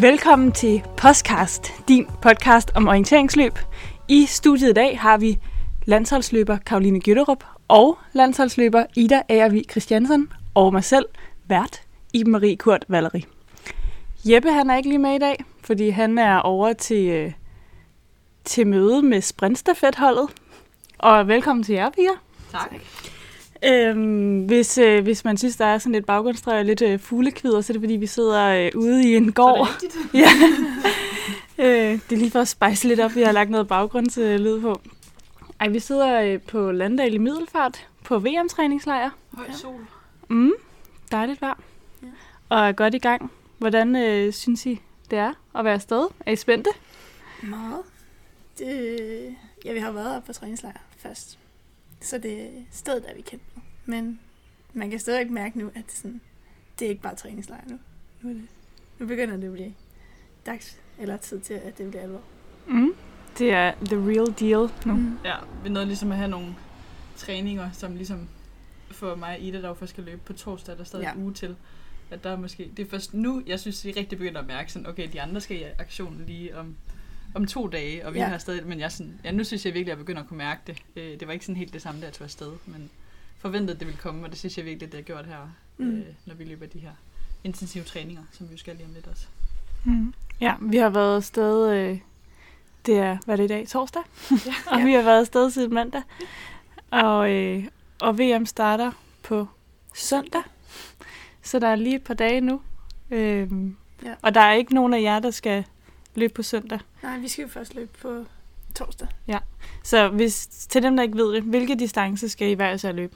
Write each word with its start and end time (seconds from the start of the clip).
Velkommen 0.00 0.52
til 0.52 0.82
Postcast, 0.96 1.88
din 1.88 2.06
podcast 2.22 2.70
om 2.74 2.88
orienteringsløb. 2.88 3.58
I 4.08 4.26
studiet 4.26 4.70
i 4.70 4.72
dag 4.72 4.98
har 4.98 5.18
vi 5.18 5.38
landsholdsløber 5.84 6.58
Karoline 6.66 7.00
Gytterup 7.00 7.44
og 7.68 7.98
landsholdsløber 8.12 8.84
Ida 8.96 9.22
Agervig 9.28 9.64
Christiansen 9.70 10.32
og 10.54 10.72
mig 10.72 10.84
selv, 10.84 11.06
vært 11.48 11.82
Iben 12.12 12.32
Marie 12.32 12.56
Kurt 12.56 12.84
Valerie. 12.88 13.22
Jeppe 14.24 14.52
han 14.52 14.70
er 14.70 14.76
ikke 14.76 14.88
lige 14.88 14.98
med 14.98 15.14
i 15.14 15.18
dag, 15.18 15.44
fordi 15.64 15.88
han 15.88 16.18
er 16.18 16.38
over 16.38 16.72
til, 16.72 17.08
øh, 17.08 17.32
til 18.44 18.66
møde 18.66 19.02
med 19.02 19.20
sprintstafetholdet. 19.20 20.28
Og 20.98 21.28
velkommen 21.28 21.62
til 21.62 21.74
jer, 21.74 21.90
Pia. 21.90 22.10
Tak. 22.52 22.74
Øhm, 23.64 24.46
hvis, 24.46 24.78
øh, 24.78 25.02
hvis 25.02 25.24
man 25.24 25.36
synes, 25.36 25.56
der 25.56 25.64
er 25.64 25.78
sådan 25.78 25.92
lidt 25.92 26.06
baggrundstræ 26.06 26.58
og 26.58 26.64
lidt 26.64 26.82
øh, 26.82 26.98
fuglekvider, 26.98 27.60
så 27.60 27.72
er 27.72 27.74
det 27.74 27.82
fordi, 27.82 27.96
vi 27.96 28.06
sidder 28.06 28.46
øh, 28.46 28.70
ude 28.74 29.10
i 29.10 29.16
en 29.16 29.32
gård. 29.32 29.66
Så 29.66 29.86
er 29.86 29.88
det 29.88 30.14
ja. 31.58 31.64
øh, 31.64 31.92
det 31.92 32.12
er 32.12 32.16
lige 32.16 32.30
for 32.30 32.40
at 32.40 32.48
spejse 32.48 32.88
lidt 32.88 33.00
op. 33.00 33.14
Vi 33.14 33.22
har 33.22 33.32
lagt 33.32 33.50
noget 33.50 33.68
baggrundslyd 33.68 34.60
på. 34.60 34.80
Ej, 35.60 35.68
vi 35.68 35.78
sidder 35.78 36.20
øh, 36.20 36.40
på 36.40 36.72
Landdal 36.72 37.14
i 37.14 37.18
Middelfart 37.18 37.86
på 38.04 38.18
VM-træningslejr. 38.18 39.10
Høj 39.32 39.50
sol. 39.52 39.86
Mm, 40.28 40.52
dejligt 41.12 41.40
vejr. 41.40 41.60
Ja. 42.02 42.06
Og 42.48 42.68
er 42.68 42.72
godt 42.72 42.94
i 42.94 42.98
gang. 42.98 43.32
Hvordan 43.58 43.96
øh, 43.96 44.32
synes 44.32 44.66
I, 44.66 44.80
det 45.10 45.18
er 45.18 45.32
at 45.54 45.64
være 45.64 45.74
afsted? 45.74 46.08
Er 46.26 46.32
I 46.32 46.36
spændte? 46.36 46.70
Meget. 47.42 47.80
Det, 48.58 49.36
ja, 49.64 49.72
vi 49.72 49.78
har 49.78 49.90
været 49.90 50.24
på 50.24 50.32
træningslejr 50.32 50.80
først. 50.98 51.38
Så 52.00 52.18
det 52.18 52.42
er 52.42 52.50
stedet, 52.70 53.02
der 53.02 53.14
vi 53.14 53.20
kendt. 53.20 53.44
Men 53.84 54.20
man 54.72 54.90
kan 54.90 54.98
stadig 54.98 55.32
mærke 55.32 55.58
nu, 55.58 55.66
at 55.66 55.84
det, 55.86 55.92
sådan, 55.92 56.20
det 56.78 56.84
er 56.84 56.88
ikke 56.90 57.02
bare 57.02 57.14
træningslejr 57.14 57.64
nu. 57.66 57.78
Nu, 58.22 58.30
er 58.30 58.34
det, 58.34 58.42
nu 58.98 59.06
begynder 59.06 59.36
det 59.36 59.46
at 59.46 59.52
blive 59.52 59.74
dags 60.46 60.80
eller 60.98 61.16
tid 61.16 61.40
til, 61.40 61.54
at 61.54 61.78
det 61.78 61.90
bliver 61.90 62.02
alvor. 62.02 62.22
Mm. 62.66 62.94
Det 63.38 63.52
er 63.52 63.72
the 63.84 63.96
real 63.96 64.34
deal 64.40 64.70
nu. 64.86 64.94
Mm. 64.94 65.18
Ja, 65.24 65.36
vi 65.62 65.68
nåede 65.68 65.86
ligesom 65.86 66.12
at 66.12 66.18
have 66.18 66.30
nogle 66.30 66.54
træninger, 67.16 67.70
som 67.72 67.96
ligesom 67.96 68.28
for 68.90 69.14
mig 69.14 69.36
og 69.36 69.40
Ida, 69.40 69.62
der 69.62 69.68
jo 69.68 69.74
først 69.74 69.90
skal 69.90 70.04
løbe 70.04 70.20
på 70.24 70.32
torsdag, 70.32 70.74
der 70.74 70.80
er 70.80 70.84
stadig 70.84 71.04
ja. 71.04 71.12
en 71.12 71.22
uge 71.22 71.32
til. 71.32 71.56
At 72.10 72.24
der 72.24 72.30
er 72.30 72.36
måske, 72.36 72.70
det 72.76 72.86
er 72.86 72.90
først 72.90 73.14
nu, 73.14 73.42
jeg 73.46 73.60
synes, 73.60 73.84
vi 73.84 73.90
rigtig 73.90 74.18
begynder 74.18 74.40
at 74.40 74.46
mærke 74.46 74.72
sådan, 74.72 74.88
okay, 74.88 75.08
de 75.12 75.22
andre 75.22 75.40
skal 75.40 75.56
i 75.56 75.62
aktion 75.78 76.24
lige 76.26 76.56
om, 76.58 76.76
om 77.38 77.46
to 77.46 77.66
dage, 77.68 78.06
og 78.06 78.14
vi 78.14 78.18
Ja. 78.18 78.26
har 78.26 78.38
stadig, 78.38 78.66
men 78.66 78.80
jeg 78.80 78.92
sådan, 78.92 79.20
ja, 79.24 79.30
nu 79.30 79.44
synes 79.44 79.64
jeg 79.66 79.74
virkelig, 79.74 79.92
at 79.92 79.96
jeg 79.98 80.04
begynder 80.04 80.22
at 80.22 80.28
kunne 80.28 80.38
mærke 80.38 80.60
det. 80.66 80.82
Øh, 80.96 81.20
Det 81.20 81.26
var 81.26 81.32
ikke 81.32 81.44
sådan 81.44 81.56
helt 81.56 81.72
det 81.72 81.82
samme, 81.82 82.00
da 82.00 82.06
jeg 82.06 82.14
tog 82.14 82.24
afsted, 82.24 82.52
men 82.66 82.90
forventede, 83.38 83.78
det 83.78 83.86
ville 83.86 84.00
komme, 84.00 84.24
og 84.24 84.30
det 84.30 84.38
synes 84.38 84.56
jeg 84.58 84.64
virkelig, 84.64 84.92
det 84.92 84.98
har 84.98 85.02
gjort 85.04 85.26
her, 85.26 85.36
Mm. 85.76 85.90
øh, 85.98 86.04
når 86.26 86.34
vi 86.34 86.44
løber 86.44 86.66
de 86.66 86.78
her 86.78 86.90
intensive 87.44 87.84
træninger, 87.84 88.22
som 88.32 88.48
vi 88.48 88.52
jo 88.54 88.58
skal 88.58 88.76
lige 88.76 88.86
om 88.86 88.92
lidt 88.94 89.06
også. 89.06 89.26
Mm. 89.84 90.14
Ja, 90.40 90.54
vi 90.60 90.76
har 90.76 90.88
været 90.90 91.16
afsted, 91.16 91.70
øh, 91.70 91.98
det 92.86 92.98
er, 92.98 93.18
hvad 93.24 93.34
er 93.34 93.36
det 93.36 93.44
i 93.44 93.48
dag, 93.48 93.68
torsdag? 93.68 94.02
Ja. 94.30 94.54
og 94.72 94.84
vi 94.84 94.92
har 94.92 95.02
været 95.02 95.20
afsted 95.20 95.50
siden 95.50 95.74
mandag. 95.74 96.02
Og, 96.90 97.30
øh, 97.32 97.64
og 98.00 98.18
VM 98.18 98.46
starter 98.46 98.92
på 99.22 99.46
søndag. 99.94 100.42
Så 101.42 101.58
der 101.58 101.68
er 101.68 101.76
lige 101.76 101.96
et 101.96 102.02
par 102.04 102.14
dage 102.14 102.40
nu. 102.40 102.60
Øhm, 103.10 103.76
Ja. 104.04 104.14
Og 104.22 104.34
der 104.34 104.40
er 104.40 104.52
ikke 104.52 104.74
nogen 104.74 104.94
af 104.94 105.02
jer, 105.02 105.18
der 105.18 105.30
skal 105.30 105.64
løbe 106.14 106.32
på 106.34 106.42
søndag. 106.42 106.78
Nej, 107.02 107.18
vi 107.18 107.28
skal 107.28 107.42
jo 107.42 107.48
først 107.48 107.74
løbe 107.74 107.90
på 108.02 108.24
torsdag. 108.74 109.08
Så 109.82 110.08
hvis, 110.08 110.46
til 110.46 110.82
dem, 110.82 110.96
der 110.96 111.02
ikke 111.02 111.16
ved 111.16 111.32
det, 111.34 111.42
hvilke 111.42 111.74
distancer 111.74 112.28
skal 112.28 112.48
I 112.48 112.52
hver 112.52 112.72
især 112.72 112.92
løbe? 112.92 113.14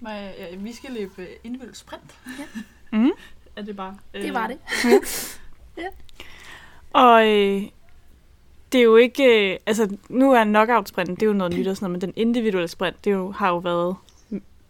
Mig, 0.00 0.34
ja, 0.38 0.56
vi 0.56 0.72
skal 0.72 0.90
løbe 0.92 1.22
øh, 1.22 1.28
individuel 1.44 1.74
sprint. 1.76 2.14
Mm. 2.92 3.10
Er 3.56 3.62
det 3.62 3.76
bare? 3.76 3.96
Det 4.12 4.34
var 4.34 4.46
det. 4.46 4.58
Og 6.92 7.26
øh, 7.28 7.62
det 8.72 8.78
er 8.78 8.82
jo 8.82 8.96
ikke... 8.96 9.52
Øh, 9.52 9.58
altså, 9.66 9.96
nu 10.08 10.32
er 10.32 10.44
knockout-sprinten, 10.44 11.14
det 11.14 11.22
er 11.22 11.26
jo 11.26 11.32
noget 11.32 11.54
nyt 11.54 11.66
og 11.66 11.76
sådan 11.76 11.90
noget, 11.90 12.02
men 12.02 12.08
den 12.14 12.22
individuelle 12.26 12.68
sprint, 12.68 13.04
det 13.04 13.10
er 13.10 13.14
jo, 13.14 13.30
har 13.32 13.48
jo 13.48 13.58
været 13.58 13.96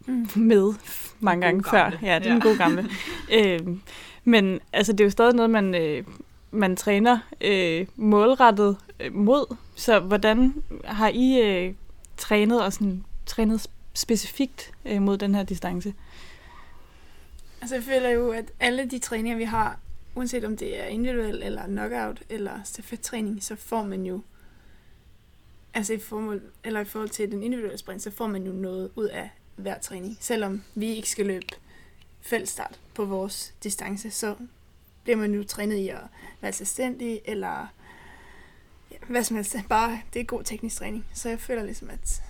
Mm. 0.09 0.27
med 0.35 0.73
mange 1.19 1.45
gange 1.45 1.63
før. 1.63 1.81
gamle. 1.89 1.99
Ja, 2.01 2.19
det 2.19 2.25
er 2.25 2.29
Ja. 2.29 2.33
den 2.33 2.41
gode 2.41 2.57
gamle. 2.57 2.89
øhm, 3.37 3.81
men 4.23 4.59
altså, 4.73 4.91
det 4.91 4.99
er 4.99 5.03
jo 5.05 5.09
stadig 5.11 5.33
noget, 5.35 5.49
man, 5.49 5.75
øh, 5.75 6.03
man 6.51 6.75
træner 6.75 7.19
øh, 7.41 7.87
målrettet 7.95 8.77
øh, 8.99 9.13
mod. 9.13 9.55
Så 9.75 9.99
hvordan 9.99 10.63
har 10.85 11.09
I 11.13 11.41
øh, 11.41 11.73
trænet 12.17 12.63
og 12.63 12.73
sådan, 12.73 13.05
trænet 13.25 13.67
specifikt 13.93 14.71
øh, 14.85 15.01
mod 15.01 15.17
den 15.17 15.35
her 15.35 15.43
distance? 15.43 15.93
Altså, 17.61 17.75
jeg 17.75 17.83
føler 17.83 18.09
jo, 18.09 18.31
at 18.31 18.51
alle 18.59 18.85
de 18.85 18.99
træninger, 18.99 19.37
vi 19.37 19.43
har, 19.43 19.79
uanset 20.15 20.43
om 20.43 20.57
det 20.57 20.83
er 20.83 20.85
individuel 20.85 21.43
eller 21.43 21.65
knockout 21.65 22.23
eller 22.29 22.63
stafettræning, 22.63 23.43
så 23.43 23.55
får 23.55 23.83
man 23.83 24.05
jo, 24.05 24.21
altså 25.73 25.93
i, 25.93 25.99
formål, 25.99 26.41
eller 26.63 26.79
i 26.79 26.85
forhold 26.85 27.09
til 27.09 27.31
den 27.31 27.43
individuelle 27.43 27.77
sprint, 27.77 28.01
så 28.01 28.11
får 28.11 28.27
man 28.27 28.43
jo 28.43 28.51
noget 28.51 28.91
ud 28.95 29.05
af 29.05 29.29
hver 29.55 29.79
træning. 29.79 30.17
Selvom 30.19 30.63
vi 30.75 30.95
ikke 30.95 31.09
skal 31.09 31.25
løbe 31.25 31.45
fællesstart 32.21 32.79
på 32.93 33.05
vores 33.05 33.53
distance, 33.63 34.11
så 34.11 34.35
bliver 35.07 35.17
man 35.17 35.33
jo 35.33 35.43
trænet 35.43 35.75
i 35.75 35.89
at 35.89 35.99
være 36.41 36.53
selvstændig, 36.53 37.21
eller 37.25 37.67
ja, 38.91 38.95
hvad 39.09 39.23
som 39.23 39.35
helst. 39.35 39.55
Bare, 39.69 40.01
det 40.13 40.19
er 40.19 40.23
god 40.23 40.43
teknisk 40.43 40.75
træning. 40.75 41.05
Så 41.13 41.29
jeg 41.29 41.39
føler 41.39 41.63
ligesom, 41.63 41.89
at 41.89 42.23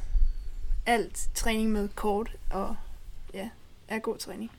alt 0.86 1.30
træning 1.36 1.72
med 1.72 1.90
kort 1.96 2.36
og 2.50 2.76
ja, 3.34 3.50
er 3.88 4.00
god 4.00 4.18
træning. 4.18 4.52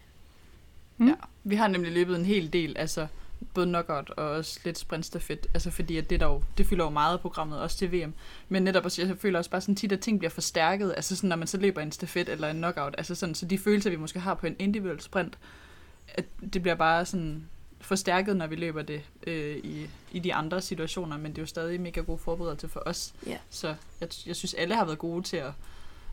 Mm. 0.96 1.08
Ja, 1.08 1.14
vi 1.44 1.54
har 1.54 1.68
nemlig 1.68 1.92
løbet 1.92 2.16
en 2.16 2.24
hel 2.24 2.52
del, 2.52 2.78
altså 2.78 3.06
både 3.54 3.66
knockout 3.66 4.10
og 4.10 4.30
også 4.30 4.60
lidt 4.64 4.78
sprintstafet, 4.78 5.46
altså 5.54 5.70
fordi 5.70 5.96
at 5.96 6.10
det, 6.10 6.20
der 6.20 6.26
jo, 6.26 6.42
det 6.58 6.66
fylder 6.66 6.84
jo 6.84 6.90
meget 6.90 7.12
af 7.12 7.20
programmet, 7.20 7.60
også 7.60 7.78
til 7.78 7.92
VM. 7.92 8.14
Men 8.48 8.62
netop 8.62 8.84
også, 8.84 9.02
jeg 9.02 9.18
føler 9.18 9.38
også 9.38 9.50
bare 9.50 9.60
sådan 9.60 9.76
tit, 9.76 9.92
at 9.92 10.00
ting 10.00 10.18
bliver 10.18 10.30
forstærket, 10.30 10.94
altså 10.96 11.16
sådan, 11.16 11.28
når 11.28 11.36
man 11.36 11.46
så 11.46 11.56
løber 11.56 11.80
en 11.80 11.92
stafet 11.92 12.28
eller 12.28 12.50
en 12.50 12.56
knockout, 12.56 12.94
altså 12.98 13.14
sådan, 13.14 13.34
så 13.34 13.46
de 13.46 13.58
følelser, 13.58 13.90
vi 13.90 13.96
måske 13.96 14.20
har 14.20 14.34
på 14.34 14.46
en 14.46 14.56
individuel 14.58 15.00
sprint, 15.00 15.38
at 16.08 16.24
det 16.52 16.62
bliver 16.62 16.74
bare 16.74 17.06
sådan 17.06 17.48
forstærket, 17.80 18.36
når 18.36 18.46
vi 18.46 18.56
løber 18.56 18.82
det 18.82 19.00
øh, 19.26 19.56
i, 19.56 19.86
i 20.12 20.18
de 20.18 20.34
andre 20.34 20.60
situationer, 20.60 21.16
men 21.18 21.30
det 21.32 21.38
er 21.38 21.42
jo 21.42 21.46
stadig 21.46 21.80
mega 21.80 22.00
god 22.00 22.18
forberedelse 22.18 22.68
for 22.68 22.82
os. 22.86 23.12
Ja. 23.26 23.36
Så 23.50 23.74
jeg, 24.00 24.08
jeg 24.26 24.36
synes, 24.36 24.54
alle 24.54 24.74
har 24.74 24.84
været 24.84 24.98
gode 24.98 25.22
til 25.22 25.36
at, 25.36 25.50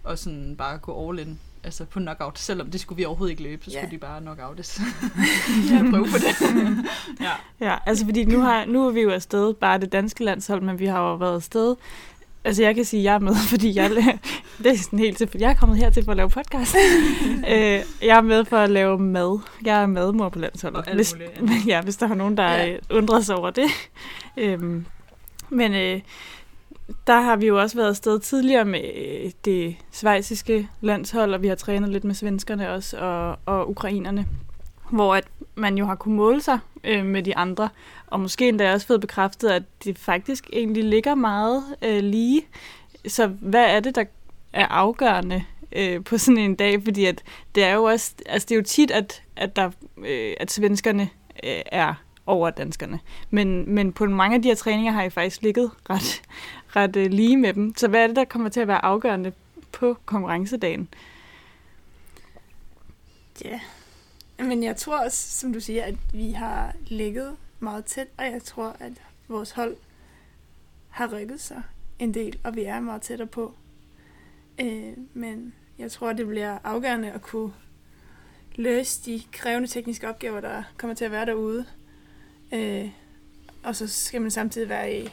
at 0.09 0.20
sådan 0.20 0.56
bare 0.58 0.78
gå 0.78 1.09
all 1.09 1.20
in 1.20 1.40
altså 1.64 1.86
på 1.86 2.00
knockout. 2.00 2.40
Selvom 2.40 2.72
det 2.72 2.81
skulle 2.81 2.98
vi 2.98 3.06
overhovedet 3.06 3.31
ikke 3.31 3.44
løbe, 3.44 3.66
så 3.66 3.72
Ja. 3.72 3.80
skulle 3.81 3.92
de 3.92 3.98
bare 3.98 4.22
knockoutes. 4.22 4.80
Jeg 5.72 5.88
prøve 5.92 6.06
på 6.06 6.18
det. 6.18 6.46
ja. 7.20 7.31
Ja, 7.70 7.78
altså 7.86 8.06
fordi 8.06 8.25
nu, 8.25 8.40
har, 8.42 8.66
nu 8.66 8.88
er 8.88 8.92
vi 8.92 9.02
jo 9.02 9.09
afsted, 9.12 9.54
bare 9.54 9.80
det 9.80 9.92
danske 9.92 10.24
landshold, 10.24 10.62
men 10.62 10.80
vi 10.80 10.86
har 10.86 11.00
jo 11.00 11.16
været 11.16 11.36
afsted. 11.36 11.75
Altså 12.45 12.63
jeg 12.63 12.75
kan 12.75 12.85
sige, 12.85 13.00
at 13.00 13.03
jeg 13.03 13.13
er 13.13 13.19
med, 13.19 13.35
fordi 13.53 13.75
jeg, 13.75 13.89
det 14.57 14.72
er 14.72 14.78
sådan 14.78 15.00
helt 15.00 15.17
til, 15.17 15.29
jeg 15.39 15.50
er 15.50 15.53
kommet 15.53 15.78
hertil 15.78 16.03
for 16.03 16.11
at 16.11 16.17
lave 16.17 16.29
podcast. 16.29 16.75
øh, 17.51 17.81
jeg 18.01 18.17
er 18.17 18.22
med 18.22 18.45
for 18.45 18.57
at 18.57 18.69
lave 18.69 19.00
mad. 19.00 19.39
Jeg 19.66 19.81
er 19.81 19.85
madmor 19.85 20.29
på 20.29 20.39
landsholdet. 20.39 20.85
Hvis, 20.94 21.16
ja, 21.67 21.81
hvis 21.81 21.97
der 21.97 22.09
er 22.09 22.13
nogen, 22.13 22.38
der 22.38 22.51
ja. 22.51 22.78
undrer 22.89 23.22
sig 23.22 23.35
over 23.35 23.50
det. 23.50 23.69
Øhm, 24.38 24.85
men 25.50 25.73
øh, 25.73 26.01
der 27.07 27.22
har 27.22 27.35
vi 27.35 27.47
jo 27.47 27.61
også 27.61 27.78
været 27.78 27.89
afsted 27.89 28.19
tidligere 28.19 28.66
med 28.66 28.81
øh, 28.95 29.31
det 29.45 29.75
svejsiske 29.91 30.69
landshold, 30.81 31.33
og 31.33 31.41
vi 31.41 31.47
har 31.47 31.56
trænet 31.56 31.89
lidt 31.89 32.03
med 32.03 32.16
svenskerne 32.16 32.72
også, 32.72 32.97
og, 32.97 33.39
og 33.45 33.69
ukrainerne, 33.69 34.27
hvor 34.91 35.16
at 35.16 35.23
man 35.56 35.78
jo 35.78 35.86
har 35.86 35.96
kunnet 35.96 36.18
måle 36.18 36.42
sig 36.42 36.60
øh, 36.84 37.06
med 37.06 37.24
de 37.24 37.38
andre, 37.38 37.70
og 38.08 38.20
måske 38.20 38.50
endda 38.50 38.74
også 38.74 38.88
fået 38.88 39.02
bekræftet, 39.02 39.50
at 39.50 39.64
det 39.84 40.00
faktisk 40.00 40.50
egentlig 40.54 40.84
ligger 40.84 41.16
meget 41.16 41.64
øh, 41.82 42.04
lige. 42.04 42.46
Så 43.08 43.28
hvad 43.28 43.66
er 43.66 43.80
det, 43.80 43.96
der 43.96 44.04
er 44.54 44.68
afgørende 44.68 45.44
øh, 45.72 46.04
på 46.04 46.18
sådan 46.18 46.38
en 46.38 46.56
dag? 46.56 46.84
Fordi 46.84 47.06
at 47.06 47.24
det 47.56 47.63
er 47.63 47.74
jo 47.74 47.84
også, 47.84 48.13
altså 48.25 48.46
det 48.46 48.56
er 48.56 48.60
jo 48.60 48.63
tit, 48.63 48.92
at, 48.92 49.24
at, 49.36 49.56
der, 49.56 49.72
øh, 49.98 50.34
at 50.40 50.52
svenskerne 50.52 51.10
øh, 51.44 51.62
er 51.66 51.94
over 52.25 52.50
danskerne. 52.50 53.00
Men, 53.30 53.75
men 53.75 53.94
på 53.94 54.06
mange 54.06 54.36
af 54.36 54.42
de 54.42 54.48
her 54.48 54.56
træninger 54.56 54.92
har 54.92 55.04
I 55.04 55.10
faktisk 55.10 55.42
ligget 55.42 55.72
ret, 55.90 56.22
ret 56.75 56.96
øh, 56.96 57.12
lige 57.12 57.38
med 57.38 57.54
dem. 57.54 57.75
Så 57.78 57.88
hvad 57.88 58.04
er 58.04 58.08
det, 58.08 58.16
der 58.16 58.25
kommer 58.25 58.50
til 58.50 58.60
at 58.60 58.68
være 58.68 58.86
afgørende 58.86 59.31
på 59.72 59.98
konkurrencedagen? 60.06 60.88
Ja. 63.46 63.60
Men 64.40 64.64
jeg 64.64 64.76
tror 64.76 65.04
også, 65.06 65.30
som 65.30 65.54
du 65.54 65.60
siger, 65.60 65.84
at 65.84 65.96
vi 66.14 66.32
har 66.32 66.76
ligget 66.88 67.38
meget 67.60 67.86
tæt, 67.86 68.08
og 68.18 68.26
jeg 68.26 68.44
tror, 68.44 68.76
at 68.80 68.94
vores 69.28 69.52
hold 69.52 69.78
har 70.90 71.14
rykket 71.14 71.42
sig 71.42 71.62
en 72.00 72.14
del, 72.14 72.40
og 72.44 72.56
vi 72.56 72.64
er 72.64 72.80
meget 72.80 73.02
tættere 73.02 73.28
på. 73.28 73.54
Øh, 74.60 74.94
men 75.14 75.54
jeg 75.78 75.92
tror, 75.92 76.14
det 76.14 76.28
bliver 76.28 76.58
afgørende 76.64 77.12
at 77.12 77.22
kunne 77.22 77.54
løse 78.56 79.06
de 79.06 79.22
krævende 79.32 79.68
tekniske 79.68 80.10
opgaver, 80.10 80.42
der 80.42 80.64
kommer 80.78 80.96
til 80.96 81.06
at 81.06 81.12
være 81.12 81.26
derude. 81.26 81.66
Øh, 82.54 82.90
og 83.64 83.76
så 83.76 83.88
skal 83.88 84.22
man 84.22 84.32
samtidig 84.32 84.70
være 84.70 85.02
i 85.02 85.10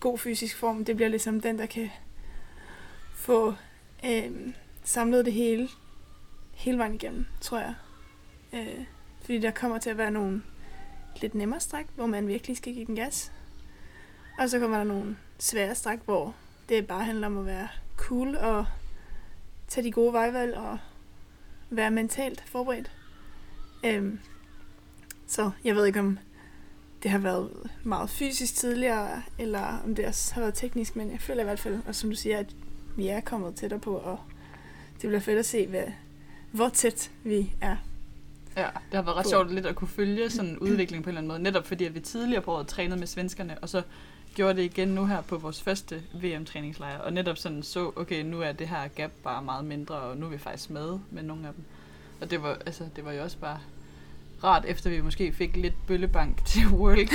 god 0.00 0.18
fysisk 0.18 0.56
form. 0.56 0.84
Det 0.84 0.96
bliver 0.96 1.08
ligesom 1.08 1.40
den, 1.40 1.58
der 1.58 1.66
kan 1.66 1.90
få 3.14 3.54
øh, 4.04 4.30
samlet 4.84 5.24
det 5.24 5.32
hele 5.32 5.68
hele 6.54 6.78
vejen 6.78 6.94
igennem, 6.94 7.26
tror 7.40 7.58
jeg. 7.58 7.74
Øh, 8.56 8.84
fordi 9.20 9.38
der 9.38 9.50
kommer 9.50 9.78
til 9.78 9.90
at 9.90 9.98
være 9.98 10.10
nogle 10.10 10.42
lidt 11.20 11.34
nemmere 11.34 11.60
stræk, 11.60 11.86
hvor 11.94 12.06
man 12.06 12.28
virkelig 12.28 12.56
skal 12.56 12.74
give 12.74 12.86
den 12.86 12.96
gas. 12.96 13.32
Og 14.38 14.50
så 14.50 14.58
kommer 14.58 14.76
der 14.76 14.84
nogle 14.84 15.16
svære 15.38 15.74
stræk, 15.74 15.98
hvor 16.04 16.34
det 16.68 16.86
bare 16.86 17.04
handler 17.04 17.26
om 17.26 17.38
at 17.38 17.46
være 17.46 17.68
cool 17.96 18.36
og 18.36 18.66
tage 19.68 19.84
de 19.84 19.92
gode 19.92 20.12
vejvalg 20.12 20.56
og 20.56 20.78
være 21.70 21.90
mentalt 21.90 22.44
forberedt. 22.46 22.90
Øhm, 23.84 24.18
så 25.26 25.50
jeg 25.64 25.76
ved 25.76 25.86
ikke, 25.86 26.00
om 26.00 26.18
det 27.02 27.10
har 27.10 27.18
været 27.18 27.50
meget 27.84 28.10
fysisk 28.10 28.54
tidligere, 28.54 29.22
eller 29.38 29.78
om 29.84 29.94
det 29.94 30.06
også 30.06 30.34
har 30.34 30.40
været 30.40 30.54
teknisk, 30.54 30.96
men 30.96 31.10
jeg 31.10 31.20
føler 31.20 31.40
i 31.40 31.44
hvert 31.44 31.60
fald, 31.60 31.80
og 31.86 31.94
som 31.94 32.10
du 32.10 32.16
siger, 32.16 32.38
at 32.38 32.56
vi 32.96 33.08
er 33.08 33.20
kommet 33.20 33.54
tættere 33.54 33.80
på, 33.80 33.96
og 33.96 34.18
det 34.92 35.08
bliver 35.08 35.20
fedt 35.20 35.38
at 35.38 35.46
se, 35.46 35.66
hvad, 35.66 35.84
hvor 36.52 36.68
tæt 36.68 37.10
vi 37.24 37.54
er. 37.60 37.76
Ja, 38.56 38.66
det 38.90 38.94
har 38.94 39.02
været 39.02 39.16
ret 39.16 39.28
sjovt 39.28 39.54
lidt 39.54 39.66
at 39.66 39.76
kunne 39.76 39.88
følge 39.88 40.30
sådan 40.30 40.50
en 40.50 40.58
udvikling 40.58 41.04
på 41.04 41.10
en 41.10 41.16
eller 41.16 41.20
anden 41.20 41.28
måde, 41.28 41.42
netop 41.42 41.66
fordi 41.66 41.84
at 41.84 41.94
vi 41.94 42.00
tidligere 42.00 42.42
på 42.42 42.52
året 42.52 42.66
trænede 42.66 42.98
med 42.98 43.06
svenskerne, 43.06 43.58
og 43.58 43.68
så 43.68 43.82
gjorde 44.34 44.56
det 44.56 44.62
igen 44.62 44.88
nu 44.88 45.06
her 45.06 45.20
på 45.20 45.36
vores 45.38 45.62
første 45.62 46.02
VM-træningslejr, 46.12 46.98
og 46.98 47.12
netop 47.12 47.36
sådan 47.36 47.62
så, 47.62 47.92
okay, 47.96 48.22
nu 48.22 48.40
er 48.40 48.52
det 48.52 48.68
her 48.68 48.88
gap 48.88 49.10
bare 49.24 49.42
meget 49.42 49.64
mindre, 49.64 49.94
og 49.94 50.16
nu 50.16 50.26
er 50.26 50.30
vi 50.30 50.38
faktisk 50.38 50.70
med 50.70 50.98
med 51.10 51.22
nogle 51.22 51.48
af 51.48 51.54
dem. 51.54 51.64
Og 52.20 52.30
det 52.30 52.42
var, 52.42 52.58
altså, 52.66 52.84
det 52.96 53.04
var 53.04 53.12
jo 53.12 53.22
også 53.22 53.38
bare 53.38 53.58
rart, 54.44 54.64
efter 54.64 54.90
vi 54.90 55.00
måske 55.00 55.32
fik 55.32 55.56
lidt 55.56 55.86
bøllebank 55.86 56.44
til 56.46 56.66
World, 56.66 57.08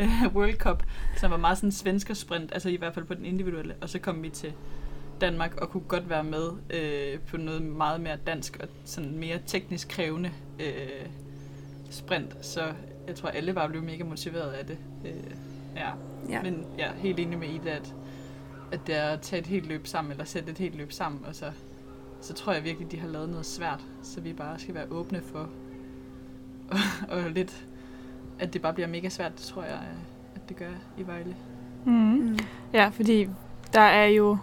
uh, 0.00 0.36
World 0.36 0.56
Cup, 0.56 0.82
som 1.16 1.30
var 1.30 1.36
meget 1.36 1.58
sådan 1.58 1.68
en 1.68 1.72
svensker 1.72 2.14
sprint, 2.14 2.52
altså 2.52 2.68
i 2.68 2.76
hvert 2.76 2.94
fald 2.94 3.04
på 3.04 3.14
den 3.14 3.24
individuelle, 3.24 3.74
og 3.80 3.88
så 3.88 3.98
kom 3.98 4.22
vi 4.22 4.28
til 4.28 4.52
Danmark 5.20 5.54
og 5.56 5.70
kunne 5.70 5.82
godt 5.88 6.10
være 6.10 6.24
med 6.24 6.50
øh, 6.70 7.20
på 7.20 7.36
noget 7.36 7.62
meget 7.62 8.00
mere 8.00 8.16
dansk 8.26 8.56
og 8.62 8.68
sådan 8.84 9.18
mere 9.18 9.38
teknisk 9.46 9.88
krævende 9.88 10.30
øh, 10.60 11.06
sprint. 11.90 12.46
Så 12.46 12.72
jeg 13.06 13.14
tror, 13.14 13.28
alle 13.28 13.54
var 13.54 13.68
blevet 13.68 13.86
mega 13.86 14.04
motiveret 14.04 14.52
af 14.52 14.66
det. 14.66 14.78
Øh, 15.04 15.30
ja. 15.76 15.90
Ja. 16.28 16.42
Men 16.42 16.66
jeg 16.78 16.86
er 16.86 16.94
helt 16.94 17.20
enig 17.20 17.38
med 17.38 17.48
Ida, 17.48 17.70
at, 17.70 17.94
at 18.72 18.80
det 18.86 18.96
er 18.96 19.08
at 19.08 19.20
tage 19.20 19.40
et 19.40 19.46
helt 19.46 19.66
løb 19.66 19.86
sammen, 19.86 20.12
eller 20.12 20.24
sætte 20.24 20.50
et 20.50 20.58
helt 20.58 20.74
løb 20.74 20.92
sammen, 20.92 21.24
og 21.24 21.34
så, 21.34 21.52
så 22.20 22.34
tror 22.34 22.52
jeg 22.52 22.64
virkelig, 22.64 22.92
de 22.92 23.00
har 23.00 23.08
lavet 23.08 23.28
noget 23.28 23.46
svært, 23.46 23.84
så 24.02 24.20
vi 24.20 24.32
bare 24.32 24.58
skal 24.58 24.74
være 24.74 24.86
åbne 24.90 25.22
for, 25.22 25.48
og, 26.70 26.78
og 27.16 27.30
lidt, 27.30 27.66
at 28.38 28.52
det 28.52 28.62
bare 28.62 28.74
bliver 28.74 28.88
mega 28.88 29.08
svært, 29.08 29.32
det 29.32 29.40
tror 29.40 29.62
jeg, 29.62 29.78
at 30.34 30.48
det 30.48 30.56
gør 30.56 30.70
i 30.98 31.06
Vejle. 31.06 31.36
Mm. 31.84 31.92
Mm. 31.92 32.38
Ja, 32.72 32.88
fordi 32.88 33.28
der 33.72 33.80
er 33.80 34.06
jo 34.06 34.38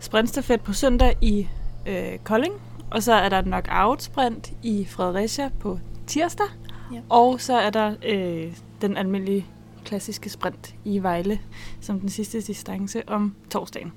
sprintstafet 0.00 0.60
på 0.60 0.72
søndag 0.72 1.16
i 1.20 1.48
øh, 1.86 2.18
Kolding, 2.24 2.54
og 2.94 3.02
så 3.02 3.12
er 3.12 3.28
der 3.28 3.42
knockout 3.42 4.02
sprint 4.02 4.52
i 4.62 4.84
Fredericia 4.90 5.50
på 5.60 5.78
tirsdag, 6.06 6.46
Ja. 6.92 7.00
og 7.08 7.40
så 7.40 7.54
er 7.58 7.70
der 7.70 7.94
øh, 8.06 8.52
den 8.80 8.96
almindelige 8.96 9.46
klassiske 9.84 10.30
sprint 10.30 10.74
i 10.84 10.98
Vejle 11.02 11.38
som 11.80 12.00
den 12.00 12.08
sidste 12.08 12.40
distance 12.40 13.02
om 13.08 13.34
torsdagen. 13.50 13.92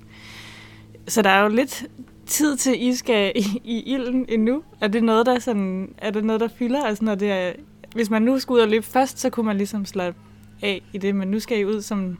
Så 1.08 1.22
der 1.22 1.30
er 1.30 1.42
jo 1.44 1.48
lidt 1.50 1.86
tid 2.26 2.58
til, 2.58 2.84
I 2.84 2.96
skal 2.96 3.32
i, 3.36 3.62
i 3.64 3.82
ilden 3.94 4.26
endnu. 4.30 4.62
Er 4.82 4.88
det 4.88 5.04
noget, 5.04 5.26
der, 5.26 5.40
sådan, 5.40 5.94
er 5.98 6.12
det 6.12 6.26
noget, 6.26 6.42
der 6.42 6.48
fylder? 6.48 6.84
Altså, 6.84 7.04
når 7.06 7.16
det 7.16 7.32
er, 7.32 7.52
hvis 7.94 8.10
man 8.10 8.22
nu 8.22 8.40
skulle 8.40 8.58
ud 8.58 8.64
og 8.64 8.70
løbe 8.70 8.86
først, 8.86 9.20
så 9.20 9.30
kunne 9.30 9.46
man 9.46 9.58
ligesom 9.58 9.86
slappe 9.86 10.20
af 10.62 10.82
i 10.94 10.98
det, 10.98 11.16
men 11.16 11.28
nu 11.28 11.40
skal 11.40 11.60
I 11.60 11.66
ud 11.66 11.82
som 11.82 12.18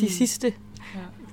de 0.00 0.04
Mm. 0.04 0.08
sidste. 0.08 0.52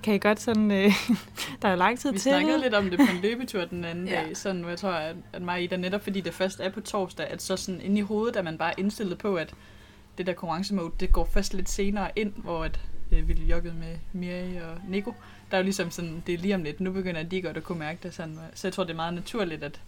Kan 0.03 0.13
I 0.15 0.17
godt 0.17 0.39
sådan... 0.41 0.71
Øh, 0.71 0.91
der 1.61 1.67
er 1.67 1.75
lang 1.75 1.99
tid 1.99 2.11
Vi 2.11 2.17
til. 2.17 2.31
snakkede 2.31 2.61
lidt 2.61 2.73
om 2.73 2.89
det 2.89 2.99
på 2.99 3.15
en 3.15 3.21
løbetur 3.21 3.65
den 3.65 3.85
anden 3.85 4.07
Ja. 4.13 4.21
dag, 4.21 4.37
sådan, 4.37 4.61
hvor 4.61 4.69
jeg 4.69 4.79
tror, 4.79 4.89
at, 4.91 5.15
at 5.33 5.41
mig 5.41 5.53
og 5.53 5.61
Ida, 5.63 5.77
netop 5.77 6.03
fordi 6.03 6.21
det 6.21 6.33
først 6.33 6.59
er 6.59 6.69
på 6.69 6.81
torsdag, 6.81 7.27
at 7.27 7.41
så 7.41 7.57
sådan 7.57 7.81
inde 7.81 7.97
i 7.97 8.01
hovedet 8.01 8.35
er 8.35 8.41
man 8.41 8.57
bare 8.57 8.73
indstillet 8.77 9.17
på, 9.17 9.35
at 9.35 9.53
det 10.17 10.25
der 10.27 10.33
konkurrencemode, 10.33 10.91
det 10.99 11.11
går 11.11 11.25
først 11.33 11.53
lidt 11.53 11.69
senere 11.69 12.09
ind, 12.15 12.33
hvor 12.35 12.63
at, 12.63 12.79
øh, 13.11 13.27
vi 13.27 13.33
joggede 13.33 13.73
med 13.73 13.97
Miri 14.13 14.55
og 14.57 14.77
Nico. 14.89 15.13
Der 15.51 15.57
er 15.57 15.61
jo 15.61 15.63
ligesom 15.63 15.91
sådan, 15.91 16.23
det 16.27 16.33
er 16.33 16.37
lige 16.37 16.55
om 16.55 16.63
lidt, 16.63 16.79
nu 16.79 16.91
begynder 16.91 17.23
de 17.23 17.41
godt 17.41 17.57
at 17.57 17.63
kunne 17.63 17.79
mærke 17.79 17.99
det 18.03 18.13
sådan. 18.13 18.37
Så 18.53 18.67
jeg 18.67 18.73
tror, 18.73 18.83
det 18.83 18.91
er 18.91 18.95
meget 18.95 19.13
naturligt, 19.13 19.63
at, 19.63 19.81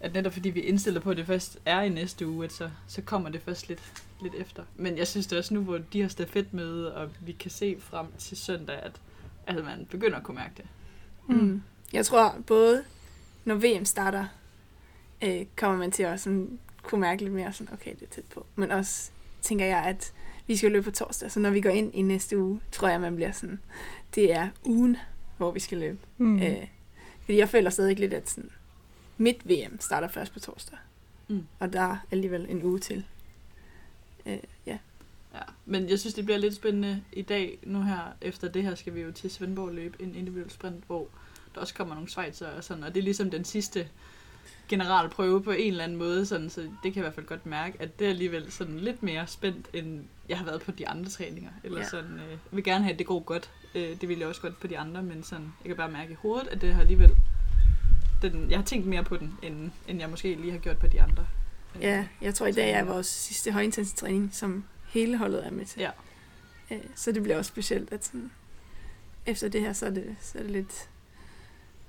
at 0.00 0.14
netop 0.14 0.32
fordi 0.32 0.50
vi 0.50 0.60
er 0.64 0.68
indstillet 0.68 1.02
på, 1.02 1.10
at 1.10 1.16
det 1.16 1.26
først 1.26 1.58
er 1.66 1.80
i 1.82 1.88
næste 1.88 2.26
uge, 2.28 2.44
at 2.44 2.52
så, 2.52 2.70
så 2.86 3.02
kommer 3.02 3.28
det 3.28 3.40
først 3.44 3.68
lidt, 3.68 3.80
lidt 4.22 4.34
efter. 4.38 4.62
Men 4.76 4.98
jeg 4.98 5.06
synes 5.06 5.26
det 5.26 5.38
også 5.38 5.54
nu, 5.54 5.60
hvor 5.60 5.78
de 5.92 6.00
har 6.02 6.08
stafetmøde, 6.08 6.94
og 6.94 7.08
vi 7.20 7.32
kan 7.32 7.50
se 7.50 7.76
frem 7.80 8.06
til 8.18 8.36
søndag, 8.36 8.76
at, 8.82 8.92
at 9.46 9.64
man 9.64 9.86
begynder 9.90 10.16
at 10.16 10.22
kunne 10.22 10.34
mærke 10.34 10.54
det. 10.56 10.64
Mm. 11.28 11.62
Jeg 11.92 12.06
tror 12.06 12.36
både, 12.46 12.84
når 13.44 13.54
VM 13.54 13.84
starter, 13.84 14.26
øh, 15.22 15.46
kommer 15.56 15.78
man 15.78 15.90
til 15.90 16.02
at 16.02 16.20
sådan, 16.20 16.58
kunne 16.82 17.00
mærke 17.00 17.22
lidt 17.22 17.34
mere 17.34 17.52
sådan, 17.52 17.74
okay, 17.74 17.94
det 17.94 18.02
er 18.02 18.14
tæt 18.14 18.24
på. 18.24 18.46
Men 18.56 18.70
også 18.70 19.10
tænker 19.42 19.66
jeg, 19.66 19.84
at 19.84 20.12
vi 20.46 20.56
skal 20.56 20.72
løbe 20.72 20.84
på 20.84 20.90
torsdag, 20.90 21.30
så 21.30 21.40
når 21.40 21.50
vi 21.50 21.60
går 21.60 21.70
ind 21.70 21.94
i 21.94 22.02
næste 22.02 22.38
uge, 22.38 22.60
tror 22.72 22.88
jeg, 22.88 23.00
man 23.00 23.16
bliver 23.16 23.32
sådan, 23.32 23.60
det 24.14 24.32
er 24.32 24.48
ugen, 24.64 24.96
hvor 25.36 25.50
vi 25.50 25.60
skal 25.60 25.78
løbe. 25.78 25.98
Mm. 26.18 26.26
Mm. 26.26 26.42
Øh, 26.42 26.66
fordi 27.20 27.38
jeg 27.38 27.48
føler 27.48 27.70
stadig 27.70 27.98
lidt, 27.98 28.14
at 28.14 28.30
sådan, 28.30 28.50
mit 29.18 29.48
VM 29.48 29.80
starter 29.80 30.08
først 30.08 30.32
på 30.32 30.40
torsdag. 30.40 30.78
Mm. 31.28 31.46
Og 31.58 31.72
der 31.72 31.80
er 31.80 31.96
alligevel 32.10 32.46
en 32.48 32.62
uge 32.62 32.78
til. 32.78 33.04
Øh, 34.26 34.38
ja. 35.34 35.40
Men 35.66 35.88
jeg 35.88 35.98
synes, 35.98 36.14
det 36.14 36.24
bliver 36.24 36.38
lidt 36.38 36.54
spændende 36.54 37.02
i 37.12 37.22
dag. 37.22 37.58
Nu 37.62 37.82
her, 37.82 38.00
efter 38.20 38.48
det 38.48 38.62
her, 38.62 38.74
skal 38.74 38.94
vi 38.94 39.00
jo 39.00 39.12
til 39.12 39.30
Svendborg 39.30 39.72
løbe 39.74 40.02
en 40.02 40.14
individuel 40.14 40.50
sprint, 40.50 40.84
hvor 40.86 41.08
der 41.54 41.60
også 41.60 41.74
kommer 41.74 41.94
nogle 41.94 42.10
svejser 42.10 42.48
og 42.48 42.64
sådan, 42.64 42.84
og 42.84 42.94
det 42.94 43.00
er 43.00 43.04
ligesom 43.04 43.30
den 43.30 43.44
sidste 43.44 43.88
generalprøve 44.68 45.42
på 45.42 45.50
en 45.50 45.70
eller 45.70 45.84
anden 45.84 45.98
måde, 45.98 46.26
sådan, 46.26 46.50
så 46.50 46.60
det 46.60 46.70
kan 46.82 46.90
jeg 46.94 46.96
i 46.96 47.00
hvert 47.00 47.14
fald 47.14 47.26
godt 47.26 47.46
mærke, 47.46 47.76
at 47.82 47.98
det 47.98 48.04
er 48.04 48.10
alligevel 48.10 48.52
sådan 48.52 48.78
lidt 48.80 49.02
mere 49.02 49.26
spændt, 49.26 49.66
end 49.72 50.04
jeg 50.28 50.38
har 50.38 50.44
været 50.44 50.62
på 50.62 50.70
de 50.70 50.88
andre 50.88 51.10
træninger. 51.10 51.50
Eller 51.64 51.78
Ja. 51.80 51.88
sådan, 51.88 52.14
øh, 52.14 52.30
jeg 52.30 52.38
vil 52.50 52.64
gerne 52.64 52.84
have, 52.84 52.92
at 52.92 52.98
det 52.98 53.06
går 53.06 53.20
godt. 53.20 53.50
Øh, 53.74 54.00
det 54.00 54.08
vil 54.08 54.18
jeg 54.18 54.28
også 54.28 54.40
godt 54.40 54.60
på 54.60 54.66
de 54.66 54.78
andre, 54.78 55.02
men 55.02 55.22
sådan, 55.22 55.52
jeg 55.64 55.68
kan 55.68 55.76
bare 55.76 55.90
mærke 55.90 56.12
i 56.12 56.16
hovedet, 56.22 56.48
at 56.48 56.60
det 56.60 56.74
har 56.74 56.80
alligevel, 56.80 57.10
den, 58.22 58.50
jeg 58.50 58.58
har 58.58 58.64
tænkt 58.64 58.86
mere 58.86 59.04
på 59.04 59.16
den, 59.16 59.34
end, 59.42 59.70
end 59.88 60.00
jeg 60.00 60.10
måske 60.10 60.34
lige 60.34 60.52
har 60.52 60.58
gjort 60.58 60.78
på 60.78 60.86
de 60.86 61.02
andre. 61.02 61.26
Ja, 61.80 62.06
jeg 62.20 62.34
tror 62.34 62.46
i 62.46 62.52
dag 62.52 62.70
er 62.72 62.84
vores 62.84 63.06
sidste 63.06 63.52
højintensitetstræning, 63.52 64.30
som 64.32 64.64
hele 64.94 65.16
holdet 65.16 65.46
er 65.46 65.50
med 65.50 65.64
til. 65.64 65.80
Ja. 65.80 65.90
Øh, 66.70 66.78
så 66.94 67.12
det 67.12 67.22
bliver 67.22 67.38
også 67.38 67.48
specielt, 67.48 67.92
at 67.92 68.04
sådan, 68.04 68.30
efter 69.26 69.48
det 69.48 69.60
her, 69.60 69.72
så 69.72 69.86
er 69.86 69.90
det, 69.90 70.16
så 70.20 70.38
er 70.38 70.42
det 70.42 70.50
lidt 70.50 70.88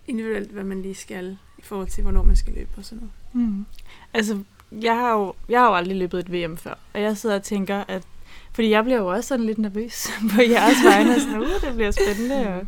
individuelt, 0.07 0.52
hvad 0.52 0.63
man 0.63 0.81
lige 0.81 0.96
skal 0.96 1.38
i 1.57 1.62
forhold 1.62 1.88
til, 1.88 2.04
hvornår 2.04 2.24
man 2.24 2.36
skal 2.36 2.54
løbe 2.54 2.69
og 2.78 2.86
sådan 2.86 2.98
noget. 3.34 3.48
Mm. 3.48 3.66
Altså, 4.13 4.44
jeg 4.72 4.96
har, 4.96 5.12
jo, 5.12 5.34
jeg 5.50 5.60
har 5.60 5.68
jo 5.68 5.75
aldrig 5.75 5.98
løbet 5.98 6.20
et 6.20 6.34
VM 6.34 6.58
før, 6.58 6.75
og 6.94 7.01
jeg 7.01 7.18
sidder 7.18 7.36
og 7.36 7.44
tænker, 7.44 7.84
at 7.88 8.03
fordi 8.51 8.70
jeg 8.70 8.84
bliver 8.84 9.00
jo 9.00 9.08
også 9.08 9.27
sådan 9.27 9.46
lidt 9.46 9.58
nervøs 9.58 10.08
på 10.36 10.41
jeres 10.41 10.84
vegne, 10.86 11.15
og 11.15 11.22
sådan, 11.22 11.41
uh, 11.41 11.62
det 11.62 11.74
bliver 11.75 11.91
spændende. 11.91 12.48
Og, 12.48 12.68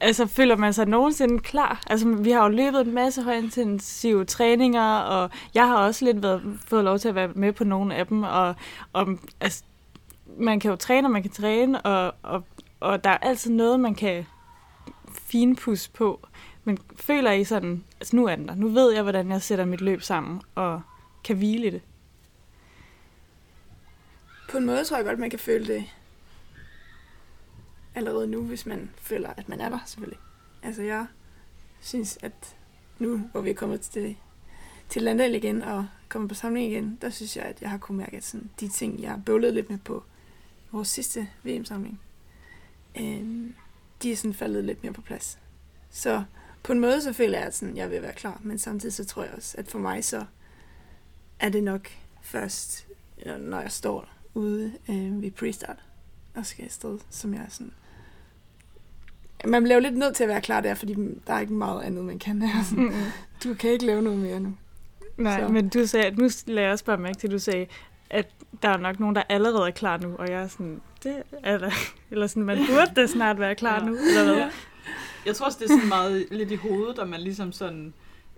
altså, 0.00 0.26
føler 0.26 0.56
man 0.56 0.72
sig 0.72 0.86
nogensinde 0.86 1.38
klar? 1.38 1.82
Altså, 1.86 2.08
vi 2.08 2.30
har 2.30 2.42
jo 2.42 2.48
løbet 2.48 2.80
en 2.80 2.94
masse 2.94 3.22
højintensive 3.22 4.24
træninger, 4.24 4.98
og 4.98 5.30
jeg 5.54 5.66
har 5.66 5.76
også 5.76 6.04
lidt 6.04 6.22
været, 6.22 6.58
fået 6.66 6.84
lov 6.84 6.98
til 6.98 7.08
at 7.08 7.14
være 7.14 7.28
med 7.34 7.52
på 7.52 7.64
nogle 7.64 7.94
af 7.94 8.06
dem, 8.06 8.22
og, 8.22 8.54
og 8.92 9.18
altså, 9.40 9.64
man 10.38 10.60
kan 10.60 10.70
jo 10.70 10.76
træne, 10.76 11.06
og 11.06 11.12
man 11.12 11.22
kan 11.22 11.30
træne, 11.30 11.80
og, 11.80 12.14
og, 12.22 12.44
og 12.80 13.04
der 13.04 13.10
er 13.10 13.18
altid 13.18 13.50
noget, 13.50 13.80
man 13.80 13.94
kan 13.94 14.26
finpudse 15.12 15.90
på. 15.90 16.26
Men 16.64 16.78
føler 16.96 17.32
I 17.32 17.44
sådan, 17.44 17.84
altså 18.00 18.16
nu 18.16 18.26
er 18.26 18.36
den 18.36 18.48
der, 18.48 18.54
nu 18.54 18.68
ved 18.68 18.92
jeg, 18.92 19.02
hvordan 19.02 19.30
jeg 19.30 19.42
sætter 19.42 19.64
mit 19.64 19.80
løb 19.80 20.02
sammen, 20.02 20.40
og 20.54 20.80
kan 21.24 21.36
hvile 21.36 21.66
i 21.66 21.70
det. 21.70 21.82
På 24.50 24.58
en 24.58 24.66
måde 24.66 24.84
tror 24.84 24.96
jeg 24.96 25.06
godt, 25.06 25.18
man 25.18 25.30
kan 25.30 25.38
føle 25.38 25.66
det 25.66 25.84
allerede 27.96 28.26
nu, 28.26 28.42
hvis 28.42 28.66
man 28.66 28.90
føler, 28.96 29.30
at 29.36 29.48
man 29.48 29.60
er 29.60 29.68
der, 29.68 29.78
selvfølgelig. 29.86 30.18
Altså, 30.62 30.82
jeg 30.82 31.06
synes, 31.80 32.18
at 32.22 32.56
nu, 32.98 33.18
hvor 33.18 33.40
vi 33.40 33.50
er 33.50 33.54
kommet 33.54 33.80
til, 33.80 34.16
til 34.88 35.02
Landal 35.02 35.34
igen 35.34 35.62
og 35.62 35.86
kommet 36.08 36.28
på 36.28 36.34
samling 36.34 36.72
igen, 36.72 36.98
der 37.02 37.10
synes 37.10 37.36
jeg, 37.36 37.44
at 37.44 37.62
jeg 37.62 37.70
har 37.70 37.78
kunnet 37.78 37.98
mærke, 37.98 38.16
at 38.16 38.24
sådan, 38.24 38.50
de 38.60 38.68
ting, 38.68 39.02
jeg 39.02 39.22
bøvlede 39.26 39.54
lidt 39.54 39.70
med 39.70 39.78
på 39.78 40.02
vores 40.72 40.88
sidste 40.88 41.28
VM-samling, 41.42 42.00
øh, 43.00 43.50
de 44.02 44.12
er 44.12 44.16
sådan 44.16 44.34
faldet 44.34 44.64
lidt 44.64 44.82
mere 44.82 44.92
på 44.92 45.02
plads. 45.02 45.38
Så 45.90 46.24
på 46.62 46.72
en 46.72 46.80
måde, 46.80 47.02
så 47.02 47.12
føler 47.12 47.38
jeg, 47.38 47.46
at 47.46 47.54
sådan, 47.54 47.76
jeg 47.76 47.90
vil 47.90 48.02
være 48.02 48.12
klar, 48.12 48.40
men 48.44 48.58
samtidig 48.58 48.92
så 48.92 49.04
tror 49.04 49.22
jeg 49.22 49.32
også, 49.34 49.58
at 49.58 49.68
for 49.68 49.78
mig 49.78 50.04
så 50.04 50.24
er 51.38 51.48
det 51.48 51.64
nok 51.64 51.88
først, 52.22 52.86
når 53.38 53.60
jeg 53.60 53.72
står 53.72 54.08
ude 54.34 54.72
øh, 54.88 55.22
ved 55.22 55.30
pre-start 55.30 55.78
og 56.34 56.46
skal 56.46 56.64
afsted, 56.64 56.98
som 57.10 57.34
jeg 57.34 57.42
er 57.42 57.48
sådan... 57.48 57.72
Man 59.44 59.62
bliver 59.62 59.74
jo 59.74 59.80
lidt 59.80 59.96
nødt 59.96 60.16
til 60.16 60.24
at 60.24 60.28
være 60.28 60.40
klar 60.40 60.60
der, 60.60 60.74
fordi 60.74 60.94
der 61.26 61.32
er 61.34 61.40
ikke 61.40 61.52
meget 61.52 61.82
andet, 61.82 62.04
man 62.04 62.18
kan. 62.18 62.40
Der. 62.40 62.48
Sådan, 62.70 62.84
Mm-mm. 62.84 63.02
du 63.44 63.54
kan 63.54 63.70
ikke 63.70 63.86
lave 63.86 64.02
noget 64.02 64.18
mere 64.18 64.40
nu. 64.40 64.54
Nej, 65.16 65.40
Så. 65.40 65.48
men 65.48 65.68
du 65.68 65.86
sagde, 65.86 66.10
nu 66.10 66.28
lagde 66.46 66.62
jeg 66.64 66.72
også 66.72 66.84
bare 66.84 66.96
mærke 66.98 67.18
til, 67.18 67.26
at 67.26 67.32
du 67.32 67.38
sagde, 67.38 67.66
at 68.10 68.28
der 68.62 68.68
er 68.68 68.76
nok 68.76 69.00
nogen, 69.00 69.16
der 69.16 69.22
allerede 69.28 69.66
er 69.66 69.70
klar 69.70 69.96
nu, 69.98 70.14
og 70.18 70.28
jeg 70.30 70.42
er 70.42 70.48
sådan, 70.48 70.80
det 71.02 71.22
er 71.42 71.58
der. 71.58 71.70
Eller 72.10 72.26
sådan, 72.26 72.42
man 72.44 72.58
burde 72.68 72.92
da 72.96 73.06
snart 73.06 73.40
være 73.40 73.54
klar 73.54 73.78
Ja. 73.80 73.84
nu, 73.86 73.96
eller 73.96 74.24
hvad? 74.24 74.34
Ja. 74.36 74.50
Jeg 75.26 75.36
tror 75.36 75.46
også, 75.46 75.58
det 75.60 75.64
er 75.70 75.74
sådan 75.74 75.88
meget 75.88 76.26
lidt 76.30 76.50
i 76.50 76.54
hovedet, 76.54 76.98
og 76.98 77.08
man 77.08 77.20
ligesom 77.20 77.52
sådan 77.52 77.92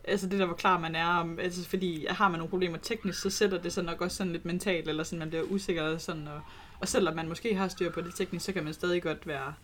altså 0.05 0.27
det 0.29 0.39
der, 0.39 0.47
hvor 0.47 0.55
klar 0.55 0.79
man 0.79 0.95
er, 0.95 1.07
om, 1.07 1.39
altså 1.43 1.69
fordi 1.69 2.07
har 2.11 2.29
man 2.29 2.39
nogle 2.39 2.51
problemer 2.51 2.79
teknisk, 2.79 3.21
så 3.21 3.31
sætter 3.31 3.59
det 3.59 3.73
sig 3.73 3.85
nok 3.85 4.01
også 4.01 4.17
sådan 4.17 4.33
lidt 4.33 4.45
mentalt, 4.45 4.89
eller 4.89 5.03
sådan, 5.03 5.19
man 5.19 5.29
bliver 5.29 5.43
usikker, 5.45 5.83
og 5.83 6.01
sådan, 6.01 6.29
og, 6.29 6.41
og 6.81 6.89
selvom 6.89 7.17
man 7.17 7.29
måske 7.29 7.55
har 7.55 7.69
styr 7.69 7.91
på 7.91 8.01
det 8.01 8.15
teknisk, 8.15 8.45
så 8.45 8.53
kan 8.53 8.65
man 8.65 8.73
stadig 8.73 9.03
godt 9.03 9.27
være 9.27 9.55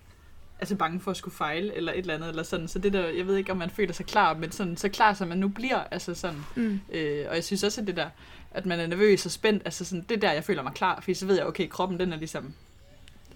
altså 0.61 0.76
bange 0.76 1.00
for 1.00 1.11
at 1.11 1.16
skulle 1.16 1.34
fejle, 1.34 1.75
eller 1.75 1.92
et 1.92 1.99
eller 1.99 2.14
andet, 2.14 2.28
eller 2.28 2.42
sådan, 2.42 2.68
så 2.68 2.78
det 2.78 2.92
der, 2.92 3.08
jeg 3.08 3.26
ved 3.26 3.37
ikke, 3.37 3.52
om 3.52 3.58
man 3.58 3.70
føler 3.70 3.92
sig 3.92 4.06
klar, 4.06 4.34
men 4.34 4.52
sådan, 4.52 4.76
så 4.76 4.88
klar, 4.88 5.14
som 5.14 5.28
man 5.28 5.38
nu 5.38 5.49
bliver, 5.49 5.84
altså 5.90 6.14
sådan, 6.14 6.44
Mm. 6.54 6.80
øh, 6.92 7.26
og 7.28 7.34
jeg 7.34 7.44
synes 7.44 7.64
også, 7.64 7.80
at 7.80 7.87
det 7.87 7.96
der, 7.96 8.08
at 8.50 8.66
man 8.66 8.80
er 8.80 8.87
nervøs 8.87 9.26
og 9.26 9.32
spændt, 9.32 9.62
altså 9.64 9.84
sådan, 9.84 10.04
det 10.08 10.16
er 10.16 10.20
der, 10.20 10.32
jeg 10.32 10.44
føler 10.44 10.62
mig 10.62 10.73
klar, 10.75 11.00
fordi 11.00 11.14
så 11.14 11.26
ved 11.26 11.37
jeg, 11.37 11.46
okay, 11.46 11.68
kroppen, 11.68 12.00
den 12.00 12.12
er 12.12 12.16
ligesom 12.16 12.54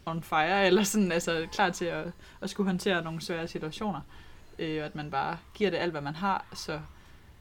on 0.06 0.22
fire, 0.22 0.66
eller 0.66 0.82
sådan, 0.82 1.12
altså 1.12 1.46
klar 1.52 1.70
til 1.70 1.84
at, 1.84 2.04
at 2.42 2.50
skulle 2.50 2.66
håndtere 2.66 3.04
nogle 3.04 3.20
svære 3.20 3.48
situationer, 3.48 4.00
øh, 4.58 4.78
og 4.80 4.86
at 4.86 4.94
man 4.94 5.10
bare 5.10 5.36
giver 5.54 5.70
det 5.70 5.78
alt, 5.78 5.90
hvad 5.92 6.00
man 6.00 6.14
har, 6.14 6.44
så, 6.54 6.80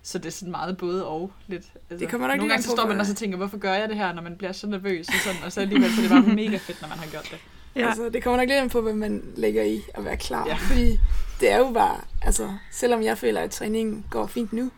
så 0.03 0.17
det 0.17 0.25
er 0.25 0.31
sådan 0.31 0.51
meget 0.51 0.77
både 0.77 1.05
og 1.07 1.31
lidt. 1.47 1.63
Altså, 1.89 2.05
Det 2.05 2.09
kommer 2.11 2.27
nok 2.27 2.37
nogle 2.37 2.49
gange 2.49 2.53
an 2.57 2.63
så 2.63 2.69
står 2.71 2.87
man 2.87 2.99
og 2.99 3.05
tænker, 3.07 3.37
hvorfor 3.37 3.57
gør 3.57 3.73
jeg 3.73 3.89
det 3.89 3.97
her, 3.97 4.13
når 4.13 4.21
man 4.21 4.37
bliver 4.37 4.51
så 4.51 4.67
nervøs, 4.67 5.07
og, 5.07 5.13
sådan, 5.23 5.43
og 5.45 5.51
så 5.51 5.61
alligevel, 5.61 5.89
så 5.91 5.97
er 6.01 6.01
det 6.01 6.09
bare 6.25 6.35
mega 6.35 6.57
fedt, 6.57 6.81
når 6.81 6.87
man 6.89 6.97
har 6.97 7.07
gjort 7.07 7.27
det. 7.31 7.39
Ja. 7.75 7.87
Altså, 7.87 8.09
det 8.09 8.23
kommer 8.23 8.37
nok 8.37 8.49
lidt 8.49 8.59
an 8.59 8.69
på, 8.69 8.81
hvad 8.81 8.93
man 8.93 9.23
lægger 9.35 9.63
i 9.63 9.81
at 9.93 10.05
være 10.05 10.17
klar. 10.17 10.47
Ja. 10.47 10.55
Fordi 10.55 10.99
det 11.39 11.51
er 11.51 11.57
jo 11.57 11.71
bare, 11.71 12.01
altså, 12.21 12.53
selvom 12.71 13.03
jeg 13.03 13.17
føler, 13.17 13.41
at 13.41 13.51
træningen 13.51 14.05
går 14.09 14.27
fint 14.27 14.53
nu, 14.53 14.71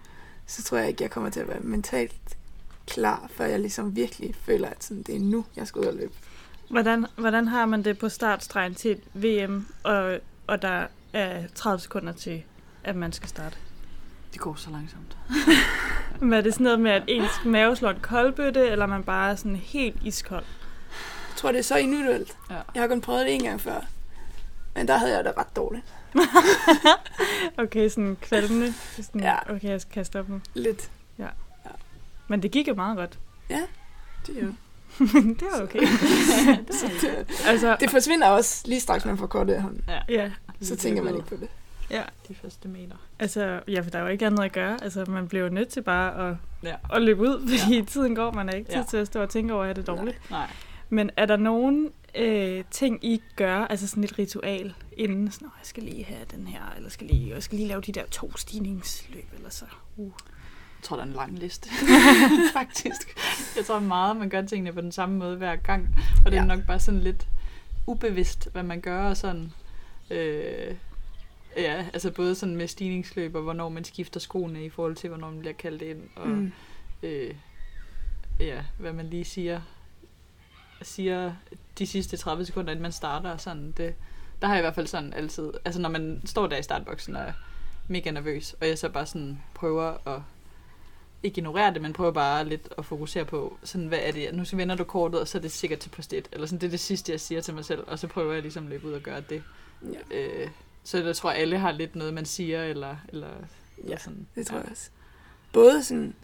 så 0.48 0.64
tror 0.64 0.78
jeg 0.78 0.88
ikke, 0.88 1.04
jeg 1.04 1.12
kommer 1.12 1.30
til 1.30 1.40
at 1.40 1.48
være 1.48 1.60
mentalt 1.60 2.16
klar, 2.88 3.30
før 3.34 3.46
jeg 3.46 3.60
ligesom 3.60 3.96
virkelig 3.96 4.36
føler, 4.36 4.70
at 4.70 4.84
sådan, 4.84 5.04
det 5.04 5.16
er 5.16 5.20
nu, 5.20 5.46
jeg 5.56 5.68
skal 5.68 5.82
ud 5.82 5.86
og 5.86 5.94
løbe. 5.94 6.14
Hvordan, 6.70 7.06
hvordan 7.18 7.48
har 7.48 7.66
man 7.66 7.84
det 7.84 8.00
på 8.00 8.10
startstregen 8.10 8.76
til 8.76 8.92
et 8.92 9.02
VM, 9.14 9.68
og, 9.84 10.20
og 10.48 10.62
der 10.62 10.86
er 11.14 11.48
30 11.56 11.80
sekunder 11.80 12.14
til, 12.14 12.44
at 12.84 12.96
man 12.96 13.12
skal 13.12 13.30
starte? 13.30 13.58
Det 14.34 14.40
går 14.40 14.56
så 14.56 14.70
langsomt. 14.70 15.18
Men 16.22 16.34
er 16.34 16.42
det 16.42 16.54
sådan 16.54 16.64
noget 16.64 16.80
med, 16.80 16.92
at 16.92 17.04
ens 17.08 17.46
mave 17.46 17.76
slår 17.76 17.90
en 17.90 18.00
koldbøtte, 18.02 18.68
eller 18.68 18.86
er 18.86 18.90
man 18.90 19.04
bare 19.04 19.32
er 19.32 19.36
sådan 19.36 19.56
helt 19.56 19.98
iskold? 20.04 20.46
Jeg 21.40 21.42
tror, 21.42 21.52
det 21.52 21.60
er 21.60 21.64
så 21.64 21.78
individuelt. 21.78 22.38
Ja. 22.50 22.56
Jeg 22.76 22.82
har 22.84 22.88
kun 22.88 23.02
prøvet 23.02 23.26
det 23.26 23.34
en 23.36 23.44
gang 23.44 23.62
før, 23.62 23.82
men 24.76 24.88
der 24.88 24.98
havde 24.98 25.16
jeg 25.16 25.24
det 25.24 25.34
ret 25.38 25.56
dårligt. 25.56 25.86
Okay, 27.58 27.90
sådan 27.90 28.18
kvalmende. 28.22 28.74
Sådan, 28.96 29.22
Ja. 29.22 29.54
Okay, 29.56 29.68
jeg 29.70 29.82
skal 29.82 29.94
kaste 29.94 30.20
op 30.20 30.30
nu. 30.30 30.42
Lidt. 30.54 30.90
Men 32.28 32.44
det 32.44 32.52
gik 32.52 32.68
jo 32.68 32.74
meget 32.74 32.98
godt. 32.98 33.20
Det, 34.28 34.38
er 34.38 34.42
jo. 34.42 34.54
det 35.40 35.48
var 35.54 35.62
okay. 35.64 35.80
så 36.80 36.90
det, 37.02 37.28
altså, 37.46 37.78
det 37.80 37.90
forsvinder 37.90 38.28
også 38.28 38.64
lige 38.68 38.80
straks, 38.80 39.06
man 39.06 39.18
får 39.18 39.28
kortet 39.28 39.54
af 39.54 39.62
hånden. 39.62 39.84
ja, 40.10 40.32
Så 40.62 40.76
tænker 40.76 41.04
man 41.04 41.16
ikke 41.16 41.28
på 41.28 41.36
det. 41.36 41.48
ja. 41.90 42.04
De 42.28 42.36
første 42.42 42.68
meter. 42.68 42.96
Altså, 43.20 43.60
ja, 43.68 43.80
for 43.82 43.90
der 43.90 44.00
er 44.00 44.04
jo 44.04 44.10
ikke 44.10 44.26
andet 44.26 44.44
at 44.44 44.52
gøre. 44.52 44.84
Altså, 44.84 45.06
man 45.08 45.28
bliver 45.28 45.44
jo 45.44 45.50
nødt 45.52 45.70
til 45.70 45.82
bare 45.82 46.30
at, 46.30 46.36
Ja. 46.64 46.76
at 46.94 47.02
løbe 47.02 47.22
ud, 47.22 47.50
fordi 47.60 47.76
ja. 47.78 47.86
tiden 47.86 48.16
går. 48.16 48.32
Man 48.32 48.48
har 48.48 48.54
ikke 48.56 48.70
tid 48.72 48.78
Ja. 48.80 48.84
til 48.90 48.98
at 48.98 49.08
stå 49.08 49.22
og 49.22 49.30
tænke 49.30 49.54
over, 49.54 49.64
at 49.66 49.76
det 49.76 49.90
er 49.90 49.96
dårligt. 49.96 50.32
Nej. 50.32 50.48
Men 50.90 51.10
er 51.18 51.26
der 51.26 51.38
nogen 51.38 51.90
øh, 52.16 52.64
ting, 52.72 53.06
I 53.06 53.22
gør, 53.36 53.56
altså 53.58 53.88
sådan 53.88 54.04
et 54.04 54.20
ritual, 54.20 54.74
inden 54.98 55.32
sådan, 55.32 55.46
"Nå, 55.46 55.52
jeg 55.60 55.66
skal 55.66 55.84
lige 55.84 56.04
have 56.04 56.26
den 56.32 56.48
her, 56.48 56.74
eller 56.78 56.90
skal 56.90 57.08
lige, 57.08 57.30
jeg 57.30 57.44
skal 57.44 57.56
lige 57.58 57.68
lave 57.68 57.82
de 57.82 57.92
der 57.92 58.06
to 58.12 58.38
stigningsløb, 58.38 59.26
eller 59.36 59.50
så. 59.50 59.66
Uh. 59.98 60.12
Jeg 60.80 60.84
tror, 60.84 60.96
der 60.96 61.04
er 61.04 61.08
en 61.08 61.14
lang 61.14 61.40
liste, 61.40 61.70
faktisk. 62.60 63.18
Jeg 63.58 63.66
tror 63.66 63.80
meget, 63.80 64.18
man 64.18 64.30
gør 64.30 64.42
tingene 64.42 64.74
på 64.74 64.82
den 64.82 64.92
samme 64.92 65.18
måde 65.18 65.38
hver 65.38 65.56
gang. 65.56 65.88
Og 66.26 66.32
det 66.32 66.38
er 66.38 66.42
Ja. 66.42 66.48
nok 66.48 66.66
bare 66.68 66.80
sådan 66.80 67.00
lidt 67.00 67.28
ubevidst, 67.88 68.50
hvad 68.52 68.64
man 68.64 68.82
gør, 68.82 69.10
og 69.10 69.18
sådan... 69.18 69.52
Øh, 70.12 70.76
ja, 71.58 71.86
altså 71.94 72.12
både 72.12 72.36
sådan 72.36 72.56
med 72.56 72.68
stigningsløb, 72.68 73.36
og 73.36 73.42
hvornår 73.42 73.70
man 73.70 73.84
skifter 73.84 74.20
skoene 74.20 74.66
i 74.66 74.70
forhold 74.70 74.96
til, 74.96 75.10
hvornår 75.10 75.30
man 75.30 75.40
bliver 75.40 75.54
kaldt 75.54 75.82
ind, 75.82 76.02
og 76.16 76.28
Mm. 76.28 76.52
øh, 77.04 77.34
ja, 78.40 78.64
hvad 78.78 78.94
man 78.94 79.10
lige 79.10 79.26
siger, 79.26 79.62
siger 80.82 81.34
de 81.78 81.88
sidste 81.88 82.18
30 82.18 82.46
sekunder, 82.46 82.72
inden 82.72 82.84
man 82.84 82.92
starter, 82.92 83.30
og 83.30 83.42
sådan, 83.42 83.72
det, 83.78 83.96
der 84.42 84.48
har 84.48 84.56
jeg 84.56 84.62
i 84.62 84.64
hvert 84.64 84.76
fald 84.76 84.88
sådan 84.88 85.14
altid, 85.14 85.52
altså 85.66 85.82
når 85.82 85.90
man 85.90 86.22
står 86.26 86.48
der 86.48 86.58
i 86.58 86.64
startboksen 86.64 87.16
og 87.16 87.22
er 87.22 87.34
mega 87.88 88.12
nervøs, 88.12 88.56
og 88.62 88.68
jeg 88.68 88.78
så 88.78 88.90
bare 88.90 89.06
sådan 89.06 89.40
prøver 89.54 90.08
at 90.08 90.22
ikke 91.24 91.38
ignorere 91.38 91.74
det, 91.74 91.82
men 91.82 91.94
prøver 91.94 92.12
bare 92.12 92.46
lidt 92.46 92.70
at 92.78 92.86
fokusere 92.86 93.26
på, 93.26 93.58
sådan, 93.64 93.88
hvad 93.88 94.00
er 94.02 94.12
det, 94.12 94.36
nu 94.36 94.46
så 94.46 94.56
vender 94.56 94.76
du 94.76 94.84
kortet, 94.84 95.22
og 95.22 95.28
så 95.28 95.38
er 95.38 95.42
det 95.42 95.52
sikkert 95.52 95.80
til 95.80 95.90
post 95.90 96.14
eller 96.14 96.48
sådan, 96.48 96.62
det 96.62 96.68
er 96.68 96.72
det 96.72 96.80
sidste, 96.80 97.12
jeg 97.12 97.20
siger 97.20 97.42
til 97.42 97.54
mig 97.54 97.66
selv, 97.66 97.84
og 97.88 98.00
så 98.00 98.08
prøver 98.08 98.34
jeg 98.34 98.42
ligesom 98.42 98.64
at 98.64 98.70
løbe 98.70 98.88
ud 98.88 98.94
og 98.94 99.02
gøre 99.02 99.22
det. 99.22 99.44
Ja, 99.94 100.18
Øh, 100.18 100.50
så 100.84 101.04
jeg 101.04 101.16
tror, 101.16 101.32
alle 101.32 101.58
har 101.60 101.72
lidt 101.72 101.96
noget, 101.96 102.14
man 102.14 102.26
siger, 102.26 102.64
eller, 102.64 102.96
eller, 103.10 103.28
Ja, 103.28 103.84
eller 103.84 103.98
sådan. 103.98 104.28
det 104.36 104.48
tror 104.48 104.58
jeg 104.58 104.68
også. 104.72 104.90
Både 105.54 105.84
sådan 105.84 106.16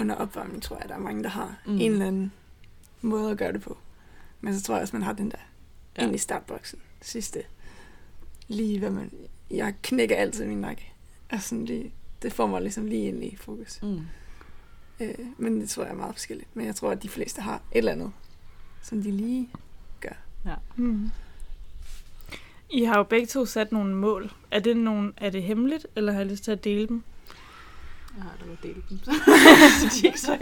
under 0.00 0.14
opvarmning, 0.14 0.62
tror 0.62 0.78
jeg, 0.80 0.88
der 0.88 0.94
er 0.94 0.98
mange, 0.98 1.22
der 1.22 1.28
har 1.28 1.56
mm. 1.66 1.78
en 1.80 1.92
eller 1.92 2.06
anden 2.06 2.32
måde 3.00 3.30
at 3.30 3.38
gøre 3.38 3.52
det 3.52 3.62
på. 3.62 3.78
Men 4.40 4.58
så 4.58 4.62
tror 4.62 4.74
jeg 4.74 4.82
også, 4.82 4.96
man 4.96 5.02
har 5.02 5.12
den 5.12 5.30
der 5.30 5.36
Ja. 5.96 6.02
ja. 6.02 6.06
ind 6.06 6.14
i 6.14 6.18
startboksen. 6.18 6.78
Sidste. 7.02 7.42
Lige 8.48 8.78
hvad 8.78 8.90
man... 8.90 9.10
Jeg 9.50 9.74
knækker 9.82 10.16
altid 10.16 10.46
min 10.46 10.60
nakke. 10.60 10.92
Altså 11.30 11.48
sådan 11.48 11.64
lige, 11.64 11.92
det 12.22 12.32
får 12.32 12.46
mig 12.46 12.62
ligesom 12.62 12.86
lige 12.86 13.08
ind 13.08 13.24
i 13.24 13.36
fokus. 13.36 13.82
Mm. 13.82 14.00
Øh, 15.00 15.14
men 15.38 15.60
det 15.60 15.68
tror 15.68 15.82
jeg 15.82 15.92
er 15.92 15.96
meget 15.96 16.14
forskelligt. 16.14 16.56
Men 16.56 16.66
jeg 16.66 16.74
tror, 16.76 16.90
at 16.90 17.02
de 17.02 17.08
fleste 17.08 17.40
har 17.42 17.54
et 17.54 17.78
eller 17.78 17.92
andet, 17.92 18.12
som 18.82 19.02
de 19.02 19.10
lige... 19.10 19.50
Mm. 20.76 21.10
I 22.70 22.84
har 22.84 22.96
jo 22.96 23.02
begge 23.02 23.26
to 23.26 23.46
sat 23.46 23.72
nogle 23.72 23.94
mål. 23.94 24.32
Er 24.50 24.60
det, 24.60 24.76
nogle, 24.76 25.12
er 25.16 25.30
det 25.30 25.42
hemmeligt, 25.42 25.86
eller 25.96 26.12
har 26.12 26.20
I 26.20 26.24
lyst 26.24 26.44
til 26.44 26.50
at 26.50 26.64
dele 26.64 26.86
dem? 26.88 27.02
Jeg 28.16 28.22
har 28.22 28.36
da 28.40 28.68
dele 28.68 28.82
dem. 28.88 28.98
så 29.80 30.00
de 30.00 30.00
er 30.00 30.06
ikke 30.06 30.20
så. 30.20 30.38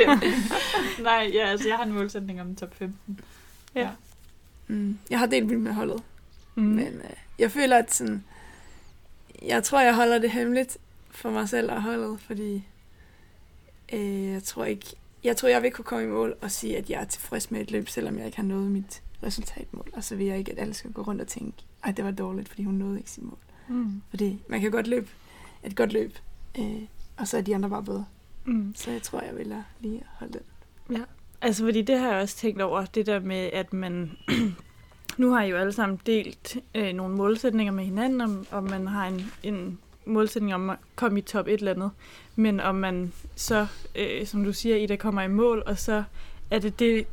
Nej, 1.02 1.30
ja, 1.34 1.46
altså 1.46 1.68
jeg 1.68 1.76
har 1.76 1.84
en 1.84 1.92
målsætning 1.92 2.40
om 2.40 2.56
top 2.56 2.74
15. 2.74 3.20
Ja. 3.74 3.90
Mm. 4.66 4.98
Jeg 5.10 5.18
har 5.18 5.26
delt 5.26 5.48
vildt 5.48 5.62
med 5.62 5.72
holdet. 5.72 6.02
Mm. 6.54 6.62
Men 6.62 6.94
øh, 6.94 7.10
jeg 7.38 7.50
føler, 7.50 7.76
at 7.78 7.94
sådan... 7.94 8.24
Jeg 9.42 9.64
tror, 9.64 9.80
jeg 9.80 9.94
holder 9.94 10.18
det 10.18 10.30
hemmeligt 10.30 10.78
for 11.10 11.30
mig 11.30 11.48
selv 11.48 11.70
og 11.70 11.82
holdet, 11.82 12.20
fordi 12.20 12.64
øh, 13.92 14.24
jeg 14.24 14.42
tror 14.42 14.64
ikke... 14.64 14.86
Jeg 15.24 15.36
tror, 15.36 15.48
jeg 15.48 15.62
vil 15.62 15.70
kunne 15.70 15.84
komme 15.84 16.04
i 16.04 16.10
mål 16.10 16.34
og 16.40 16.50
sige, 16.50 16.76
at 16.76 16.90
jeg 16.90 17.00
er 17.00 17.04
tilfreds 17.04 17.50
med 17.50 17.60
et 17.60 17.70
løb, 17.70 17.88
selvom 17.88 18.18
jeg 18.18 18.26
ikke 18.26 18.36
har 18.36 18.44
nået 18.44 18.70
mit 18.70 19.02
resultatmål. 19.22 19.90
Og 19.92 20.04
så 20.04 20.16
vil 20.16 20.26
jeg 20.26 20.38
ikke, 20.38 20.52
at 20.52 20.58
alle 20.58 20.74
skal 20.74 20.92
gå 20.92 21.02
rundt 21.02 21.20
og 21.20 21.28
tænke, 21.28 21.62
ej, 21.84 21.92
det 21.92 22.04
var 22.04 22.10
dårligt, 22.10 22.48
fordi 22.48 22.62
hun 22.64 22.74
nåede 22.74 22.98
ikke 22.98 23.10
sit 23.10 23.22
mål. 23.22 23.38
Mm. 23.68 24.02
Fordi 24.10 24.42
man 24.48 24.60
kan 24.60 24.70
godt 24.70 24.86
løbe 24.86 25.08
et 25.62 25.76
godt 25.76 25.92
løb, 25.92 26.18
øh, 26.58 26.82
og 27.16 27.28
så 27.28 27.36
er 27.36 27.40
de 27.40 27.54
andre 27.54 27.70
bare 27.70 27.82
bedre. 27.82 28.04
Mm. 28.44 28.74
Så 28.76 28.90
jeg 28.90 29.02
tror, 29.02 29.20
jeg 29.20 29.36
vil 29.36 29.54
lige 29.80 30.02
holde 30.18 30.32
den. 30.32 30.42
Altså, 31.42 31.64
fordi 31.64 31.82
det 31.82 31.98
har 31.98 32.12
jeg 32.12 32.22
også 32.22 32.36
tænkt 32.36 32.62
over, 32.62 32.84
det 32.84 33.06
der 33.06 33.20
med, 33.20 33.50
at 33.52 33.72
man... 33.72 34.12
nu 35.18 35.30
har 35.32 35.42
I 35.42 35.48
jo 35.48 35.56
alle 35.56 35.72
sammen 35.72 36.00
delt 36.06 36.56
øh, 36.74 36.92
nogle 36.92 37.16
målsætninger 37.16 37.72
med 37.72 37.84
hinanden, 37.84 38.20
om, 38.20 38.46
om 38.50 38.64
man 38.64 38.86
har 38.86 39.06
en, 39.06 39.32
en 39.42 39.78
målsætning 40.04 40.54
om 40.54 40.70
at 40.70 40.76
komme 40.96 41.18
i 41.18 41.22
top 41.22 41.46
et 41.46 41.52
eller 41.52 41.74
andet. 41.74 41.90
Men 42.36 42.60
om 42.60 42.74
man 42.74 43.12
så, 43.36 43.66
øh, 43.94 44.26
som 44.26 44.44
du 44.44 44.52
siger, 44.52 44.76
Ida, 44.76 44.96
kommer 44.96 45.22
i 45.22 45.28
mål, 45.28 45.62
og 45.66 45.78
så 45.78 46.04
er 46.50 46.58
det 46.58 46.78
det, 46.78 47.06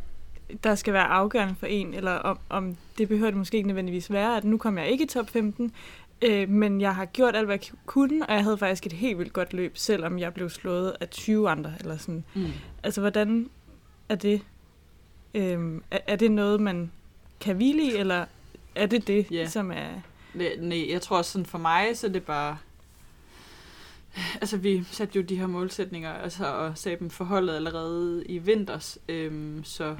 der 0.64 0.76
skal 0.76 0.94
være 0.94 1.04
afgørende 1.04 1.56
for 1.56 1.68
en, 1.68 1.94
eller 1.94 2.12
om, 2.12 2.40
om 2.50 2.78
det 2.98 3.08
behøver 3.08 3.30
det 3.30 3.38
måske 3.38 3.58
ikke 3.58 3.68
nødvendigvis 3.68 4.12
være, 4.12 4.38
at 4.38 4.44
nu 4.44 4.58
kommer 4.58 4.82
jeg 4.82 4.92
ikke 4.92 5.04
i 5.04 5.08
top 5.08 5.30
15, 5.30 5.72
øh, 6.22 6.50
men 6.50 6.82
jeg 6.82 6.96
har 6.96 7.06
gjort 7.06 7.36
alt, 7.36 7.46
hvad 7.46 7.56
jeg 7.62 7.78
kunne, 7.86 8.26
og 8.26 8.34
jeg 8.36 8.44
havde 8.44 8.58
faktisk 8.58 8.86
et 8.86 8.94
helt 8.94 9.18
vildt 9.18 9.34
godt 9.34 9.54
løb, 9.54 9.78
selvom 9.78 10.20
jeg 10.20 10.34
blev 10.34 10.50
slået 10.50 10.96
af 11.00 11.10
20 11.10 11.50
andre, 11.50 11.74
eller 11.80 11.98
sådan. 11.98 12.24
Mm. 12.34 12.46
Altså, 12.84 13.02
hvordan 13.02 13.50
er 14.10 14.16
det? 14.16 14.42
Øhm, 15.34 15.84
er, 15.92 16.00
er 16.08 16.16
det 16.16 16.32
noget, 16.32 16.62
man 16.62 16.92
kan 17.40 17.56
hvile 17.56 17.84
i, 17.84 17.96
eller 17.96 18.26
er 18.76 18.86
det 18.86 19.08
det, 19.08 19.32
Ja. 19.32 19.48
som 19.48 19.72
er... 19.72 19.90
Nej, 20.60 20.86
jeg 20.92 21.02
tror 21.02 21.18
også 21.18 21.32
sådan 21.32 21.46
for 21.46 21.58
mig, 21.58 21.98
så 21.98 22.08
er 22.08 22.12
det 22.12 22.24
bare... 22.24 22.58
Altså, 24.42 24.58
vi 24.58 24.84
satte 24.84 25.16
jo 25.16 25.22
de 25.22 25.36
her 25.36 25.48
målsætninger, 25.48 26.14
altså, 26.14 26.46
og 26.46 26.78
sagde 26.78 27.00
dem 27.00 27.10
forholdet 27.10 27.56
allerede 27.56 28.24
i 28.26 28.38
vinters, 28.38 28.98
øhm, 29.10 29.64
så... 29.64 29.96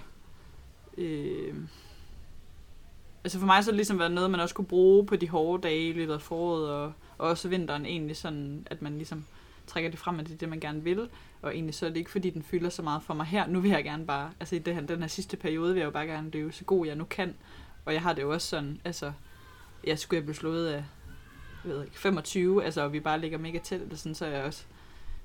Øhm, 0.98 1.68
altså 3.24 3.40
for 3.40 3.46
mig 3.46 3.64
så 3.64 3.68
har 3.68 3.72
det 3.72 3.78
ligesom 3.78 4.00
været 4.00 4.12
noget, 4.12 4.32
man 4.32 4.40
også 4.40 4.56
kunne 4.56 4.68
bruge 4.68 5.06
på 5.06 5.16
de 5.16 5.30
hårde 5.30 5.64
dage 5.64 5.90
i 5.90 5.94
løbet 5.94 6.14
af 6.14 6.22
foråret, 6.22 6.70
og, 6.70 6.94
og 7.18 7.30
også 7.30 7.48
vinteren 7.48 7.86
egentlig 7.86 8.18
sådan, 8.18 8.68
at 8.72 8.82
man 8.82 8.96
ligesom 8.96 9.26
trækker 9.68 9.90
det 9.90 10.00
frem, 10.00 10.20
at 10.20 10.26
det 10.26 10.34
er 10.34 10.38
det, 10.38 10.50
man 10.50 10.60
gerne 10.60 10.84
vil. 10.84 11.10
Og 11.42 11.54
egentlig 11.54 11.76
så 11.76 11.86
er 11.86 11.90
det 11.90 11.98
ikke, 11.98 12.12
fordi 12.12 12.30
den 12.30 12.44
fylder 12.44 12.70
så 12.70 12.82
meget 12.82 13.04
for 13.04 13.14
mig 13.14 13.26
her. 13.26 13.48
Nu 13.48 13.60
vil 13.60 13.72
jeg 13.72 13.84
gerne 13.84 14.06
bare, 14.06 14.32
altså 14.40 14.56
i 14.56 14.60
det 14.60 14.76
her, 14.76 14.82
den 14.82 15.00
her 15.00 15.08
sidste 15.08 15.38
periode 15.38 15.74
vil 15.74 15.80
jeg 15.80 15.86
jo 15.86 15.92
bare 15.92 16.06
gerne 16.06 16.30
løbe 16.30 16.52
så 16.52 16.64
god 16.64 16.86
jeg 16.86 16.96
nu 16.96 17.06
kan. 17.06 17.36
Og 17.86 17.94
jeg 17.94 18.02
har 18.02 18.14
det 18.14 18.22
jo 18.22 18.34
også 18.34 18.48
sådan, 18.48 18.82
altså, 18.86 19.12
jeg 19.84 20.00
skulle 20.00 20.18
jeg 20.18 20.24
blive 20.24 20.36
slået 20.36 20.68
af 20.68 20.84
jeg 21.66 21.74
ved 21.74 21.84
ikke, 21.84 22.00
25, 22.00 22.64
altså, 22.64 22.82
og 22.82 22.94
vi 22.94 23.00
bare 23.00 23.20
ligger 23.20 23.38
mega 23.38 23.60
tæt, 23.60 23.82
eller 23.82 23.96
sådan, 23.96 24.16
så 24.16 24.26
er 24.26 24.30
jeg 24.30 24.44
også 24.44 24.64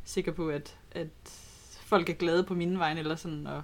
sikker 0.04 0.32
på, 0.32 0.48
at, 0.48 0.76
at 0.92 1.08
folk 1.80 2.08
er 2.08 2.14
glade 2.14 2.44
på 2.44 2.54
mine 2.54 2.78
vegne, 2.78 3.00
eller 3.00 3.16
sådan, 3.16 3.46
og 3.46 3.62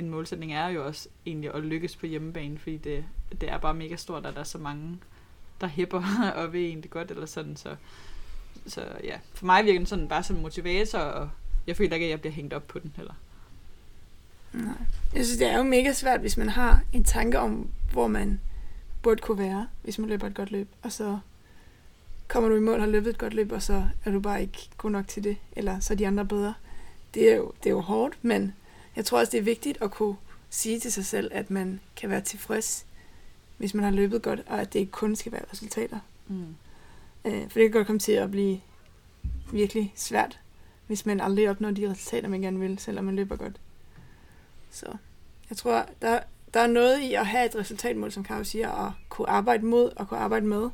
en 0.00 0.10
målsætning 0.10 0.52
er 0.54 0.68
jo 0.68 0.86
også 0.86 1.08
egentlig 1.26 1.54
at 1.54 1.62
lykkes 1.62 1.96
på 1.96 2.06
hjemmebane, 2.06 2.58
fordi 2.58 2.76
det, 2.76 3.04
det 3.40 3.50
er 3.50 3.58
bare 3.58 3.74
mega 3.74 3.96
stort, 3.96 4.26
at 4.26 4.34
der 4.34 4.40
er 4.40 4.44
så 4.44 4.58
mange, 4.58 4.98
der 5.60 5.66
hæpper 5.66 6.02
og 6.36 6.52
ved 6.52 6.60
egentlig 6.60 6.90
godt, 6.90 7.10
eller 7.10 7.26
sådan, 7.26 7.56
så 7.56 7.76
så 8.66 8.84
ja, 9.04 9.18
for 9.34 9.46
mig 9.46 9.64
virker 9.64 9.78
den 9.78 9.86
sådan 9.86 10.08
bare 10.08 10.22
som 10.22 10.36
motivator, 10.36 10.98
og 10.98 11.30
jeg 11.66 11.76
føler 11.76 11.94
ikke, 11.94 12.06
at 12.06 12.10
jeg 12.10 12.20
bliver 12.20 12.32
hængt 12.32 12.54
op 12.54 12.66
på 12.66 12.78
den 12.78 12.92
heller. 12.96 13.14
Nej. 14.52 14.74
Jeg 15.14 15.24
synes, 15.24 15.38
det 15.38 15.46
er 15.46 15.56
jo 15.56 15.62
mega 15.62 15.92
svært, 15.92 16.20
hvis 16.20 16.36
man 16.36 16.48
har 16.48 16.80
en 16.92 17.04
tanke 17.04 17.38
om, 17.38 17.68
hvor 17.92 18.06
man 18.06 18.40
burde 19.02 19.22
kunne 19.22 19.38
være, 19.38 19.66
hvis 19.82 19.98
man 19.98 20.08
løber 20.08 20.26
et 20.26 20.34
godt 20.34 20.50
løb, 20.50 20.68
og 20.82 20.92
så 20.92 21.18
kommer 22.28 22.48
du 22.48 22.56
i 22.56 22.60
mål 22.60 22.74
og 22.74 22.80
har 22.80 22.88
løbet 22.88 23.10
et 23.10 23.18
godt 23.18 23.34
løb, 23.34 23.52
og 23.52 23.62
så 23.62 23.84
er 24.04 24.10
du 24.10 24.20
bare 24.20 24.42
ikke 24.42 24.68
god 24.76 24.90
nok 24.90 25.08
til 25.08 25.24
det, 25.24 25.36
eller 25.52 25.80
så 25.80 25.92
er 25.92 25.96
de 25.96 26.06
andre 26.06 26.24
bedre. 26.26 26.54
Det 27.14 27.32
er 27.32 27.36
jo, 27.36 27.52
det 27.62 27.66
er 27.66 27.74
jo 27.74 27.80
hårdt, 27.80 28.18
men 28.22 28.54
jeg 29.00 29.06
tror 29.06 29.18
også, 29.18 29.30
det 29.30 29.38
er 29.38 29.42
vigtigt 29.42 29.82
at 29.82 29.90
kunne 29.90 30.16
sige 30.50 30.80
til 30.80 30.92
sig 30.92 31.06
selv, 31.06 31.30
at 31.34 31.50
man 31.50 31.80
kan 31.96 32.10
være 32.10 32.20
tilfreds, 32.20 32.86
hvis 33.56 33.74
man 33.74 33.84
har 33.84 33.90
løbet 33.90 34.22
godt, 34.22 34.40
og 34.46 34.60
at 34.60 34.72
det 34.72 34.78
ikke 34.78 34.92
kun 34.92 35.16
skal 35.16 35.32
være 35.32 35.44
resultater. 35.52 35.98
Mm. 36.28 36.54
Øh, 37.24 37.42
for 37.42 37.58
det 37.58 37.62
kan 37.62 37.70
godt 37.70 37.86
komme 37.86 38.00
til 38.00 38.12
at 38.12 38.30
blive 38.30 38.60
virkelig 39.52 39.92
svært, 39.96 40.38
hvis 40.86 41.06
man 41.06 41.20
aldrig 41.20 41.50
opnår 41.50 41.70
de 41.70 41.90
resultater, 41.90 42.28
man 42.28 42.40
gerne 42.40 42.58
vil, 42.58 42.78
selvom 42.78 43.04
man 43.04 43.16
løber 43.16 43.36
godt. 43.36 43.60
Så 44.70 44.86
jeg 45.50 45.56
tror, 45.56 45.88
der, 46.02 46.20
der 46.54 46.60
er 46.60 46.66
noget 46.66 47.00
i 47.00 47.14
at 47.14 47.26
have 47.26 47.46
et 47.46 47.56
resultatmål, 47.56 48.12
som 48.12 48.24
Karo 48.24 48.44
siger, 48.44 48.68
og 48.68 48.92
kunne 49.08 49.28
arbejde 49.28 49.66
mod 49.66 49.92
og 49.96 50.08
kunne 50.08 50.20
arbejde 50.20 50.46
med. 50.46 50.70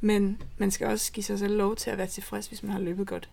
Men 0.00 0.42
man 0.58 0.70
skal 0.70 0.86
også 0.86 1.12
give 1.12 1.24
sig 1.24 1.38
selv 1.38 1.56
lov 1.56 1.76
til 1.76 1.90
at 1.90 1.98
være 1.98 2.06
tilfreds, 2.06 2.46
hvis 2.46 2.62
man 2.62 2.72
har 2.72 2.80
løbet 2.80 3.06
godt. 3.06 3.28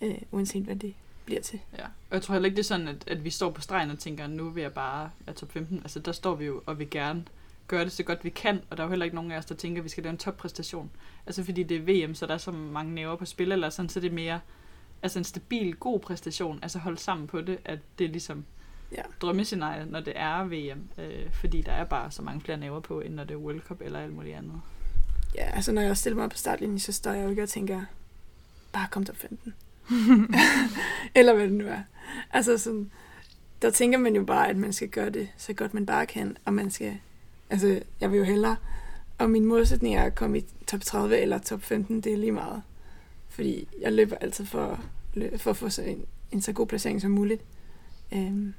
Øh, 0.00 0.18
uanset 0.30 0.62
hvad 0.62 0.76
det 0.76 0.94
bliver 1.24 1.40
til. 1.40 1.60
Ja, 1.78 1.84
og 1.84 2.14
jeg 2.14 2.22
tror 2.22 2.32
heller 2.34 2.46
ikke, 2.46 2.56
det 2.56 2.62
er 2.62 2.66
sådan, 2.66 2.88
at, 2.88 3.04
at 3.06 3.24
vi 3.24 3.30
står 3.30 3.50
på 3.50 3.60
stregen 3.60 3.90
og 3.90 3.98
tænker, 3.98 4.26
nu 4.26 4.50
vil 4.50 4.60
jeg 4.62 4.72
bare 4.72 5.10
være 5.26 5.36
top 5.36 5.52
15. 5.52 5.78
Altså, 5.78 5.98
der 5.98 6.12
står 6.12 6.34
vi 6.34 6.44
jo 6.44 6.62
og 6.66 6.78
vil 6.78 6.90
gerne 6.90 7.24
gøre 7.68 7.84
det 7.84 7.92
så 7.92 8.02
godt 8.02 8.24
vi 8.24 8.30
kan, 8.30 8.60
og 8.70 8.76
der 8.76 8.82
er 8.82 8.86
jo 8.86 8.90
heller 8.90 9.04
ikke 9.04 9.16
nogen 9.16 9.32
af 9.32 9.38
os, 9.38 9.44
der 9.44 9.54
tænker, 9.54 9.80
at 9.80 9.84
vi 9.84 9.88
skal 9.88 10.02
lave 10.02 10.10
en 10.12 10.18
toppræstation. 10.18 10.90
Altså, 11.26 11.44
fordi 11.44 11.62
det 11.62 11.76
er 11.76 12.06
VM, 12.06 12.14
så 12.14 12.26
der 12.26 12.34
er 12.34 12.38
så 12.38 12.50
mange 12.52 12.94
næver 12.94 13.16
på 13.16 13.24
spil, 13.24 13.52
eller 13.52 13.70
sådan, 13.70 13.88
så 13.88 14.00
det 14.00 14.08
er 14.10 14.14
mere 14.14 14.40
altså 15.02 15.18
en 15.18 15.24
stabil, 15.24 15.76
god 15.76 16.00
præstation, 16.00 16.58
altså 16.62 16.78
holde 16.78 16.98
sammen 16.98 17.26
på 17.26 17.40
det, 17.40 17.58
at 17.64 17.78
det 17.98 18.04
er 18.04 18.08
ligesom 18.08 18.44
Ja. 18.92 19.02
drømmescenarie, 19.20 19.84
når 19.86 20.00
det 20.00 20.12
er 20.16 20.44
VM, 20.44 20.88
øh, 20.98 21.32
fordi 21.32 21.62
der 21.62 21.72
er 21.72 21.84
bare 21.84 22.10
så 22.10 22.22
mange 22.22 22.40
flere 22.40 22.58
næver 22.58 22.80
på, 22.80 23.00
end 23.00 23.14
når 23.14 23.24
det 23.24 23.34
er 23.34 23.38
World 23.38 23.60
Cup 23.60 23.80
eller 23.80 24.00
alt 24.00 24.12
muligt 24.14 24.36
andet. 24.36 24.60
Ja, 25.34 25.44
altså 25.54 25.72
når 25.72 25.82
jeg 25.82 25.96
stiller 25.96 26.14
mig 26.16 26.24
op 26.24 26.30
på 26.30 26.36
startlinjen, 26.36 26.78
så 26.78 26.92
står 26.92 27.10
jeg 27.12 27.24
jo 27.24 27.30
ikke 27.30 27.42
og 27.42 27.48
tænker, 27.48 27.82
bare 28.72 28.86
kom 28.90 29.04
top 29.04 29.16
15. 29.16 29.54
Eller 31.14 31.34
hvad 31.34 31.44
det 31.44 31.52
nu 31.52 31.64
er. 31.66 31.78
Altså 32.30 32.58
sådan, 32.58 32.90
der 33.62 33.70
tænker 33.70 33.98
man 33.98 34.16
jo 34.16 34.24
bare, 34.24 34.48
at 34.48 34.56
man 34.56 34.72
skal 34.72 34.88
gøre 34.88 35.10
det 35.10 35.28
så 35.36 35.52
godt 35.52 35.74
man 35.74 35.86
bare 35.86 36.06
kan, 36.06 36.36
og 36.44 36.54
man 36.54 36.70
skal, 36.70 36.96
altså 37.50 37.80
jeg 38.00 38.10
vil 38.12 38.18
jo 38.18 38.24
hellere, 38.24 38.56
og 39.18 39.30
min 39.30 39.44
målsætning 39.44 39.94
er 39.96 40.02
at 40.02 40.14
komme 40.14 40.38
i 40.38 40.44
top 40.66 40.80
30 40.80 41.18
eller 41.18 41.38
top 41.38 41.62
15, 41.62 42.00
det 42.00 42.12
er 42.12 42.16
lige 42.16 42.32
meget. 42.32 42.62
Fordi 43.28 43.68
jeg 43.80 43.92
løber 43.92 44.16
altid 44.16 44.44
for, 44.46 44.80
for 45.36 45.50
at 45.50 45.56
få 45.56 45.68
så 45.70 45.82
en, 45.82 46.04
en 46.32 46.42
så 46.42 46.52
god 46.52 46.66
placering 46.66 47.00
som 47.00 47.10
muligt. 47.10 47.42
Øhm, 48.12 48.54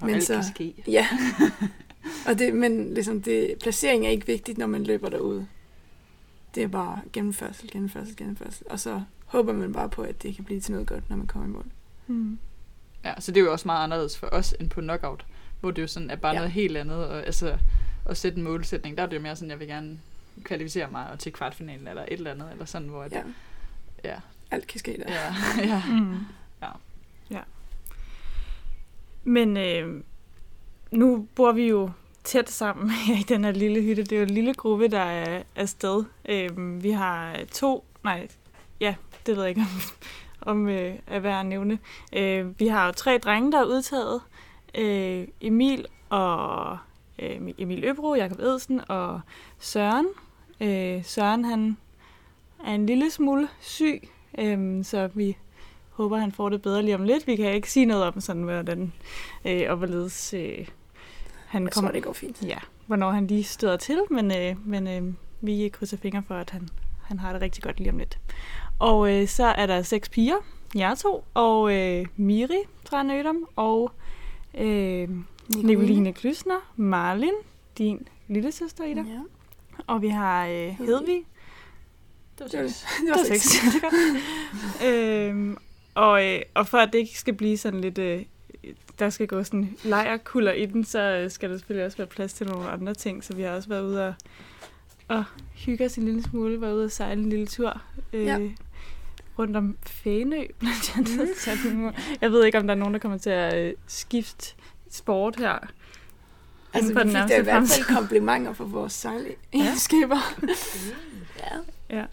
Og 0.00 0.06
Men 0.06 0.14
alt 0.14 0.24
så- 0.24 0.34
kan 0.34 0.44
ske. 0.54 0.74
Ja. 0.88 1.06
og 2.28 2.38
det, 2.38 2.54
men 2.54 2.94
ligesom 2.94 3.22
det, 3.22 3.54
placering 3.60 4.06
er 4.06 4.10
ikke 4.10 4.26
vigtigt, 4.26 4.58
når 4.58 4.66
man 4.66 4.84
løber 4.84 5.08
derude. 5.08 5.46
Det 6.56 6.64
er 6.64 6.68
bare 6.68 7.00
gennemførsel, 7.12 7.70
gennemførsel, 7.70 8.16
gennemførsel. 8.16 8.66
Og 8.70 8.80
så 8.80 9.02
håber 9.26 9.52
man 9.52 9.72
bare 9.72 9.88
på, 9.88 10.02
at 10.02 10.22
det 10.22 10.34
kan 10.36 10.44
blive 10.44 10.60
til 10.60 10.72
noget 10.72 10.86
godt, 10.88 11.10
når 11.10 11.16
man 11.16 11.26
kommer 11.26 11.48
i 11.48 11.50
mål. 11.50 11.66
Mm. 12.06 12.38
Ja, 13.04 13.20
så 13.20 13.32
det 13.32 13.40
er 13.40 13.44
jo 13.44 13.52
også 13.52 13.68
meget 13.68 13.84
anderledes 13.84 14.18
for 14.18 14.26
os 14.32 14.54
end 14.60 14.70
på 14.70 14.80
knockout, 14.80 15.26
hvor 15.60 15.70
det 15.70 15.82
jo 15.82 15.86
sådan 15.86 16.10
er 16.10 16.16
bare 16.16 16.30
Ja. 16.32 16.34
ja. 16.34 16.40
noget 16.40 16.52
helt 16.52 16.76
andet. 16.76 17.06
Og, 17.06 17.26
altså, 17.26 17.58
at 18.04 18.16
sætte 18.16 18.38
en 18.38 18.44
målsætning, 18.44 18.96
der 18.96 19.02
er 19.02 19.06
det 19.06 19.16
jo 19.16 19.20
mere 19.22 19.36
sådan, 19.36 19.50
jeg 19.50 19.60
vil 19.60 19.68
gerne 19.68 19.98
kvalificere 20.44 20.90
mig 20.90 21.10
og 21.10 21.18
til 21.18 21.32
kvartfinalen 21.32 21.88
eller 21.88 22.02
et 22.02 22.12
eller 22.12 22.30
andet, 22.30 22.48
eller 22.52 22.64
sådan, 22.64 22.88
hvor 22.88 23.02
at, 23.02 23.12
Ja, 23.12 23.22
ja, 24.04 24.16
alt 24.50 24.66
kan 24.66 24.78
ske 24.80 25.02
der. 25.06 25.12
ja, 25.12 25.34
ja. 25.74 25.82
Mm. 26.00 26.14
Ja. 26.62 26.68
ja. 27.30 27.40
Men 29.24 29.56
øh, 29.56 30.02
nu 30.90 31.28
bor 31.34 31.52
vi 31.52 31.68
jo 31.68 31.90
tæt 32.26 32.50
sammen 32.50 32.90
her 33.06 33.14
i 33.14 33.22
den 33.22 33.44
her 33.44 33.52
lille 33.52 33.82
hytte. 33.82 34.02
Det 34.02 34.12
er 34.12 34.16
jo 34.16 34.22
en 34.22 34.30
lille 34.30 34.54
gruppe, 34.54 34.88
der 34.88 35.00
er 35.00 35.42
afsted. 35.56 36.04
Øh, 36.28 36.82
vi 36.82 36.90
har 36.90 37.38
to, 37.52 37.84
nej, 38.04 38.28
ja, 38.80 38.94
det 39.26 39.36
ved 39.36 39.42
jeg 39.42 39.48
ikke, 39.48 39.60
om, 39.60 39.80
om 40.52 40.68
øh, 40.68 40.94
er 41.06 41.20
værd 41.20 41.40
at 41.40 41.46
nævne. 41.46 41.78
Øh, 42.12 42.60
vi 42.60 42.66
har 42.66 42.86
jo 42.86 42.92
tre 42.92 43.18
drenge, 43.18 43.52
der 43.52 43.60
er 43.60 43.64
udtaget. 43.64 44.20
Øh, 44.74 45.28
Emil 45.40 45.86
og 46.08 46.78
øh, 47.18 47.40
Emil 47.58 47.84
Øbro, 47.84 48.14
Jakob 48.14 48.38
Edsen 48.38 48.80
og 48.88 49.20
Søren. 49.58 50.06
Øh, 50.60 51.04
Søren, 51.04 51.44
han 51.44 51.76
er 52.64 52.74
en 52.74 52.86
lille 52.86 53.10
smule 53.10 53.48
syg, 53.60 54.08
øh, 54.38 54.84
så 54.84 55.08
vi 55.14 55.36
håber, 55.90 56.16
han 56.16 56.32
får 56.32 56.48
det 56.48 56.62
bedre 56.62 56.82
lige 56.82 56.94
om 56.94 57.04
lidt. 57.04 57.26
Vi 57.26 57.36
kan 57.36 57.52
ikke 57.52 57.70
sige 57.70 57.86
noget 57.86 58.04
om, 58.04 58.20
sådan, 58.20 58.42
hvordan 58.42 58.92
øh, 59.44 59.62
og 59.68 59.76
hvorledes 59.76 60.34
øh, 60.34 60.68
han 61.46 61.62
Jeg 61.64 61.72
kommer 61.72 61.90
tror, 61.90 61.94
det 61.94 62.02
går 62.02 62.12
fint. 62.12 62.42
ja, 62.42 62.58
hvornår 62.86 63.10
han 63.10 63.26
lige 63.26 63.44
støder 63.44 63.76
til, 63.76 64.00
men, 64.10 64.36
øh, 64.36 64.68
men 64.68 64.86
øh, 64.88 65.14
vi 65.40 65.68
krydser 65.72 65.96
fingre 65.96 66.22
for, 66.28 66.34
at 66.34 66.50
han, 66.50 66.68
han 67.04 67.18
har 67.18 67.32
det 67.32 67.42
rigtig 67.42 67.62
godt 67.62 67.78
lige 67.78 67.90
om 67.90 67.98
lidt. 67.98 68.18
Og 68.78 69.12
øh, 69.14 69.28
så 69.28 69.44
er 69.44 69.66
der 69.66 69.82
seks 69.82 70.08
piger, 70.08 70.36
jer 70.76 70.94
to, 70.94 71.24
og 71.34 71.74
øh, 71.74 72.06
Miri 72.16 72.58
fra 72.88 73.02
Nødom, 73.02 73.48
og 73.56 73.92
øh, 74.54 75.08
Nicoline 75.56 76.12
Klysner, 76.12 76.72
Marlin, 76.76 77.32
din 77.78 78.08
lille 78.28 78.52
søster 78.52 78.84
Ida, 78.84 79.00
Ja. 79.00 79.20
og 79.86 80.02
vi 80.02 80.08
har 80.08 80.46
øh, 80.46 80.68
Hedvig, 80.78 81.22
Det 82.38 82.40
var 82.40 82.48
seks. 82.48 82.86
det 83.06 83.10
var 83.10 83.24
seks. 83.24 83.56
øhm, 84.86 85.56
og, 85.94 86.26
øh, 86.26 86.40
og 86.54 86.66
for 86.66 86.78
at 86.78 86.92
det 86.92 86.98
ikke 86.98 87.18
skal 87.18 87.34
blive 87.34 87.56
sådan 87.56 87.80
lidt, 87.80 87.98
øh, 87.98 88.22
der 88.98 89.10
skal 89.10 89.26
gå 89.26 89.42
sådan 89.44 89.76
lejerkulder 89.84 90.52
i 90.52 90.66
den, 90.66 90.84
så 90.84 91.26
skal 91.28 91.50
der 91.50 91.56
selvfølgelig 91.58 91.86
også 91.86 91.96
være 91.98 92.06
plads 92.06 92.32
til 92.32 92.46
nogle 92.46 92.68
andre 92.68 92.94
ting. 92.94 93.24
Så 93.24 93.34
vi 93.34 93.42
har 93.42 93.50
også 93.50 93.68
været 93.68 93.82
ude 93.82 94.06
og, 94.08 94.14
og 95.08 95.24
hygge 95.54 95.84
os 95.84 95.96
en 95.96 96.04
lille 96.04 96.22
smule, 96.22 96.60
været 96.60 96.74
ude 96.74 96.84
og 96.84 96.90
sejle 96.90 97.22
en 97.22 97.30
lille 97.30 97.46
tur. 97.46 97.82
Øh, 98.12 98.24
Ja. 98.24 98.38
rundt 99.38 99.56
om 99.56 99.76
Fænø, 99.86 100.44
blandt 100.58 100.92
andet. 100.96 101.18
Vi- 101.64 101.98
Jeg 102.20 102.30
ved 102.32 102.44
ikke, 102.44 102.58
om 102.58 102.66
der 102.66 102.74
er 102.74 102.78
nogen, 102.78 102.94
der 102.94 103.00
kommer 103.00 103.18
til 103.18 103.30
at 103.30 103.66
øh, 103.68 103.74
skifte 103.86 104.54
sport 104.90 105.36
her. 105.36 105.58
Altså, 106.74 106.94
vi 106.94 107.00
fik 107.10 107.12
da 107.28 107.40
i 107.40 107.42
hvert 107.42 107.62
fald 107.68 107.94
komplimenter 107.96 108.52
for 108.52 108.64
vores 108.64 108.92
sejlegenskaber. 108.92 110.18
ja. 111.90 112.04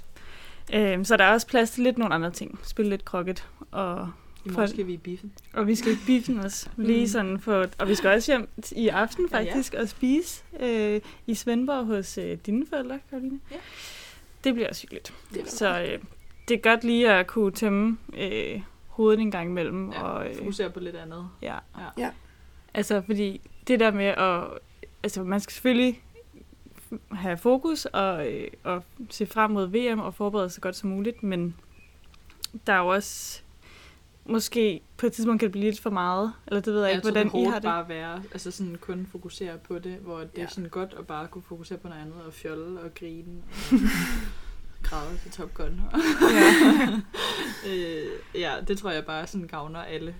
Øhm, 0.74 1.06
så 1.06 1.18
der 1.18 1.24
er 1.24 1.34
også 1.34 1.48
plads 1.48 1.72
til 1.72 1.84
lidt 1.84 1.98
nogle 1.98 2.14
andre 2.16 2.32
ting. 2.32 2.60
Spille 2.64 2.90
lidt 2.90 3.06
krokket 3.06 3.48
og 3.72 4.12
I 4.46 4.50
morgen 4.50 4.68
skal 4.68 4.88
vi 4.88 4.94
i 4.94 4.98
biffen. 4.98 5.34
Og 5.54 5.68
vi 5.68 5.76
skal 5.76 5.92
i 5.92 5.96
biffen 6.06 6.40
også. 6.40 6.70
Lige 6.78 7.02
Mm. 7.02 7.08
sådan 7.08 7.40
for, 7.40 7.66
og 7.80 7.88
vi 7.88 7.96
skal 7.96 8.10
også 8.10 8.32
hjem 8.32 8.50
i 8.72 8.88
aften 8.88 9.28
Ja, 9.32 9.38
ja. 9.38 9.44
faktisk 9.46 9.74
og 9.74 9.90
spise 9.90 10.44
øh, 10.60 11.02
i 11.28 11.34
Svendborg 11.36 11.86
hos 11.86 12.18
øh, 12.18 12.38
dine 12.46 12.66
forældre, 12.70 13.00
Karoline. 13.10 13.40
Ja. 13.52 13.56
Det 14.44 14.54
bliver 14.54 14.70
også 14.70 14.82
hyggeligt. 14.82 15.14
Det 15.34 15.50
Så 15.52 15.82
øh, 15.82 16.00
det 16.48 16.54
er 16.58 16.62
godt 16.62 16.84
lige 16.84 17.12
at 17.12 17.28
kunne 17.28 17.52
tømme 17.52 17.98
øh, 18.18 18.62
hovedet 18.88 19.20
en 19.22 19.32
gang 19.32 19.50
imellem. 19.50 19.92
Ja, 19.92 20.02
og, 20.04 20.30
øh, 20.30 20.36
fokusere 20.38 20.70
på 20.70 20.80
lidt 20.80 20.96
andet. 20.96 21.30
ja. 21.42 21.56
Ja. 21.78 21.88
Ja. 21.98 22.10
Altså, 22.74 23.02
fordi 23.06 23.42
det 23.68 23.80
der 23.80 23.92
med 23.92 24.06
at... 24.06 24.44
Altså, 25.04 25.24
man 25.24 25.40
skal 25.40 25.54
selvfølgelig 25.54 26.02
have 27.12 27.38
fokus 27.38 27.86
og, 27.86 28.32
øh, 28.34 28.48
og 28.64 28.84
se 29.10 29.26
frem 29.26 29.52
mod 29.52 29.68
VM 29.68 30.00
og 30.00 30.14
forberede 30.16 30.50
sig 30.50 30.56
så 30.56 30.62
godt 30.62 30.76
som 30.76 30.90
muligt, 30.90 31.24
men 31.24 31.56
der 32.68 32.74
er 32.74 32.80
jo 32.80 32.88
også 32.88 33.42
måske 34.26 34.82
på 34.98 35.06
et 35.06 35.14
tidspunkt 35.14 35.40
kan 35.40 35.48
det 35.48 35.52
blive 35.52 35.66
lidt 35.66 35.80
for 35.80 35.90
meget, 35.90 36.34
eller 36.48 36.60
det 36.62 36.74
ved 36.74 36.82
jeg, 36.82 36.88
Jeg 36.88 36.96
ikke, 36.96 37.02
tror, 37.08 37.12
hvordan 37.12 37.28
det 37.32 37.36
er 37.36 37.42
I 37.42 37.44
har 37.46 37.54
det. 37.54 37.64
bare 37.64 37.90
være, 37.90 38.24
altså 38.32 38.52
sådan 38.52 38.76
kun 38.82 39.08
fokusere 39.12 39.58
på 39.58 39.80
det, 39.80 39.96
hvor 39.98 40.20
det 40.20 40.30
Ja. 40.38 40.44
er 40.44 40.48
sådan 40.48 40.70
godt 40.70 40.94
at 41.00 41.08
bare 41.08 41.28
kunne 41.28 41.42
fokusere 41.42 41.78
på 41.78 41.88
noget 41.88 42.02
andet, 42.02 42.22
og 42.28 42.34
fjolle 42.34 42.80
og 42.82 42.94
grine, 42.96 43.42
og 43.72 43.78
græde 44.90 45.18
til 45.18 45.32
Top 45.32 45.54
Gun. 45.54 45.82
Ja. 46.32 46.88
øh, 47.70 48.06
ja, 48.36 48.54
det 48.68 48.78
tror 48.78 48.92
jeg 48.92 49.06
bare 49.06 49.28
sådan 49.28 49.48
gavner 49.48 49.80
alle, 49.80 50.16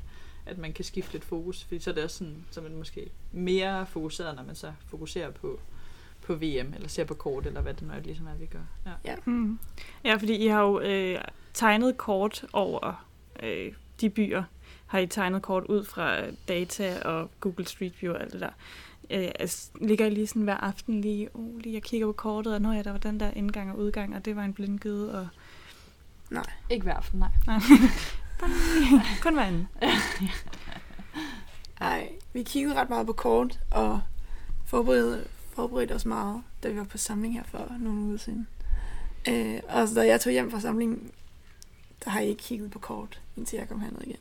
at 0.46 0.58
man 0.58 0.74
kan 0.74 0.86
skifte 0.86 1.14
lidt 1.14 1.24
fokus, 1.26 1.64
fordi 1.64 1.80
så 1.80 1.90
er 1.90 1.94
det 1.94 2.04
også 2.04 2.18
sådan, 2.18 2.46
så 2.52 2.62
man 2.62 2.76
måske 2.76 3.10
mere 3.32 3.86
fokuseret, 3.86 4.36
når 4.36 4.44
man 4.44 4.56
så 4.56 4.72
fokuserer 4.88 5.32
på, 5.32 5.60
på 6.22 6.34
VM, 6.36 6.74
eller 6.76 6.88
ser 6.88 7.04
på 7.04 7.14
kort, 7.14 7.46
eller 7.46 7.62
hvad 7.62 7.74
det 7.74 7.82
nu 7.88 7.94
er, 7.94 8.00
ligesom 8.00 8.28
er, 8.28 8.36
vi 8.36 8.46
gør. 8.46 8.92
Ja. 9.06 9.16
Mm. 9.26 9.60
Ja, 10.04 10.16
fordi 10.16 10.36
I 10.36 10.48
har 10.48 10.62
jo 10.62 10.80
øh, 10.80 11.18
tegnet 11.54 11.98
kort 11.98 12.46
over 12.54 13.06
øh, 13.44 13.74
de 14.04 14.10
byer. 14.10 14.44
Har 14.88 15.00
I 15.00 15.08
tegnet 15.08 15.42
kort 15.42 15.64
ud 15.64 15.86
fra 15.86 16.22
data 16.48 17.02
og 17.02 17.30
Google 17.40 17.68
Street 17.68 17.94
View 18.02 18.14
og 18.14 18.22
alt 18.22 18.34
det 18.34 18.42
der. 18.42 18.50
Øh, 19.10 19.32
altså, 19.40 19.70
ligger 19.82 20.06
I 20.06 20.10
lige 20.10 20.28
sådan 20.28 20.42
hver 20.42 20.58
aften 20.58 21.02
lige, 21.02 21.30
oh, 21.34 21.58
lige 21.58 21.74
jeg 21.74 21.84
kigger 21.84 22.08
på 22.08 22.14
kortet, 22.14 22.54
og 22.54 22.62
når 22.62 22.74
ja, 22.74 22.82
der 22.82 22.92
var 22.92 22.98
den 22.98 23.20
der 23.20 23.32
indgang 23.32 23.72
og 23.72 23.78
udgang, 23.78 24.16
og 24.16 24.26
det 24.26 24.36
var 24.36 24.44
en 24.44 24.54
blindgyde, 24.54 25.20
og 25.20 25.28
Ikke 26.70 26.84
hver 26.84 26.94
aften, 26.94 27.20
nej. 27.20 27.30
nej, 27.48 27.60
kun 29.24 29.34
hver 29.34 29.44
anden. 29.44 29.68
Ej, 31.82 32.10
vi 32.34 32.44
kiggede 32.44 32.76
ret 32.76 32.90
meget 32.90 33.08
på 33.08 33.14
kort, 33.14 33.60
og 33.72 34.02
forberedte, 34.66 35.28
forberedte 35.54 35.94
os 35.94 36.06
meget, 36.06 36.44
da 36.64 36.70
vi 36.70 36.78
var 36.78 36.84
på 36.84 36.98
samling 36.98 37.34
her 37.34 37.44
for 37.44 37.72
nogle 37.80 38.02
uger 38.02 38.18
siden. 38.18 38.48
Øh, 39.28 39.60
og 39.70 39.88
så 39.88 39.96
da 39.96 40.08
jeg 40.08 40.22
tog 40.22 40.32
hjem 40.32 40.52
fra 40.52 40.60
samlingen, 40.60 41.12
der 42.04 42.10
har 42.10 42.20
I 42.20 42.28
ikke 42.28 42.44
kigget 42.44 42.72
på 42.72 42.80
kort, 42.80 43.22
indtil 43.38 43.58
jeg 43.58 43.68
kom 43.68 43.82
herned 43.82 44.02
igen. 44.02 44.18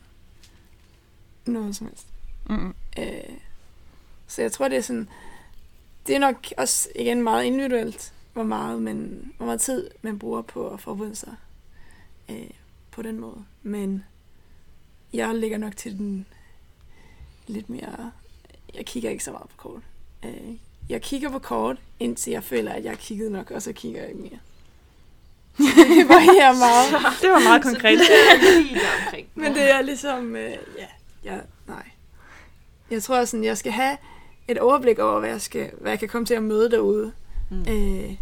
Noget 1.47 1.77
som 1.77 1.87
helst. 1.87 2.07
Mm. 2.49 2.75
Øh, 2.99 3.39
så 4.27 4.43
jeg 4.43 4.53
tror, 4.53 4.69
det 4.69 4.79
er 4.79 4.83
sådan... 4.83 5.09
Det 6.07 6.15
er 6.15 6.21
nok 6.21 6.47
også 6.59 6.89
igen 6.97 7.23
meget 7.23 7.45
individuelt, 7.45 8.13
hvor 8.33 8.43
meget, 8.43 8.83
man, 8.83 9.33
hvor 9.37 9.47
meget 9.47 9.61
tid 9.61 9.91
man 10.03 10.19
bruger 10.19 10.43
på 10.43 10.71
at 10.71 10.81
forberede 10.81 11.17
sig 11.17 11.35
øh, 12.31 12.51
på 12.91 13.03
den 13.03 13.21
måde. 13.21 13.45
Men 13.63 14.05
jeg 15.13 15.35
ligger 15.35 15.59
nok 15.59 15.77
til 15.77 15.99
den 15.99 16.27
lidt 17.47 17.71
mere... 17.71 18.13
Jeg 18.75 18.87
kigger 18.87 19.11
ikke 19.11 19.25
så 19.25 19.33
meget 19.33 19.49
på 19.49 19.57
kort. 19.57 19.83
Øh, 20.25 20.57
jeg 20.89 21.03
kigger 21.03 21.31
på 21.31 21.39
kort, 21.39 21.81
indtil 22.01 22.31
jeg 22.31 22.45
føler, 22.45 22.73
at 22.73 22.85
jeg 22.85 22.91
har 22.91 22.97
kigget 22.97 23.33
nok, 23.33 23.51
og 23.51 23.63
så 23.63 23.73
kigger 23.73 24.01
jeg 24.01 24.09
ikke 24.09 24.23
mere. 24.23 24.39
det 25.97 26.09
varierer 26.09 26.59
meget. 26.59 27.21
Det 27.23 27.31
var 27.31 27.45
meget 27.45 27.63
konkret. 27.63 27.99
Så 27.99 28.05
det 28.41 28.57
er 28.57 28.61
lige 28.63 28.75
deromkring. 28.75 29.27
Men 29.35 29.55
det 29.55 29.71
er 29.71 29.83
ligesom, 29.83 30.37
øh, 30.37 30.51
ja, 30.51 30.87
ja, 31.25 31.39
nej. 31.67 31.85
Jeg 32.91 33.03
tror 33.03 33.25
sådan, 33.25 33.45
jeg 33.45 33.59
skal 33.59 33.73
have 33.73 33.97
et 34.49 34.59
overblik 34.59 34.99
over, 34.99 35.21
hvad 35.21 35.31
jeg, 35.31 35.41
skal, 35.41 35.71
hvad 35.81 35.93
jeg 35.93 35.99
kan 35.99 36.09
komme 36.09 36.27
til 36.27 36.35
at 36.35 36.43
møde 36.43 36.71
derude. 36.71 37.13
Mm. 37.51 37.65
Øh, 37.69 38.15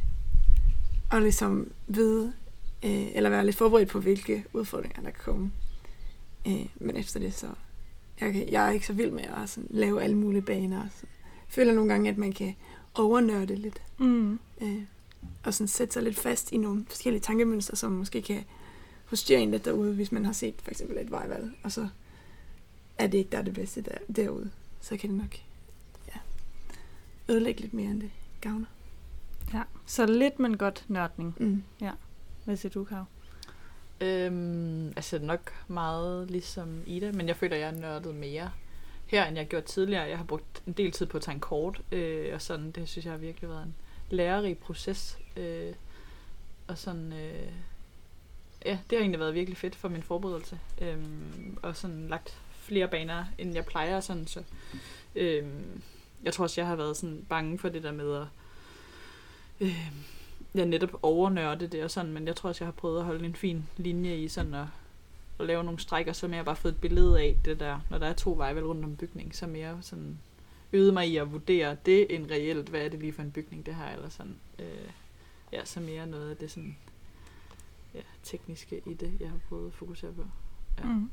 og 1.10 1.22
ligesom 1.22 1.70
vide, 1.86 2.32
øh, 2.84 3.06
eller 3.14 3.30
være 3.30 3.44
lidt 3.44 3.56
forberedt 3.56 3.88
på, 3.88 4.00
hvilke 4.00 4.44
udfordringer, 4.52 5.02
der 5.02 5.10
kan 5.10 5.20
komme. 5.24 5.52
Øh, 6.46 6.66
men 6.74 6.96
efter 6.96 7.20
det, 7.20 7.34
så... 7.34 7.46
Jeg, 8.20 8.48
jeg 8.50 8.66
er 8.66 8.70
ikke 8.70 8.86
så 8.86 8.92
vild 8.92 9.10
med 9.10 9.24
at 9.42 9.48
sådan, 9.50 9.68
lave 9.70 10.02
alle 10.02 10.16
mulige 10.16 10.42
baner. 10.42 10.82
Så 10.94 11.06
jeg 11.22 11.44
føler 11.48 11.72
nogle 11.72 11.92
gange, 11.92 12.10
at 12.10 12.18
man 12.18 12.32
kan 12.32 12.54
overnørde 12.94 13.54
lidt. 13.54 13.82
Mm. 13.98 14.38
Øh, 14.60 14.82
og 15.44 15.54
sådan 15.54 15.68
sætte 15.68 15.92
sig 15.92 16.02
lidt 16.02 16.18
fast 16.18 16.52
i 16.52 16.56
nogle 16.56 16.84
forskellige 16.88 17.20
tankemønstre, 17.20 17.76
som 17.76 17.92
måske 17.92 18.22
kan 18.22 18.44
forstyrre 19.06 19.40
en 19.40 19.50
lidt 19.50 19.64
derude, 19.64 19.94
hvis 19.94 20.12
man 20.12 20.24
har 20.24 20.32
set 20.32 20.54
for 20.62 20.70
eksempel 20.70 20.98
et 20.98 21.10
vejvalg, 21.10 21.52
og 21.62 21.72
så 21.72 21.88
er 22.98 23.06
det 23.06 23.18
ikke 23.18 23.30
der 23.30 23.38
er 23.38 23.42
det 23.42 23.54
bedste 23.54 23.82
der, 23.82 23.98
derude. 24.16 24.50
Så 24.80 24.96
kan 24.96 25.10
det 25.10 25.18
nok 25.18 25.36
ja, 26.08 26.20
ødelægge 27.28 27.60
lidt 27.60 27.74
mere, 27.74 27.90
end 27.90 28.00
det 28.00 28.10
gavner. 28.40 28.66
Ja, 29.54 29.62
så 29.86 30.06
lidt, 30.06 30.38
men 30.38 30.56
godt 30.56 30.84
nørdning. 30.88 31.34
Mm. 31.40 31.62
Hvad 32.44 32.56
siger 32.56 32.72
du, 32.72 32.84
Kav? 32.84 33.04
Øhm, 34.00 34.86
altså 34.88 35.18
nok 35.18 35.52
meget 35.68 36.30
ligesom 36.30 36.82
Ida, 36.86 37.12
men 37.12 37.28
jeg 37.28 37.36
føler, 37.36 37.56
at 37.56 37.62
jeg 37.62 37.68
er 37.68 37.80
nørdet 37.80 38.14
mere 38.14 38.50
her, 39.06 39.24
end 39.24 39.36
jeg 39.36 39.46
gjort 39.48 39.64
tidligere. 39.64 40.02
Jeg 40.02 40.18
har 40.18 40.24
brugt 40.24 40.62
en 40.66 40.72
del 40.72 40.90
tid 40.90 41.06
på 41.06 41.16
at 41.16 41.22
tegne 41.22 41.40
kort, 41.40 41.82
øh, 41.92 42.34
og 42.34 42.42
sådan, 42.42 42.70
det 42.70 42.88
synes 42.88 43.04
jeg 43.04 43.12
har 43.12 43.18
virkelig 43.18 43.50
været 43.50 43.62
en 43.62 43.74
lærerig 44.12 44.58
proces. 44.58 45.18
Øh, 45.36 45.72
og 46.66 46.78
sådan, 46.78 47.12
øh, 47.12 47.52
ja, 48.64 48.78
det 48.90 48.98
har 48.98 49.00
egentlig 49.00 49.20
været 49.20 49.34
virkelig 49.34 49.56
fedt 49.56 49.76
for 49.76 49.88
min 49.88 50.02
forberedelse. 50.02 50.60
Øh, 50.80 50.98
og 51.62 51.76
sådan 51.76 52.08
lagt 52.08 52.40
flere 52.52 52.88
baner, 52.88 53.24
end 53.38 53.54
jeg 53.54 53.64
plejer, 53.64 54.00
sådan, 54.00 54.26
så 54.26 54.42
øh, 55.14 55.44
jeg 56.22 56.32
tror 56.32 56.44
også, 56.44 56.60
jeg 56.60 56.68
har 56.68 56.76
været 56.76 56.96
sådan 56.96 57.26
bange 57.28 57.58
for 57.58 57.68
det 57.68 57.82
der 57.82 57.92
med 57.92 58.16
at 58.16 58.26
øh, 59.60 59.90
jeg 60.54 60.66
netop 60.66 60.98
overnørde 61.02 61.66
det 61.66 61.84
og 61.84 61.90
sådan, 61.90 62.12
men 62.12 62.26
jeg 62.26 62.36
tror 62.36 62.48
også, 62.48 62.64
jeg 62.64 62.66
har 62.66 62.72
prøvet 62.72 62.98
at 62.98 63.04
holde 63.04 63.24
en 63.24 63.34
fin 63.34 63.68
linje 63.76 64.16
i 64.16 64.28
sådan 64.28 64.54
at, 64.54 64.66
at 65.40 65.46
lave 65.46 65.64
nogle 65.64 65.80
strækker, 65.80 66.12
så 66.12 66.26
jeg 66.26 66.44
bare 66.44 66.56
fået 66.56 66.72
et 66.72 66.80
billede 66.80 67.20
af 67.20 67.36
det 67.44 67.60
der, 67.60 67.80
når 67.90 67.98
der 67.98 68.06
er 68.06 68.12
to 68.12 68.32
vejvalg 68.32 68.66
rundt 68.66 68.84
om 68.84 68.96
bygningen, 68.96 69.32
så 69.32 69.46
mere 69.46 69.78
sådan 69.80 70.18
øvede 70.72 70.92
mig 70.92 71.08
i 71.08 71.16
at 71.16 71.32
vurdere 71.32 71.76
det 71.86 72.06
en 72.14 72.30
reelt, 72.30 72.68
hvad 72.68 72.80
er 72.80 72.88
det 72.88 73.00
lige 73.00 73.12
for 73.12 73.22
en 73.22 73.30
bygning 73.30 73.66
det 73.66 73.74
her, 73.74 73.94
eller 73.96 74.08
sådan. 74.08 74.36
Øh, 74.58 74.66
ja, 75.52 75.64
så 75.64 75.80
mere 75.80 76.06
noget 76.06 76.30
af 76.30 76.36
det 76.36 76.50
sådan, 76.50 76.76
ja, 77.94 78.00
tekniske 78.22 78.80
i 78.86 78.94
det, 78.94 79.12
jeg 79.20 79.28
har 79.28 79.38
prøvet 79.48 79.66
at 79.66 79.74
fokusere 79.74 80.12
på. 80.12 80.22
Ja. 80.78 80.84
Mm. 80.84 81.10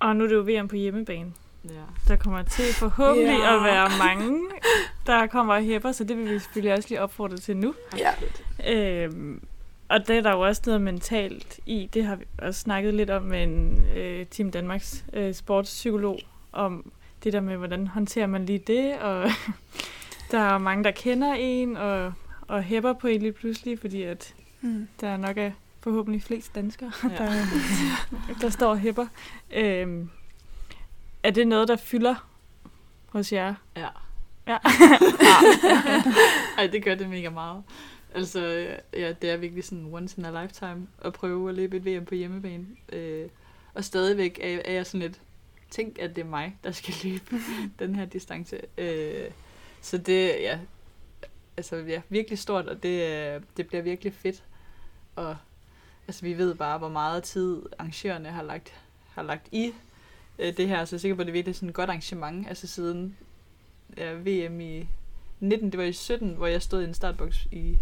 Og 0.00 0.16
nu 0.16 0.24
er 0.24 0.28
det 0.28 0.34
jo 0.34 0.40
VM 0.62 0.68
på 0.68 0.76
hjemmebane. 0.76 1.32
Ja. 1.64 1.82
Der 2.08 2.16
kommer 2.16 2.42
til 2.42 2.64
forhåbentlig 2.74 3.38
Ja. 3.38 3.56
at 3.56 3.64
være 3.64 3.88
mange, 3.98 4.40
der 5.06 5.26
kommer 5.26 5.54
og 5.54 5.62
hæpper, 5.62 5.92
så 5.92 6.04
det 6.04 6.16
vil 6.16 6.24
vi 6.34 6.38
selvfølgelig 6.38 6.74
også 6.74 6.88
lige 6.88 7.00
opfordre 7.02 7.36
til 7.36 7.56
nu. 7.56 7.74
Ja. 7.98 8.12
Øhm, 8.74 9.42
og 9.88 10.08
det 10.08 10.16
er 10.16 10.20
der 10.20 10.30
jo 10.32 10.40
også 10.40 10.62
noget 10.66 10.80
mentalt 10.80 11.60
i. 11.66 11.88
Det 11.94 12.04
har 12.04 12.16
vi 12.16 12.24
også 12.38 12.60
snakket 12.60 12.94
lidt 12.94 13.10
om 13.10 13.22
med 13.22 13.42
en 13.42 13.84
øh, 13.96 14.26
Team 14.26 14.50
Danmarks 14.50 15.04
øh, 15.12 15.34
sportspsykolog, 15.34 16.18
om 16.52 16.92
det 17.24 17.32
der 17.32 17.40
med, 17.40 17.56
hvordan 17.56 17.86
håndterer 17.86 18.26
man 18.26 18.46
lige 18.46 18.58
det, 18.58 18.98
og 18.98 19.30
der 20.30 20.38
er 20.38 20.58
mange, 20.58 20.84
der 20.84 20.90
kender 20.90 21.34
en, 21.34 21.76
og, 21.76 22.12
og 22.48 22.62
hæpper 22.62 22.92
på 22.92 23.06
en 23.06 23.20
lige 23.22 23.32
pludselig, 23.32 23.78
fordi 23.78 24.02
at 24.02 24.34
Mm. 24.60 24.88
der 25.00 25.16
nok 25.16 25.36
er 25.38 25.50
forhåbentlig 25.80 26.22
flest 26.22 26.54
danskere, 26.54 26.92
Ja. 27.02 27.08
der, 27.08 27.32
der 28.40 28.50
står 28.50 28.70
og 28.70 28.78
hæpper. 28.78 29.06
Øhm, 29.50 30.10
er 31.22 31.30
det 31.30 31.46
noget, 31.46 31.68
der 31.68 31.76
fylder 31.76 32.28
hos 33.08 33.32
jer? 33.32 33.54
Ja. 33.76 33.88
Ja. 34.46 34.58
Ej, 36.58 36.66
det 36.66 36.84
gør 36.84 36.94
det 36.94 37.08
mega 37.08 37.30
meget. 37.30 37.62
Altså, 38.14 38.66
ja, 38.94 39.12
det 39.22 39.30
er 39.30 39.36
virkelig 39.36 39.64
sådan 39.64 39.88
once 39.92 40.14
in 40.18 40.24
a 40.24 40.42
lifetime 40.42 40.86
at 41.04 41.12
prøve 41.12 41.48
at 41.48 41.54
løbe 41.54 41.76
et 41.76 41.84
VM 41.86 42.04
på 42.04 42.14
hjemmebane. 42.14 42.66
Øh, 42.92 43.28
og 43.74 43.84
stadigvæk 43.84 44.38
er, 44.42 44.58
er 44.64 44.72
jeg 44.72 44.86
sådan 44.86 45.00
lidt, 45.00 45.20
tænk, 45.70 45.98
at 45.98 46.16
det 46.16 46.22
er 46.22 46.28
mig, 46.28 46.56
der 46.64 46.72
skal 46.72 46.94
løbe 47.04 47.36
den 47.78 47.96
her 47.96 48.04
distance. 48.04 48.60
Øh, 48.78 49.30
så 49.80 49.98
det, 49.98 50.28
ja, 50.28 50.58
altså, 51.56 51.76
ja, 51.76 52.00
virkelig 52.08 52.38
stort, 52.38 52.66
og 52.66 52.82
det, 52.82 53.02
øh, 53.08 53.42
det 53.56 53.66
bliver 53.66 53.82
virkelig 53.82 54.12
fedt. 54.12 54.42
Og 55.16 55.36
altså, 56.08 56.22
vi 56.22 56.38
ved 56.38 56.54
bare, 56.54 56.78
hvor 56.78 56.88
meget 56.88 57.22
tid 57.22 57.62
arrangørerne 57.78 58.28
har 58.28 58.42
lagt, 58.42 58.74
har 59.14 59.22
lagt 59.22 59.48
i 59.52 59.72
øh, 60.38 60.56
det 60.56 60.68
her, 60.68 60.84
så 60.84 60.96
jeg 60.96 60.98
er 60.98 61.00
sikker 61.00 61.14
på, 61.14 61.20
at 61.20 61.26
det 61.26 61.30
er 61.30 61.38
virkelig 61.38 61.54
sådan 61.54 61.68
et 61.68 61.74
godt 61.74 61.90
arrangement, 61.90 62.48
altså 62.48 62.66
siden 62.66 63.16
ja, 63.96 64.12
VM 64.12 64.60
i 64.60 64.88
19, 65.40 65.70
det 65.70 65.78
var 65.78 65.84
i 65.84 65.92
17, 65.92 66.34
hvor 66.34 66.46
jeg 66.46 66.62
stod 66.62 66.82
i 66.82 66.84
en 66.84 66.94
startboks 66.94 67.46
i 67.52 67.78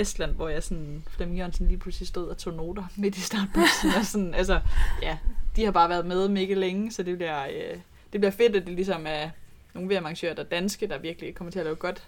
Estland, 0.00 0.34
hvor 0.34 0.48
jeg 0.48 0.62
sådan, 0.62 1.04
Flemming 1.10 1.38
Jørgensen 1.38 1.68
lige 1.68 1.78
pludselig 1.78 2.08
stod 2.08 2.28
og 2.28 2.38
tog 2.38 2.54
noter 2.54 2.84
midt 2.96 3.16
i 3.16 3.20
startboksen, 3.20 3.90
og 3.98 4.04
sådan, 4.06 4.34
altså, 4.34 4.60
ja, 5.02 5.18
de 5.56 5.64
har 5.64 5.72
bare 5.72 5.88
været 5.88 6.06
med 6.06 6.28
mega 6.28 6.54
længe, 6.54 6.92
så 6.92 7.02
det 7.02 7.16
bliver, 7.16 7.44
øh, 7.46 7.78
det 8.12 8.20
bliver 8.20 8.30
fedt, 8.30 8.56
at 8.56 8.66
det 8.66 8.74
ligesom 8.74 9.04
er 9.08 9.30
nogle 9.74 9.88
VM-arrangører, 9.96 10.34
der 10.34 10.42
er 10.42 10.46
danske, 10.48 10.86
der 10.86 10.98
virkelig 10.98 11.34
kommer 11.34 11.50
til 11.50 11.58
at 11.58 11.64
lave 11.64 11.76
godt, 11.76 12.06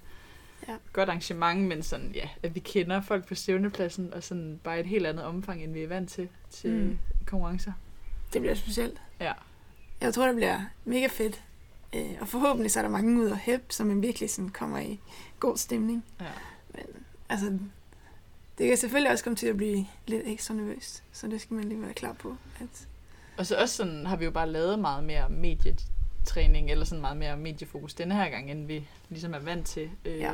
Ja. 0.68 0.74
godt 0.92 1.08
arrangement, 1.08 1.60
men 1.68 1.82
sådan, 1.82 2.12
ja, 2.14 2.28
at 2.42 2.54
vi 2.54 2.60
kender 2.60 3.00
folk 3.00 3.26
på 3.28 3.34
stævnepladsen, 3.34 4.14
og 4.14 4.22
sådan 4.22 4.60
bare 4.64 4.80
et 4.80 4.86
helt 4.86 5.06
andet 5.06 5.24
omfang, 5.24 5.62
end 5.64 5.72
vi 5.72 5.82
er 5.82 5.88
vant 5.88 6.10
til, 6.10 6.28
til 6.50 6.70
Mm. 6.70 6.98
konkurrencer. 7.26 7.72
Det 8.32 8.40
bliver 8.40 8.54
specielt. 8.54 8.98
Ja. 9.20 9.32
Jeg 10.00 10.14
tror, 10.14 10.26
det 10.26 10.36
bliver 10.36 10.60
mega 10.84 11.06
fedt. 11.06 11.42
Øh, 11.94 12.10
og 12.20 12.28
forhåbentlig 12.28 12.70
så 12.70 12.78
er 12.80 12.82
der 12.82 12.90
mange 12.90 13.20
ud 13.20 13.26
og 13.30 13.36
hæb, 13.36 13.60
så 13.72 13.84
man 13.84 14.02
virkelig 14.02 14.30
sådan 14.30 14.48
kommer 14.48 14.78
i 14.78 15.00
god 15.40 15.56
stemning. 15.56 16.04
Ja. 16.20 16.24
Men 16.74 16.84
altså, 17.28 17.58
det 18.60 18.68
kan 18.68 18.76
selvfølgelig 18.76 19.12
også 19.12 19.24
komme 19.24 19.36
til 19.36 19.46
at 19.46 19.56
blive 19.56 19.86
lidt 20.06 20.22
ekstra 20.26 20.54
nervøst. 20.54 21.02
Så 21.12 21.26
det 21.26 21.40
skal 21.40 21.54
man 21.54 21.64
lige 21.64 21.82
være 21.82 21.94
klar 21.94 22.12
på. 22.12 22.36
At, 22.60 22.86
Og 23.36 23.46
så 23.46 23.56
også 23.56 23.76
sådan 23.76 24.06
har 24.06 24.16
vi 24.16 24.24
jo 24.24 24.30
bare 24.30 24.50
lavet 24.50 24.78
meget 24.78 25.04
mere 25.04 25.28
medietræning, 25.28 26.70
eller 26.70 26.84
sådan 26.84 27.00
meget 27.00 27.16
mere 27.16 27.36
mediefokus 27.36 27.94
denne 27.94 28.14
her 28.14 28.28
gang, 28.28 28.50
end 28.50 28.66
vi 28.66 28.88
ligesom 29.08 29.34
er 29.34 29.38
vant 29.38 29.66
til. 29.66 29.90
Øh, 30.04 30.18
Ja. 30.18 30.32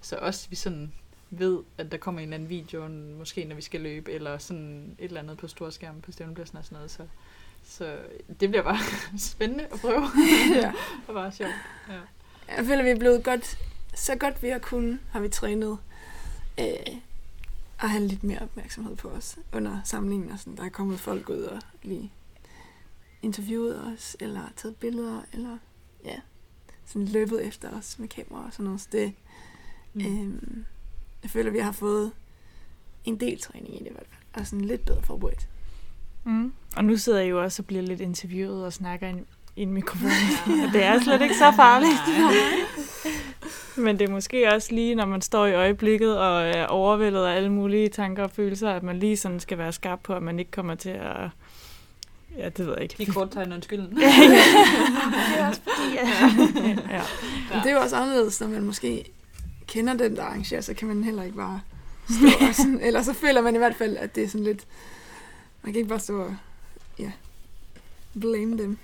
Så 0.00 0.16
også 0.16 0.48
vi 0.50 0.56
sådan 0.56 0.92
ved, 1.30 1.58
at 1.78 1.92
der 1.92 1.98
kommer 1.98 2.20
en 2.20 2.28
eller 2.28 2.34
anden 2.34 2.48
video, 2.48 2.88
måske 3.18 3.44
når 3.44 3.56
vi 3.56 3.62
skal 3.62 3.80
løbe, 3.80 4.12
eller 4.12 4.38
sådan 4.38 4.94
et 4.98 5.04
eller 5.04 5.20
andet 5.20 5.38
på 5.38 5.48
storskærmen 5.48 6.02
på 6.02 6.12
stævnepladsen 6.12 6.56
og 6.56 6.64
sådan 6.64 6.76
noget. 6.76 6.90
Så, 6.90 7.02
så 7.64 7.96
det 8.40 8.48
bliver 8.48 8.62
bare 8.62 8.78
spændende 9.18 9.64
at 9.72 9.80
prøve. 9.80 10.02
ja. 10.62 10.72
og 11.08 11.14
bare 11.14 11.32
sjovt. 11.32 11.52
Ja. 11.88 12.00
Jeg 12.56 12.64
føler, 12.66 12.82
vi 12.82 12.90
er 12.90 12.98
blevet 12.98 13.24
godt, 13.24 13.58
så 13.94 14.16
godt 14.16 14.42
vi 14.42 14.48
har 14.48 14.58
kunnet, 14.58 14.98
har 15.12 15.20
vi 15.20 15.28
trænet 15.28 15.78
øh, 16.60 16.66
at 17.80 17.90
have 17.90 18.06
lidt 18.06 18.24
mere 18.24 18.38
opmærksomhed 18.38 18.96
på 18.96 19.08
os 19.08 19.38
under 19.52 19.80
samlingen. 19.84 20.30
Og 20.30 20.38
sådan. 20.38 20.56
Der 20.56 20.64
er 20.64 20.68
kommet 20.68 21.00
folk 21.00 21.28
ud 21.28 21.42
og 21.42 21.60
lige 21.82 22.12
interviewet 23.22 23.80
os, 23.86 24.16
eller 24.20 24.42
taget 24.56 24.76
billeder, 24.76 25.20
eller 25.32 25.58
ja, 26.04 26.14
sådan 26.86 27.08
løbet 27.08 27.46
efter 27.46 27.70
os 27.78 27.98
med 27.98 28.08
kamera 28.08 28.46
og 28.46 28.52
sådan 28.52 28.64
noget. 28.64 28.80
Så 28.80 28.88
det, 28.92 29.12
Mm. 29.92 30.00
øh, 30.00 30.64
jeg 31.22 31.30
føler, 31.30 31.50
vi 31.50 31.58
har 31.58 31.72
fået 31.72 32.12
en 33.04 33.20
del 33.20 33.40
træning 33.40 33.74
i 33.74 33.78
det 33.78 33.86
i 33.86 33.92
hvert 33.92 34.06
fald, 34.10 34.42
og 34.42 34.46
sådan 34.46 34.64
lidt 34.64 34.84
bedre 34.84 35.02
forberedt. 35.02 35.48
Mm. 36.24 36.52
Og 36.76 36.84
nu 36.84 36.96
sidder 36.96 37.18
jeg 37.20 37.30
jo 37.30 37.42
også 37.42 37.62
og 37.62 37.66
bliver 37.66 37.82
lidt 37.82 38.00
interviewet 38.00 38.64
og 38.64 38.72
snakker 38.72 39.06
i 39.06 39.10
en, 39.10 39.26
i 39.56 39.62
en 39.62 39.72
mikrofon. 39.72 40.10
Og 40.66 40.72
det 40.74 40.82
er 40.84 41.00
slet 41.02 41.22
ikke 41.22 41.34
så 41.34 41.52
farligt. 41.56 42.00
Men 43.84 43.98
det 43.98 44.08
er 44.08 44.12
måske 44.12 44.54
også 44.54 44.74
lige, 44.74 44.94
når 44.94 45.06
man 45.06 45.22
står 45.22 45.46
i 45.46 45.54
øjeblikket 45.54 46.18
og 46.18 46.42
er 46.42 46.66
overvældet 46.66 47.24
af 47.24 47.36
alle 47.36 47.52
mulige 47.52 47.88
tanker 47.88 48.22
og 48.22 48.30
følelser, 48.30 48.70
at 48.70 48.82
man 48.82 48.98
lige 48.98 49.16
sådan 49.16 49.40
skal 49.40 49.58
være 49.58 49.72
skarp 49.72 50.00
på, 50.02 50.14
at 50.14 50.22
man 50.22 50.38
ikke 50.38 50.50
kommer 50.50 50.74
til 50.74 50.90
at... 50.90 51.30
Ja, 52.36 52.48
det 52.48 52.66
ved 52.66 52.74
jeg 52.74 52.82
ikke. 52.82 52.94
De 52.98 53.06
kort 53.06 53.30
tegner 53.30 53.54
undskylden. 53.54 53.98
ja, 54.00 54.06
ja. 54.06 54.10
Det 55.32 55.40
er 55.40 55.48
også 55.48 55.60
fordi, 55.62 55.94
ja. 55.94 56.08
ja. 56.96 57.02
Men 57.50 57.62
det 57.62 57.66
er 57.66 57.72
jo 57.72 57.80
også 57.80 57.96
anderledes, 57.96 58.40
når 58.40 58.48
man 58.48 58.62
måske 58.62 59.04
kender 59.66 59.94
den, 59.94 60.16
der 60.16 60.22
arrangerer, 60.22 60.60
så 60.60 60.74
kan 60.74 60.88
man 60.88 61.04
heller 61.04 61.22
ikke 61.22 61.36
bare 61.36 61.60
stå 62.10 62.46
og 62.48 62.54
sådan, 62.62 62.80
eller 62.80 63.02
så 63.02 63.12
føler 63.12 63.40
man 63.40 63.54
i 63.54 63.58
hvert 63.58 63.76
fald, 63.76 63.96
at 63.96 64.14
det 64.14 64.24
er 64.24 64.28
sådan 64.28 64.44
lidt, 64.44 64.66
Man 65.62 65.72
kan 65.72 65.78
ikke 65.78 65.88
bare 65.88 66.00
stå 66.00 66.20
og 66.22 66.36
ja, 66.98 67.12
blame 68.20 68.58
dem. 68.58 68.78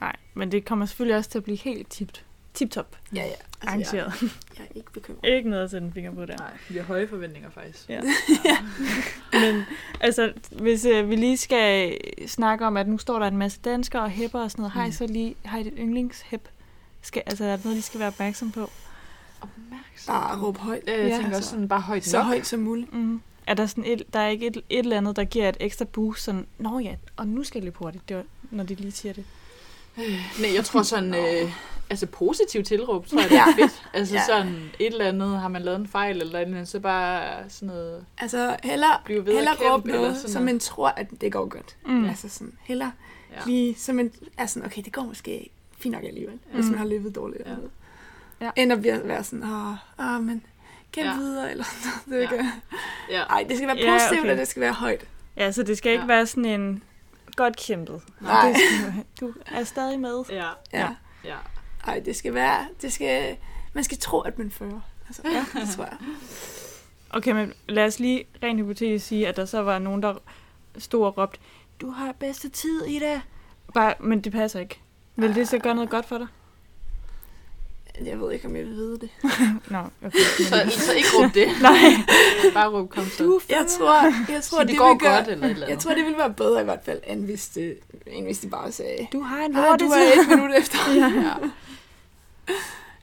Nej, 0.00 0.16
men 0.34 0.52
det 0.52 0.64
kommer 0.64 0.86
selvfølgelig 0.86 1.16
også 1.16 1.30
til 1.30 1.38
at 1.38 1.44
blive 1.44 1.58
helt 1.58 1.90
tipt. 1.90 2.24
Tip-top 2.58 2.96
Ja, 3.14 3.22
ja. 3.26 3.32
arrangeret. 3.68 3.94
jeg, 4.22 4.30
jeg 4.58 4.64
er 4.64 4.74
ikke 4.74 4.92
bekymret. 4.92 5.24
Ikke 5.28 5.50
noget 5.50 5.64
at 5.64 5.70
sætte 5.70 5.86
en 5.86 5.92
finger 5.92 6.14
på 6.14 6.24
der. 6.26 6.36
Nej, 6.36 6.50
vi 6.68 6.76
har 6.76 6.84
høje 6.84 7.08
forventninger 7.08 7.50
faktisk. 7.50 7.88
Ja. 7.88 8.00
Men 9.40 9.62
altså, 10.00 10.32
hvis 10.50 10.84
øh, 10.84 11.10
vi 11.10 11.16
lige 11.16 11.36
skal 11.36 11.98
snakke 12.26 12.66
om, 12.66 12.76
at 12.76 12.88
nu 12.88 12.98
står 12.98 13.18
der 13.18 13.26
en 13.26 13.36
masse 13.36 13.60
danskere 13.64 14.02
og 14.02 14.10
hæpper 14.10 14.40
og 14.40 14.50
sådan 14.50 14.62
noget, 14.62 14.72
har 14.72 14.84
I 14.84 14.86
Mm. 14.86 14.92
så 14.92 15.06
lige 15.06 15.34
har 15.44 15.58
I 15.58 15.60
et 15.66 15.72
yndlingshæp? 15.78 16.48
Skal, 17.02 17.22
altså, 17.26 17.44
er 17.44 17.48
der 17.56 17.58
noget, 17.64 17.76
de 17.76 17.82
skal 17.82 18.00
være 18.00 18.08
opmærksom 18.08 18.50
på? 18.52 18.70
Opmærksom. 19.40 20.12
Bare 20.14 20.42
råb 20.42 20.56
højt. 20.58 20.82
Jeg 20.86 20.96
Ja, 20.96 21.02
tænker 21.02 21.16
altså. 21.24 21.36
også 21.36 21.50
sådan 21.50 21.68
bare 21.68 21.80
højt 21.80 22.04
Så 22.04 22.16
nok. 22.16 22.26
højt 22.26 22.46
som 22.46 22.60
muligt. 22.60 22.94
Mm. 22.94 23.20
Er 23.46 23.54
der 23.54 23.66
sådan 23.66 23.84
et, 23.86 24.02
der 24.12 24.20
er 24.20 24.28
ikke 24.28 24.46
et, 24.46 24.56
et 24.56 24.78
eller 24.78 24.96
andet, 24.96 25.16
der 25.16 25.24
giver 25.24 25.48
et 25.48 25.56
ekstra 25.60 25.84
boost, 25.84 26.22
sådan, 26.24 26.46
nå 26.58 26.78
ja, 26.78 26.94
og 27.16 27.26
nu 27.28 27.44
skal 27.44 27.58
jeg 27.58 27.64
løbe 27.64 27.78
hurtigt, 27.78 28.08
det 28.08 28.16
var, 28.16 28.22
når 28.50 28.64
de 28.64 28.74
lige 28.74 28.92
siger 28.92 29.12
det. 29.12 29.24
Nej, 30.40 30.54
jeg 30.54 30.64
tror 30.64 30.82
sådan, 30.82 31.14
øh, 31.14 31.52
altså 31.90 32.06
positiv 32.06 32.62
tilråb, 32.64 33.06
tror 33.06 33.20
jeg, 33.20 33.28
det 33.30 33.38
er 33.38 33.44
fedt. 33.56 33.82
Altså 33.92 34.14
Ja. 34.14 34.22
sådan 34.26 34.70
et 34.78 34.86
eller 34.86 35.04
andet, 35.04 35.40
har 35.40 35.48
man 35.48 35.62
lavet 35.62 35.80
en 35.80 35.86
fejl 35.88 36.20
eller 36.20 36.38
et 36.38 36.42
eller 36.42 36.56
andet, 36.56 36.68
så 36.68 36.80
bare 36.80 37.34
sådan 37.48 37.68
noget, 37.68 38.04
Altså, 38.18 38.56
heller, 38.64 39.02
heller 39.06 39.50
at 39.50 39.58
kæmpe 39.58 39.72
råb 39.72 39.84
eller 39.86 40.00
noget, 40.00 40.16
sådan 40.16 40.30
så 40.32 40.40
man 40.40 40.58
tror, 40.60 40.88
at 40.88 41.06
det 41.20 41.32
går 41.32 41.48
godt. 41.48 41.76
Mm. 41.86 42.04
Altså 42.04 42.28
sådan, 42.28 42.52
heller 42.62 42.90
Ja. 43.30 43.36
ja. 43.36 43.42
lige, 43.46 43.74
så 43.78 43.92
man 43.92 44.12
er 44.38 44.46
sådan, 44.46 44.66
okay, 44.66 44.82
det 44.84 44.92
går 44.92 45.02
måske 45.02 45.50
fint 45.78 45.92
nok 45.94 46.04
alligevel, 46.04 46.38
ja. 46.50 46.54
hvis 46.54 46.64
Mm. 46.64 46.70
man 46.70 46.78
har 46.78 46.86
levet 46.86 47.14
dårligt. 47.14 47.40
Ja. 47.40 47.44
Eller 47.46 47.56
noget. 47.56 47.70
Ja. 48.40 48.50
End 48.62 48.72
at 48.72 48.84
være 49.08 49.24
sådan, 49.24 49.42
åh, 49.44 49.74
åh 50.00 50.22
men 50.22 50.42
kæmp 50.92 51.06
Ja. 51.06 51.12
ja. 51.12 51.18
videre, 51.18 51.50
eller 51.50 51.64
sådan 51.64 51.92
noget. 52.06 52.30
Det 52.30 52.36
Ja. 52.36 52.42
ja. 53.10 53.18
Ja. 53.18 53.22
Ej, 53.22 53.44
det 53.48 53.56
skal 53.56 53.68
være 53.68 53.76
Ja, 53.78 53.92
positivt, 53.92 54.20
okay. 54.20 54.30
og 54.32 54.38
det 54.38 54.48
skal 54.48 54.60
være 54.60 54.72
højt. 54.72 55.04
Ja, 55.36 55.52
så 55.52 55.62
det 55.62 55.78
skal 55.78 55.92
ikke 55.92 56.02
Ja. 56.02 56.06
være 56.06 56.26
sådan 56.26 56.44
en 56.44 56.82
godt 57.36 57.56
kæmpet. 57.56 58.02
Nej. 58.20 58.54
Du 59.20 59.34
er 59.46 59.64
stadig 59.64 60.00
med. 60.00 60.24
Ja. 60.28 60.34
Ja. 60.34 60.48
Ja. 60.72 60.78
ja. 60.78 60.94
Ja. 61.24 61.36
Ej, 61.86 62.00
det 62.00 62.16
skal 62.16 62.34
være, 62.34 62.66
det 62.82 62.92
skal, 62.92 63.36
man 63.72 63.84
skal 63.84 63.98
tro, 63.98 64.20
at 64.20 64.38
man 64.38 64.50
fører. 64.50 64.80
Altså, 65.06 65.22
ja. 65.24 65.60
det 65.60 65.68
tror 65.76 65.84
jeg. 65.84 65.96
Okay, 67.10 67.32
men 67.32 67.52
lad 67.68 67.84
os 67.84 67.98
lige 67.98 68.24
rent 68.42 68.60
hypotetisk 68.60 69.06
sige, 69.06 69.28
at 69.28 69.36
der 69.36 69.44
så 69.44 69.62
var 69.62 69.78
nogen, 69.78 70.02
der 70.02 70.14
stod 70.78 71.06
og 71.06 71.18
råbte, 71.18 71.40
du 71.80 71.90
har 71.90 72.12
bedste 72.12 72.48
tid 72.48 72.84
i 72.84 72.98
det. 72.98 73.22
Bare, 73.74 73.94
men 74.00 74.20
det 74.20 74.32
passer 74.32 74.60
ikke. 74.60 74.80
Vil 75.16 75.34
det 75.34 75.48
så 75.48 75.58
gøre 75.58 75.74
noget 75.74 75.90
godt 75.90 76.06
for 76.06 76.18
dig? 76.18 76.26
Jeg 78.04 78.20
ved 78.20 78.32
ikke, 78.32 78.46
om 78.48 78.56
jeg 78.56 78.64
vil 78.64 78.72
vide 78.72 78.98
det. 79.00 79.10
Nå, 79.70 79.78
okay. 80.04 80.18
Så, 80.50 80.72
så 80.86 80.92
ikke 80.92 81.08
råb 81.18 81.34
det. 81.34 81.48
Nej. 81.62 81.78
Bare 82.54 82.68
råb 82.70 82.90
kom 82.90 83.04
så. 83.04 83.24
Du 83.24 83.40
Jeg 83.48 83.66
tror, 83.78 84.30
jeg 84.32 84.42
tror 84.42 84.58
det, 84.60 84.68
det 84.68 84.78
går 84.78 84.88
vil 84.92 84.98
gøre, 85.00 85.16
godt 85.16 85.28
eller 85.28 85.48
eller 85.48 85.68
Jeg 85.68 85.78
tror, 85.78 85.94
det 85.94 86.04
ville 86.04 86.18
være 86.18 86.34
bedre 86.34 86.60
i 86.60 86.64
hvert 86.64 86.80
fald, 86.84 87.00
end 87.06 87.24
hvis, 87.24 87.48
det, 87.48 87.78
end 88.06 88.24
hvis 88.24 88.38
de 88.38 88.48
bare 88.48 88.72
sagde, 88.72 89.06
Du 89.12 89.20
har 89.20 89.44
en 89.44 89.56
ah, 89.56 89.64
lorte 89.64 89.84
du 89.84 89.90
er 89.90 90.20
et 90.22 90.28
minut 90.28 90.54
efter. 90.58 90.78
Ja. 90.94 91.12
Ja. 91.22 91.34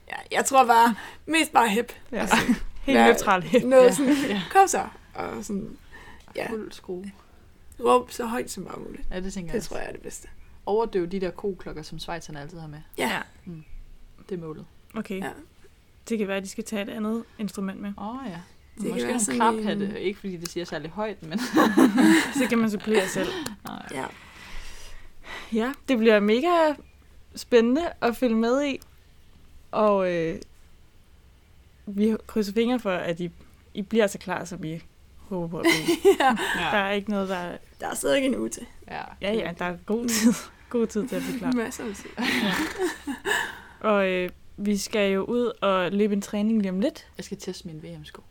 Ja, 0.08 0.16
jeg 0.36 0.44
tror 0.44 0.64
bare, 0.66 0.94
mest 1.26 1.52
bare 1.52 1.68
hip. 1.68 1.92
ja. 2.12 2.16
Altså, 2.20 2.36
Helt 2.36 2.98
Hvad- 2.98 3.04
neutralt. 3.06 3.64
noget 3.64 3.84
Ja. 3.84 3.92
sådan, 3.92 4.14
Ja. 4.28 4.42
kom 4.52 4.68
så. 4.68 4.80
Og 5.14 5.44
sådan, 5.44 5.76
ja, 6.36 6.50
Fuld 6.50 6.72
skrue. 6.72 7.12
råb 7.84 8.10
så 8.10 8.26
højt 8.26 8.50
som 8.50 8.64
bare 8.64 8.78
muligt. 8.78 9.02
Ja, 9.10 9.20
det 9.20 9.32
tænker 9.32 9.48
jeg 9.48 9.52
Det 9.52 9.58
også. 9.60 9.68
tror 9.68 9.76
jeg 9.78 9.86
er 9.88 9.92
det 9.92 10.00
bedste. 10.02 10.28
Overdøv 10.66 11.06
de 11.06 11.20
der 11.20 11.30
koklokker, 11.30 11.82
som 11.82 11.98
Schweizerne 11.98 12.40
altid 12.40 12.58
har 12.58 12.68
med. 12.68 12.78
Ja. 12.98 13.08
Ja. 13.46 13.52
Det 14.28 14.34
er 14.34 14.40
målet. 14.46 14.64
Okay. 14.96 15.20
Ja. 15.22 15.30
Det 16.08 16.18
kan 16.18 16.28
være, 16.28 16.36
at 16.36 16.42
de 16.42 16.48
skal 16.48 16.64
tage 16.64 16.82
et 16.82 16.88
andet 16.88 17.24
instrument 17.38 17.80
med. 17.80 17.92
Åh 17.98 18.08
oh, 18.08 18.20
ja. 18.26 18.30
Det 18.74 18.82
kan 18.82 18.90
Måske 18.90 19.02
være 19.02 19.12
nogle 19.12 19.24
sådan 19.24 19.38
klaphatte. 19.40 19.86
en- 19.86 19.96
Ikke 19.96 20.20
fordi 20.20 20.36
det 20.36 20.48
siger 20.48 20.64
særlig 20.64 20.90
højt, 20.90 21.22
men... 21.22 21.38
Så 22.38 22.46
kan 22.48 22.58
man 22.58 22.70
supplere 22.70 23.08
selv. 23.08 23.28
Nej. 23.64 23.86
Ja. 23.94 24.04
Ja, 25.52 25.72
det 25.88 25.98
bliver 25.98 26.20
mega 26.20 26.74
spændende 27.36 27.82
at 28.00 28.16
følge 28.16 28.34
med 28.36 28.64
i. 28.66 28.78
Og 29.70 30.12
øh, 30.14 30.36
vi 31.86 32.16
krydser 32.26 32.52
fingre 32.52 32.78
for, 32.80 32.90
at 32.90 33.20
I, 33.20 33.30
I 33.74 33.82
bliver 33.82 34.06
så 34.06 34.18
klar, 34.18 34.44
som 34.44 34.64
I 34.64 34.80
håber 35.18 35.48
på 35.48 35.58
at 35.58 35.66
blive. 35.66 35.96
ja. 36.20 36.36
Der 36.70 36.78
er 36.78 36.92
ikke 36.92 37.10
noget, 37.10 37.28
der 37.28 37.36
er... 37.36 37.56
Der 37.80 37.88
er 37.88 37.94
stadig 37.94 38.24
en 38.24 38.36
uge 38.36 38.48
til. 38.48 38.66
Ja, 38.90 39.02
Ja, 39.20 39.32
ja, 39.32 39.52
der 39.58 39.64
er 39.64 39.76
god 39.86 40.08
tid, 40.08 40.32
god 40.70 40.86
tid 40.86 41.08
til 41.08 41.16
at 41.16 41.22
blive 41.22 41.38
klar. 41.38 41.52
Masser 41.52 41.84
af 41.84 41.94
tid. 41.94 42.10
Og 43.80 44.08
øh, 44.10 44.30
vi 44.56 44.76
skal 44.76 45.12
jo 45.12 45.24
ud 45.24 45.52
og 45.60 45.92
løbe 45.92 46.14
en 46.14 46.22
træning 46.22 46.62
lige 46.62 46.70
om 46.72 46.80
lidt. 46.80 47.06
Jeg 47.16 47.24
skal 47.24 47.36
teste 47.38 47.68
min 47.68 47.82
VM-sko. 47.82 48.22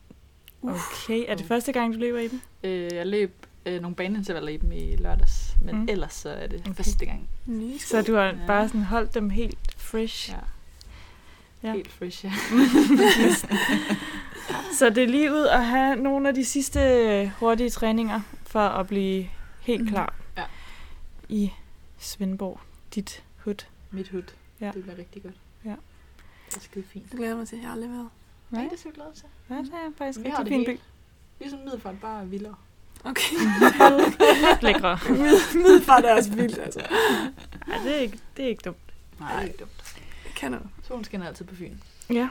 Okay, 0.64 1.24
er 1.28 1.36
det 1.36 1.46
første 1.46 1.72
gang, 1.72 1.94
du 1.94 2.00
løber 2.00 2.20
i 2.20 2.28
dem? 2.28 2.42
Øh, 2.64 2.94
jeg 2.94 3.08
løb 3.08 3.46
øh, 3.66 3.82
nogle 3.82 3.96
baneintervaller 3.96 4.50
i 4.50 4.58
dem 4.58 4.72
i 4.72 4.96
lørdags, 4.96 5.56
men 5.62 5.76
Mm. 5.76 5.82
mm. 5.82 5.88
ellers 5.90 6.14
så 6.14 6.30
er 6.30 6.48
det 6.48 6.60
Okay. 6.62 6.74
første 6.76 7.06
gang. 7.06 7.30
Nye 7.46 7.80
Så 7.80 8.02
du 8.02 8.16
har 8.16 8.24
Ja. 8.26 8.34
bare 8.48 8.68
sådan 8.68 8.84
holdt 8.84 9.14
dem 9.14 9.30
helt 9.30 9.58
fresh. 9.78 10.30
Ja. 10.32 10.38
Ja. 11.64 11.74
Helt 11.74 11.92
fresh, 11.92 12.26
ja. 12.26 12.32
Så 14.80 14.90
det 14.90 15.04
er 15.04 15.08
lige 15.08 15.34
ud 15.34 15.46
at 15.46 15.66
have 15.66 15.96
nogle 15.96 16.30
af 16.30 16.36
de 16.36 16.46
sidste 16.46 17.32
hurtige 17.40 17.70
træninger 17.70 18.22
for 18.44 18.60
at 18.60 18.88
blive 18.88 19.28
helt 19.62 19.82
Mhm. 19.82 19.90
klar 19.92 20.16
Ja. 20.38 20.44
i 21.30 21.52
Svendborg, 21.98 22.60
dit 22.96 23.24
hud. 23.38 23.66
Mit 23.92 24.10
hud. 24.10 24.24
Ja. 24.62 24.72
Det 24.74 24.84
bliver 24.84 24.98
rigtig 24.98 25.24
godt. 25.24 25.36
Ja. 25.66 25.74
Det 26.50 26.56
er 26.58 26.60
skide 26.62 26.86
fint. 26.90 27.06
Det 27.06 27.12
glæder 27.18 27.30
jeg 27.32 27.38
mig 27.38 27.48
til. 27.48 27.58
Jeg 27.58 27.68
har 27.68 27.74
aldrig 27.74 27.90
været. 27.90 28.10
Nej, 28.50 28.62
Nej, 28.62 28.64
det 28.70 28.74
er 28.74 28.82
så 28.82 28.90
glad 28.94 29.06
til. 29.16 29.26
ja, 29.50 29.56
det 29.56 29.68
er 29.74 29.92
faktisk 29.98 30.20
Vi 30.20 30.24
rigtig 30.30 30.46
det 30.46 30.48
fin 30.48 30.66
by. 30.66 30.80
Ligesom 31.40 31.60
Middelfart, 31.60 32.00
bare 32.02 32.28
vildere. 32.28 32.56
Okay. 33.04 33.36
Lækre. 34.66 35.00
Middelfart 35.56 36.06
er 36.06 36.16
også 36.16 36.32
vildt, 36.34 36.58
altså. 36.60 36.80
Ja, 37.68 37.74
det 37.84 37.96
er 37.96 38.00
ikke, 38.00 38.20
det 38.38 38.46
er 38.46 38.50
ikke 38.50 38.62
dumt. 38.66 38.78
Nej, 39.20 39.32
det 39.34 39.40
er 39.42 39.46
ikke 39.46 39.58
dumt. 39.58 39.72
Jeg 40.26 40.34
kan 40.36 40.52
noget. 40.52 40.68
Solen 40.84 41.04
skinner 41.04 41.28
altid 41.28 41.46
på 41.46 41.56
Fyn. 41.56 41.78
Ja, 42.10 42.30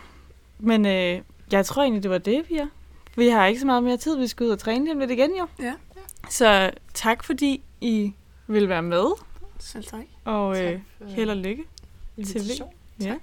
men 0.59 0.87
øh, 0.87 1.21
jeg 1.53 1.67
tror 1.67 1.83
egentlig, 1.83 2.03
det 2.03 2.11
var 2.11 2.19
det, 2.19 2.45
Pia. 2.47 2.69
Vi 3.17 3.29
har 3.29 3.47
ikke 3.47 3.61
så 3.61 3.67
meget 3.67 3.83
mere 3.83 3.97
tid. 3.97 4.17
Vi 4.19 4.27
skal 4.27 4.47
ud 4.47 4.51
og 4.51 4.59
træne 4.59 4.85
lige 4.85 4.93
om 4.95 4.99
lidt 4.99 5.11
igen, 5.11 5.31
jo. 5.39 5.47
Ja. 5.61 5.75
Så 6.31 6.71
tak, 6.95 7.25
fordi 7.25 7.63
I 7.81 8.13
vil 8.47 8.69
være 8.69 8.83
med. 8.83 9.05
Selv 9.59 9.85
tak. 9.85 10.01
Og 10.25 10.63
øh, 10.65 10.73
Tak 10.73 10.81
for 10.99 11.05
held 11.07 11.31
og 11.31 11.37
lykke. 11.37 11.65
invitation. 12.17 12.71
Ja. 13.01 13.07
Tak. 13.07 13.19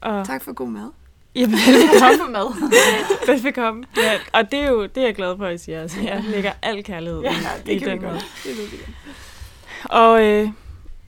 Og, 0.00 0.26
Tak 0.26 0.44
for 0.44 0.52
god 0.52 0.68
mad. 0.68 0.90
Jamen, 1.34 1.58
Tak 1.98 2.12
for 2.20 2.30
mad. 2.30 2.70
velbekomme. 3.34 3.84
Ja, 3.96 4.12
og 4.32 4.50
det 4.50 4.58
er 4.58 4.68
jo 4.70 4.82
det 4.82 4.96
er 4.96 5.02
jeg 5.06 5.14
glad 5.14 5.36
for, 5.36 5.46
at 5.46 5.54
I 5.54 5.58
siger. 5.58 5.80
Altså, 5.82 6.00
jeg 6.00 6.24
lægger 6.28 6.52
al 6.62 6.84
kærlighed 6.84 7.20
Ja, 7.20 7.30
i, 7.30 7.34
i 7.34 7.74
det 7.74 7.80
kan 7.80 7.90
den 7.90 7.98
vi 8.00 8.06
måde. 8.06 8.12
godt. 8.12 8.26
Det 8.44 8.56
ved 8.58 8.66
vi. 8.68 8.76
Og 9.84 10.24
øh, 10.24 10.48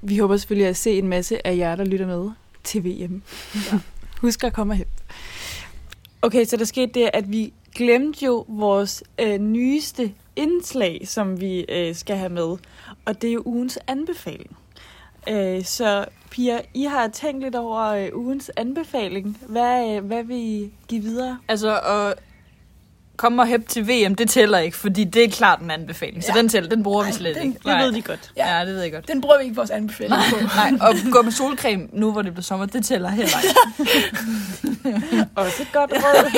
vi 0.03 0.19
håber 0.19 0.37
selvfølgelig 0.37 0.69
at 0.69 0.77
se 0.77 0.99
en 0.99 1.09
masse 1.09 1.47
af 1.47 1.57
jer, 1.57 1.77
der 1.77 1.85
lytter 1.85 2.07
med 2.07 2.31
til 2.65 2.85
VM. 2.85 3.23
Ja. 3.55 3.79
Husk 4.21 4.45
at 4.45 4.53
komme 4.53 4.75
herhen. 4.75 4.87
Okay, 6.23 6.45
så 6.45 6.57
der 6.57 6.65
skete 6.65 6.93
det, 7.01 7.11
at 7.13 7.33
vi 7.33 7.53
glemte 7.75 8.25
jo 8.25 8.45
vores 8.49 9.03
øh, 9.21 9.39
nyeste 9.39 10.13
indslag, 10.37 11.01
som 11.05 11.41
vi 11.41 11.61
øh, 11.69 11.95
skal 11.95 12.17
have 12.17 12.29
med. 12.31 12.57
Og 13.05 13.23
det 13.23 13.29
er 13.29 13.33
jo 13.35 13.43
ugens 13.45 13.79
anbefaling. 13.87 14.57
Øh, 15.29 15.65
så 15.65 16.05
Pia, 16.31 16.61
I 16.75 16.85
har 16.85 17.09
tænkt 17.09 17.43
lidt 17.45 17.55
over 17.55 17.83
øh, 17.85 18.09
ugens 18.15 18.51
anbefaling. 18.57 19.39
Hvad, 19.49 19.89
øh, 19.97 20.05
hvad 20.05 20.23
vil 20.25 20.37
I 20.37 20.73
give 20.89 21.03
videre? 21.03 21.39
Altså, 21.49 21.79
at 21.81 22.15
komme 23.17 23.43
og 23.43 23.47
hæppe 23.49 23.67
til 23.69 23.89
VM, 23.89 24.15
det 24.15 24.31
tæller 24.31 24.59
ikke, 24.59 24.77
fordi 24.77 25.05
det 25.05 25.25
er 25.25 25.29
klart 25.29 25.61
en 25.61 25.71
anbefaling. 25.71 26.25
Så 26.25 26.33
Ja. 26.35 26.41
den 26.41 26.49
tæller, 26.49 26.69
den 26.71 26.83
bruger 26.83 27.03
vi 27.03 27.11
Nej, 27.11 27.19
slet 27.19 27.37
den- 27.37 27.47
ikke. 27.47 27.59
Det 27.65 27.79
ved 27.79 27.93
de 27.93 28.03
godt. 28.03 28.33
Ja. 28.37 28.59
Ja, 28.59 28.67
det 28.67 28.75
ved 28.75 28.83
jeg 28.83 28.93
godt. 28.93 29.09
Den 29.09 29.21
bruger 29.21 29.39
vi 29.39 29.45
ikke 29.45 29.57
vores 29.57 29.71
anbefaling 29.71 30.15
på. 30.31 30.37
Nej, 30.57 30.73
og 30.81 30.95
gå 31.13 31.23
med 31.23 31.33
solcreme 31.33 31.89
nu, 31.93 32.13
hvor 32.13 32.23
det 32.23 32.33
bliver 32.33 32.43
sommer, 32.43 32.67
det 32.67 32.85
tæller 32.85 33.09
heller 33.09 33.37
ikke. 33.45 33.55
Også 35.37 35.63
et 35.63 35.73
godt 35.73 35.93
råd. 35.93 36.31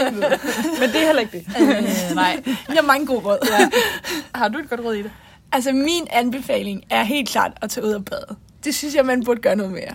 Men 0.80 0.88
det 0.90 1.02
er 1.02 1.06
heller 1.06 1.20
ikke 1.22 1.38
det. 1.38 1.46
øh, 1.60 2.14
nej. 2.14 2.42
Jeg 2.68 2.74
har 2.76 2.82
mange 2.82 3.06
gode 3.06 3.20
råd. 3.20 3.38
Ja. 3.60 3.68
Har 4.34 4.48
du 4.48 4.58
et 4.58 4.68
godt 4.70 4.80
råd 4.80 4.94
i 4.94 5.02
det? 5.02 5.10
Altså, 5.56 5.72
min 5.72 6.06
anbefaling 6.10 6.82
er 6.90 7.02
helt 7.04 7.28
klart 7.28 7.52
at 7.62 7.70
tage 7.70 7.86
ud 7.86 7.92
og 7.92 8.04
bade. 8.04 8.36
Det 8.64 8.74
synes 8.74 8.94
jeg, 8.94 9.06
man 9.06 9.24
burde 9.24 9.40
gøre 9.40 9.56
noget 9.56 9.72
mere. 9.72 9.94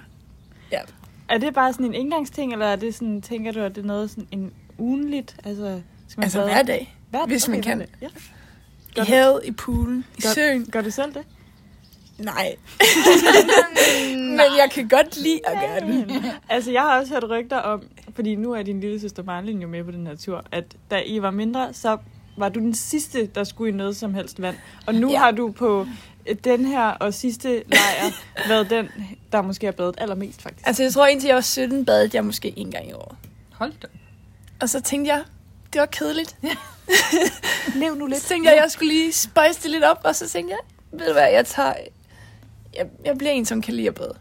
Er 1.30 1.38
det 1.38 1.54
bare 1.54 1.74
sådan 1.74 1.86
en 1.86 1.93
indgangsting, 1.93 2.54
eller 2.54 2.65
er 2.65 2.76
det 2.76 2.95
sådan, 2.95 3.21
tænker 3.21 3.52
du, 3.52 3.60
at 3.60 3.76
det 3.76 3.82
er 3.82 3.86
noget 3.88 4.10
sådan 4.10 4.28
en 4.32 4.52
ugenligt? 4.78 5.36
Altså, 5.45 5.82
skal 6.08 6.19
man 6.19 6.24
Altså 6.24 6.38
bade? 6.39 6.50
hver 6.52 6.63
dag. 6.63 6.95
Hver 7.10 7.26
hvis 7.26 7.47
man 7.47 7.62
kan. 7.62 7.80
dag. 7.80 7.88
Ja. 8.02 8.08
I 8.08 8.93
Gør 8.95 9.04
du- 9.04 9.12
havet, 9.12 9.41
i 9.45 9.52
poolen, 9.52 10.06
i 10.17 10.21
Gør- 10.21 10.30
søen. 10.34 10.65
Gør 10.65 10.82
du 10.82 10.89
selv 10.91 11.13
det? 11.13 11.24
Nej. 12.17 12.56
Men 14.15 14.39
jeg 14.39 14.69
kan 14.71 14.88
godt 14.88 15.17
lide 15.17 15.39
at 15.45 15.58
gøre 15.62 15.80
det. 15.91 16.24
altså, 16.50 16.71
jeg 16.71 16.82
har 16.82 17.00
også 17.00 17.13
hørt 17.13 17.30
rygter 17.30 17.58
om, 17.58 17.84
fordi 18.15 18.36
nu 18.36 18.52
er 18.54 18.63
din 18.63 18.80
lille 18.80 19.00
søster 19.00 19.24
Marlene 19.24 19.62
jo 19.62 19.67
med 19.67 19.84
på 19.84 19.91
den 19.91 20.08
her 20.08 20.15
tur, 20.15 20.43
at 20.52 20.63
da 20.91 21.02
I 21.06 21.21
var 21.21 21.32
mindre, 21.32 21.74
så 21.74 21.97
var 22.38 22.50
du 22.50 22.60
den 22.60 22.76
sidste, 22.76 23.26
der 23.26 23.44
skulle 23.44 23.74
i 23.74 23.76
noget 23.76 23.98
som 23.98 24.13
helst 24.13 24.41
vand. 24.41 24.56
Og 24.86 24.96
nu 24.96 25.08
Ja. 25.08 25.13
ja. 25.13 25.20
har 25.20 25.32
du 25.32 25.52
på 25.52 25.88
øh, 26.28 26.36
den 26.44 26.65
her 26.65 26.86
og 26.86 27.13
sidste 27.13 27.63
lejr 27.67 28.12
været 28.50 28.70
den, 28.70 28.89
der 29.32 29.41
måske 29.41 29.67
har 29.67 29.72
badet 29.72 29.96
allermest, 29.98 30.41
faktisk. 30.41 30.67
Altså, 30.67 30.84
jeg 30.84 30.94
tror 30.94 31.08
indtil 31.08 31.28
jeg 31.28 31.36
var 31.36 31.41
17, 31.41 31.86
badede 31.86 32.10
jeg 32.13 32.26
måske 32.26 32.54
en 32.58 32.72
gang 32.72 32.89
i 32.89 32.94
året. 32.94 33.17
Hold 33.54 33.74
da. 33.82 33.88
Og 34.62 34.70
så 34.70 34.80
tænkte 34.82 35.12
jeg, 35.13 35.24
det 35.74 35.80
var 35.80 35.86
kedeligt. 35.86 36.36
Lev 37.76 37.96
nu 38.00 38.10
Så 38.15 38.28
tænkte 38.28 38.50
jeg, 38.50 38.60
jeg 38.63 38.72
skulle 38.72 38.94
lige 38.94 39.13
spice 39.13 39.63
det 39.63 39.72
lidt 39.72 39.84
op, 39.84 40.02
og 40.04 40.15
så 40.15 40.30
tænkte 40.30 40.56
jeg, 40.56 41.00
ved 41.00 41.08
du 41.08 41.13
hvad, 41.13 41.30
jeg 41.32 41.46
tager... 41.46 41.74
Jeg, 42.78 42.86
jeg 43.06 43.17
bliver 43.17 43.32
en, 43.32 43.46
som 43.46 43.62
kan 43.62 43.74
lide 43.74 43.88
at 43.88 43.96
bade. 43.96 44.13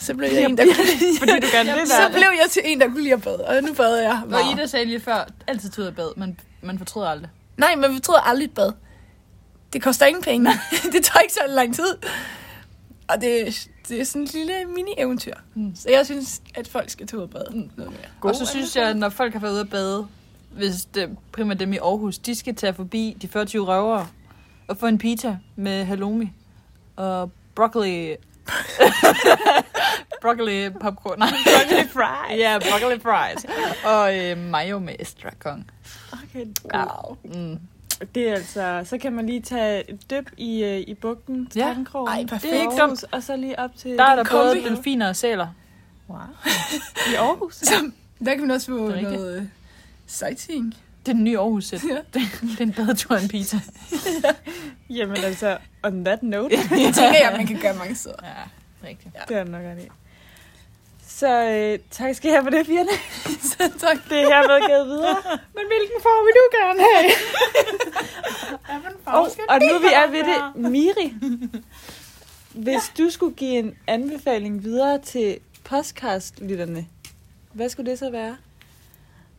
Så 0.00 0.14
blev 0.14 0.30
jeg 0.32 0.44
en, 0.44 0.58
der 0.58 0.64
kunne 0.64 0.74
lide, 0.84 1.18
Fordi 1.18 1.32
du 1.32 1.46
gerne 1.52 1.72
vil 1.72 1.86
så 2.02 2.08
blev 2.12 2.28
jeg 2.42 2.46
til 2.50 2.62
en, 2.64 2.80
der 2.80 2.86
kunne 2.86 3.02
lide 3.02 3.14
at 3.14 3.22
bade, 3.22 3.44
og 3.48 3.62
nu 3.62 3.74
bader 3.74 4.02
jeg 4.02 4.18
Hvor 4.18 4.28
meget. 4.28 4.58
Ida 4.58 4.66
sagde 4.66 4.84
lige 4.84 5.00
før, 5.00 5.28
altid 5.46 5.70
tid 5.70 5.86
at 5.86 5.96
bad, 5.96 6.16
men 6.16 6.40
man 6.62 6.78
fortryder 6.78 7.08
aldrig. 7.08 7.30
Nej, 7.58 7.74
men 7.76 7.94
vi 7.94 8.00
troede 8.00 8.20
aldrig 8.24 8.44
et 8.44 8.54
bad. 8.54 8.72
Det 9.72 9.82
koster 9.82 10.06
ingen 10.06 10.22
penge. 10.22 10.50
det 10.92 11.04
tager 11.04 11.20
ikke 11.20 11.34
så 11.34 11.40
lang 11.48 11.74
tid. 11.74 11.96
Og 13.08 13.20
det, 13.20 13.68
det 13.88 14.00
er 14.00 14.04
sådan 14.04 14.22
et 14.22 14.32
lille 14.32 14.64
mini-eventyr. 14.64 15.34
Mm. 15.54 15.72
Så 15.76 15.90
jeg 15.90 16.06
synes, 16.06 16.42
at 16.54 16.68
folk 16.68 16.90
skal 16.90 17.06
tage 17.06 17.18
ud 17.18 17.22
og 17.22 17.30
bade. 17.30 17.46
Mm. 17.50 17.70
Noget 17.76 17.92
mere. 17.92 18.00
og 18.20 18.36
så 18.36 18.46
synes 18.46 18.76
jeg, 18.76 18.88
at 18.88 18.96
når 18.96 19.08
folk 19.08 19.32
har 19.32 19.40
været 19.40 19.52
ude 19.52 19.60
at 19.60 19.70
bade, 19.70 20.06
hvis 20.50 20.84
det 20.84 21.16
primært 21.32 21.60
dem 21.60 21.72
i 21.72 21.76
Aarhus, 21.76 22.18
de 22.18 22.34
skal 22.34 22.54
tage 22.54 22.74
forbi 22.74 23.16
de 23.22 23.28
40 23.28 23.44
røvere 23.44 24.06
og 24.68 24.76
få 24.76 24.86
en 24.86 24.98
pizza 24.98 25.36
med 25.56 25.84
halloumi 25.84 26.30
og 26.96 27.30
broccoli... 27.54 28.08
broccoli 30.22 30.70
popcorn. 30.70 31.18
Nej, 31.18 31.28
broccoli 31.28 31.88
fries. 31.88 32.38
Ja, 32.38 32.58
broccoli 32.70 33.00
fries. 33.00 33.46
Og 33.84 34.18
øh, 34.18 34.38
mayo 34.38 34.78
med 34.78 34.94
estragon. 34.98 35.70
Okay, 36.12 36.46
Wow. 36.74 37.16
Mm. 37.24 37.58
Det 38.14 38.28
er 38.28 38.34
altså, 38.34 38.82
så 38.84 38.98
kan 38.98 39.12
man 39.12 39.26
lige 39.26 39.40
tage 39.40 39.90
et 39.90 40.10
dyb 40.10 40.30
i, 40.36 40.64
øh, 40.64 40.78
i 40.78 40.94
bugten 40.94 41.46
til 41.46 41.58
Ja. 41.58 41.66
Tankenkrogen. 41.66 42.08
Ej, 42.08 42.26
perfekt. 42.26 42.52
Det 42.52 42.58
er 42.58 42.62
ikke 42.70 42.82
dumt. 42.82 43.04
Og 43.12 43.22
så 43.22 43.36
lige 43.36 43.58
op 43.58 43.70
til 43.76 43.90
Der 43.90 44.04
er 44.04 44.16
der 44.16 44.24
kombi. 44.24 44.60
både 44.60 44.70
delfiner 44.74 45.08
og 45.08 45.16
sæler. 45.16 45.48
wow. 46.08 46.18
i 47.12 47.14
Aarhus. 47.14 47.54
Så 47.54 47.90
der 48.24 48.30
kan 48.34 48.40
man 48.40 48.50
også 48.50 48.66
få 48.66 48.90
Det 48.92 49.02
noget 49.02 49.36
øh, 49.36 49.42
sightseeing. 50.06 50.74
Det 51.06 51.12
er 51.12 51.14
den 51.16 51.24
nye 51.24 51.38
Aarhus. 51.38 51.72
Ja. 51.72 51.78
Det, 52.14 52.22
det 52.42 52.58
er 52.58 52.62
en 52.62 52.72
badetur 52.72 53.16
en 53.16 53.28
pizza. 53.28 53.60
Jamen 54.90 55.16
altså, 55.16 55.58
on 55.82 56.04
that 56.04 56.22
note, 56.22 56.56
Det 56.56 56.68
tænker 56.70 57.18
jeg, 57.22 57.34
man 57.36 57.46
kan 57.46 57.58
gøre 57.60 57.74
mange 57.76 57.94
steder. 57.94 58.14
Ja, 58.22 58.88
rigtigt. 58.88 59.14
det 59.28 59.36
er 59.36 59.44
nok 59.44 59.62
ret 59.62 59.78
i. 59.84 59.88
Så 61.06 61.44
øh, 61.44 61.78
tak 61.90 62.14
skal 62.14 62.30
I 62.30 62.32
have 62.32 62.42
for 62.42 62.50
det, 62.50 62.66
Fierne. 62.66 62.88
Tak. 63.84 63.98
Det 64.08 64.18
er 64.18 64.26
hermed 64.26 64.68
givet 64.68 64.86
videre. 64.86 65.16
Men 65.56 65.64
hvilken 65.72 65.98
form 66.02 66.22
vil 66.26 66.34
du 66.40 66.46
gerne 66.58 66.80
have? 66.88 67.10
Og, 69.06 69.30
og 69.48 69.60
nu 69.60 69.78
vi 69.78 69.86
er 69.94 70.10
ved 70.10 70.24
det, 70.24 70.70
Miri. 70.70 71.14
Hvis 72.54 72.92
du 72.98 73.10
skulle 73.10 73.34
give 73.34 73.58
en 73.58 73.76
anbefaling 73.86 74.64
videre 74.64 74.98
til 74.98 75.38
podcastlytterne, 75.64 76.86
hvad 77.52 77.68
skulle 77.68 77.90
det 77.90 77.98
så 77.98 78.10
være? 78.10 78.36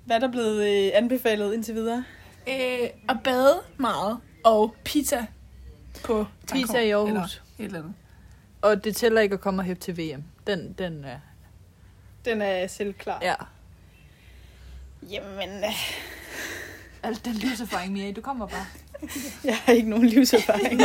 Hvad 0.06 0.16
er 0.16 0.20
der 0.20 0.32
blevet 0.32 0.86
øh, 0.86 0.92
anbefalet 0.94 1.54
indtil 1.54 1.76
videre? 1.76 2.04
Øh, 2.48 2.90
at 3.10 3.18
bade 3.24 3.62
meget. 3.78 4.18
Og 4.44 4.76
pizza 4.84 5.26
på 6.04 6.26
Pizza 6.52 6.80
i 6.80 6.90
Aarhus. 6.90 7.10
Eller 7.10 7.26
et 7.60 7.66
eller 7.66 7.80
andet. 7.80 7.94
Og 8.62 8.84
det 8.84 8.96
tæller 8.96 9.22
ikke 9.22 9.34
at 9.34 9.42
komme 9.42 9.62
og 9.62 9.66
hæppe 9.66 9.82
til 9.82 9.98
VM. 9.98 10.24
Den, 10.48 10.76
den 10.78 11.04
er... 11.06 11.20
Den 12.26 12.42
er 12.42 12.68
selv 12.68 12.94
klar. 12.94 13.20
Ja. 13.22 13.36
Jamen, 15.02 15.64
øh, 15.64 16.10
Altså, 17.04 17.22
den 17.26 17.34
livserfaring, 17.34 17.94
Mia, 17.94 18.12
du 18.12 18.22
kommer 18.22 18.48
bare. 18.48 18.66
jeg 19.44 19.58
har 19.58 19.74
ikke 19.74 19.90
nogen 19.90 20.08
livserfaring. 20.08 20.82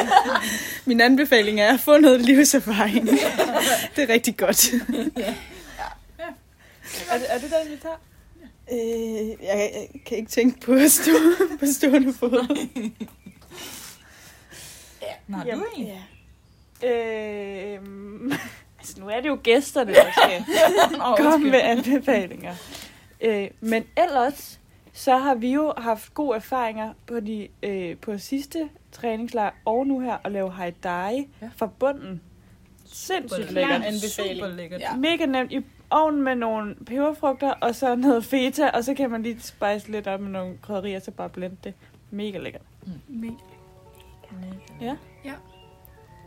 Min 0.87 1.01
anbefaling 1.01 1.61
er 1.61 1.75
at 1.75 1.81
få 1.81 1.99
noget 1.99 2.21
livserfaring. 2.21 3.09
det 3.97 4.05
er 4.05 4.09
rigtig 4.09 4.37
godt. 4.37 4.73
Er 7.11 7.19
det, 7.19 7.27
er 7.29 7.39
det 7.39 7.51
den, 7.51 7.73
vi 7.73 7.77
tager? 7.77 7.97
Øh, 8.73 9.29
jeg, 9.43 9.71
jeg 9.75 9.89
kan 10.07 10.19
ikke 10.19 10.31
tænke 10.31 10.61
på 10.61 10.73
at 10.73 10.91
stå 10.91 11.13
på 11.61 11.67
stående 11.67 12.13
fod. 12.13 12.31
Nå, 15.29 15.39
du 15.39 15.43
Jamen, 15.47 15.65
er 15.65 15.77
en. 15.77 15.87
Ja. 16.83 16.89
Øhm, 16.89 18.33
altså, 18.79 19.01
nu 19.01 19.09
er 19.09 19.21
det 19.21 19.29
jo 19.29 19.39
gæsterne, 19.43 19.95
der 19.95 20.05
skal 20.13 20.45
komme 21.17 21.51
med 21.51 21.61
anbefalinger. 21.61 22.55
Øh, 23.25 23.51
men 23.61 23.85
ellers, 23.97 24.61
så 24.93 25.17
har 25.17 25.35
vi 25.35 25.53
jo 25.53 25.75
haft 25.79 26.15
gode 26.15 26.37
erfaringer 26.37 26.93
på 27.07 27.21
de 27.21 27.49
øh, 27.63 27.97
på 27.97 28.19
sidste 28.19 28.69
træningslejr 28.93 29.51
og 29.65 29.87
nu 29.87 30.01
her 30.01 30.17
at 30.25 30.33
lave 30.33 30.51
haidai 30.51 31.17
Ja. 31.17 31.25
ja. 31.43 31.51
fra 31.57 31.67
bunden. 31.67 32.21
Sindssygt 32.85 33.41
Super 33.49 33.53
lækkert. 33.55 33.83
anbefaling. 33.83 34.37
Super 34.37 34.49
lækkert. 34.49 34.81
Ja. 34.81 34.97
Mega 34.97 35.27
nemt 35.27 35.53
i 35.53 35.65
ovnen 35.91 36.23
med 36.23 36.35
nogle 36.35 36.75
peberfrugter, 36.75 37.51
og 37.51 37.75
så 37.75 37.95
noget 37.95 38.25
feta, 38.25 38.69
og 38.71 38.85
så 38.85 38.95
kan 38.95 39.11
man 39.11 39.23
lige 39.23 39.41
spice 39.41 39.91
lidt 39.91 40.07
op 40.07 40.21
med 40.21 40.31
nogle 40.31 40.59
krydderier, 40.63 40.99
så 40.99 41.11
bare 41.11 41.29
blende 41.29 41.57
det. 41.65 41.75
Mega 42.11 42.39
lækkert. 42.39 42.63
Mega. 43.09 43.33
Ja. 44.81 44.97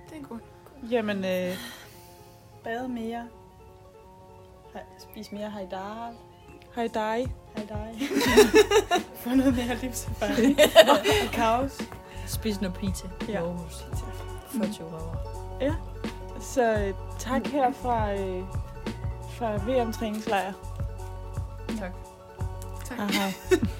Det 0.10 0.18
er 0.18 0.24
godt. 0.30 0.44
Jamen, 0.92 1.18
øh, 1.18 1.58
Bade 2.64 2.88
mere. 2.90 3.28
Spis 5.00 5.32
mere 5.32 5.50
hajdar. 6.78 7.12
haidai. 7.12 7.28
Hajdar. 7.56 7.88
Få 9.16 9.30
noget 9.30 9.56
mere 9.56 9.76
livserfaring. 9.82 10.60
Og 10.90 10.98
kaos. 11.34 11.82
Spis 12.28 12.62
noget 12.62 12.78
pizza 12.78 13.08
i 13.28 13.32
Ja. 13.32 13.38
Aarhus. 13.44 13.86
40 14.52 14.90
røver. 14.92 15.74
Så 16.42 16.74
øh, 16.74 16.94
tak 17.20 17.48
her 17.48 17.72
fra, 17.72 18.14
øh, 18.14 18.44
fra 19.38 19.52
VM-træningslejr. 19.56 20.54
Tak. 21.80 21.92
Tak. 22.86 23.00
Aha. 23.00 23.32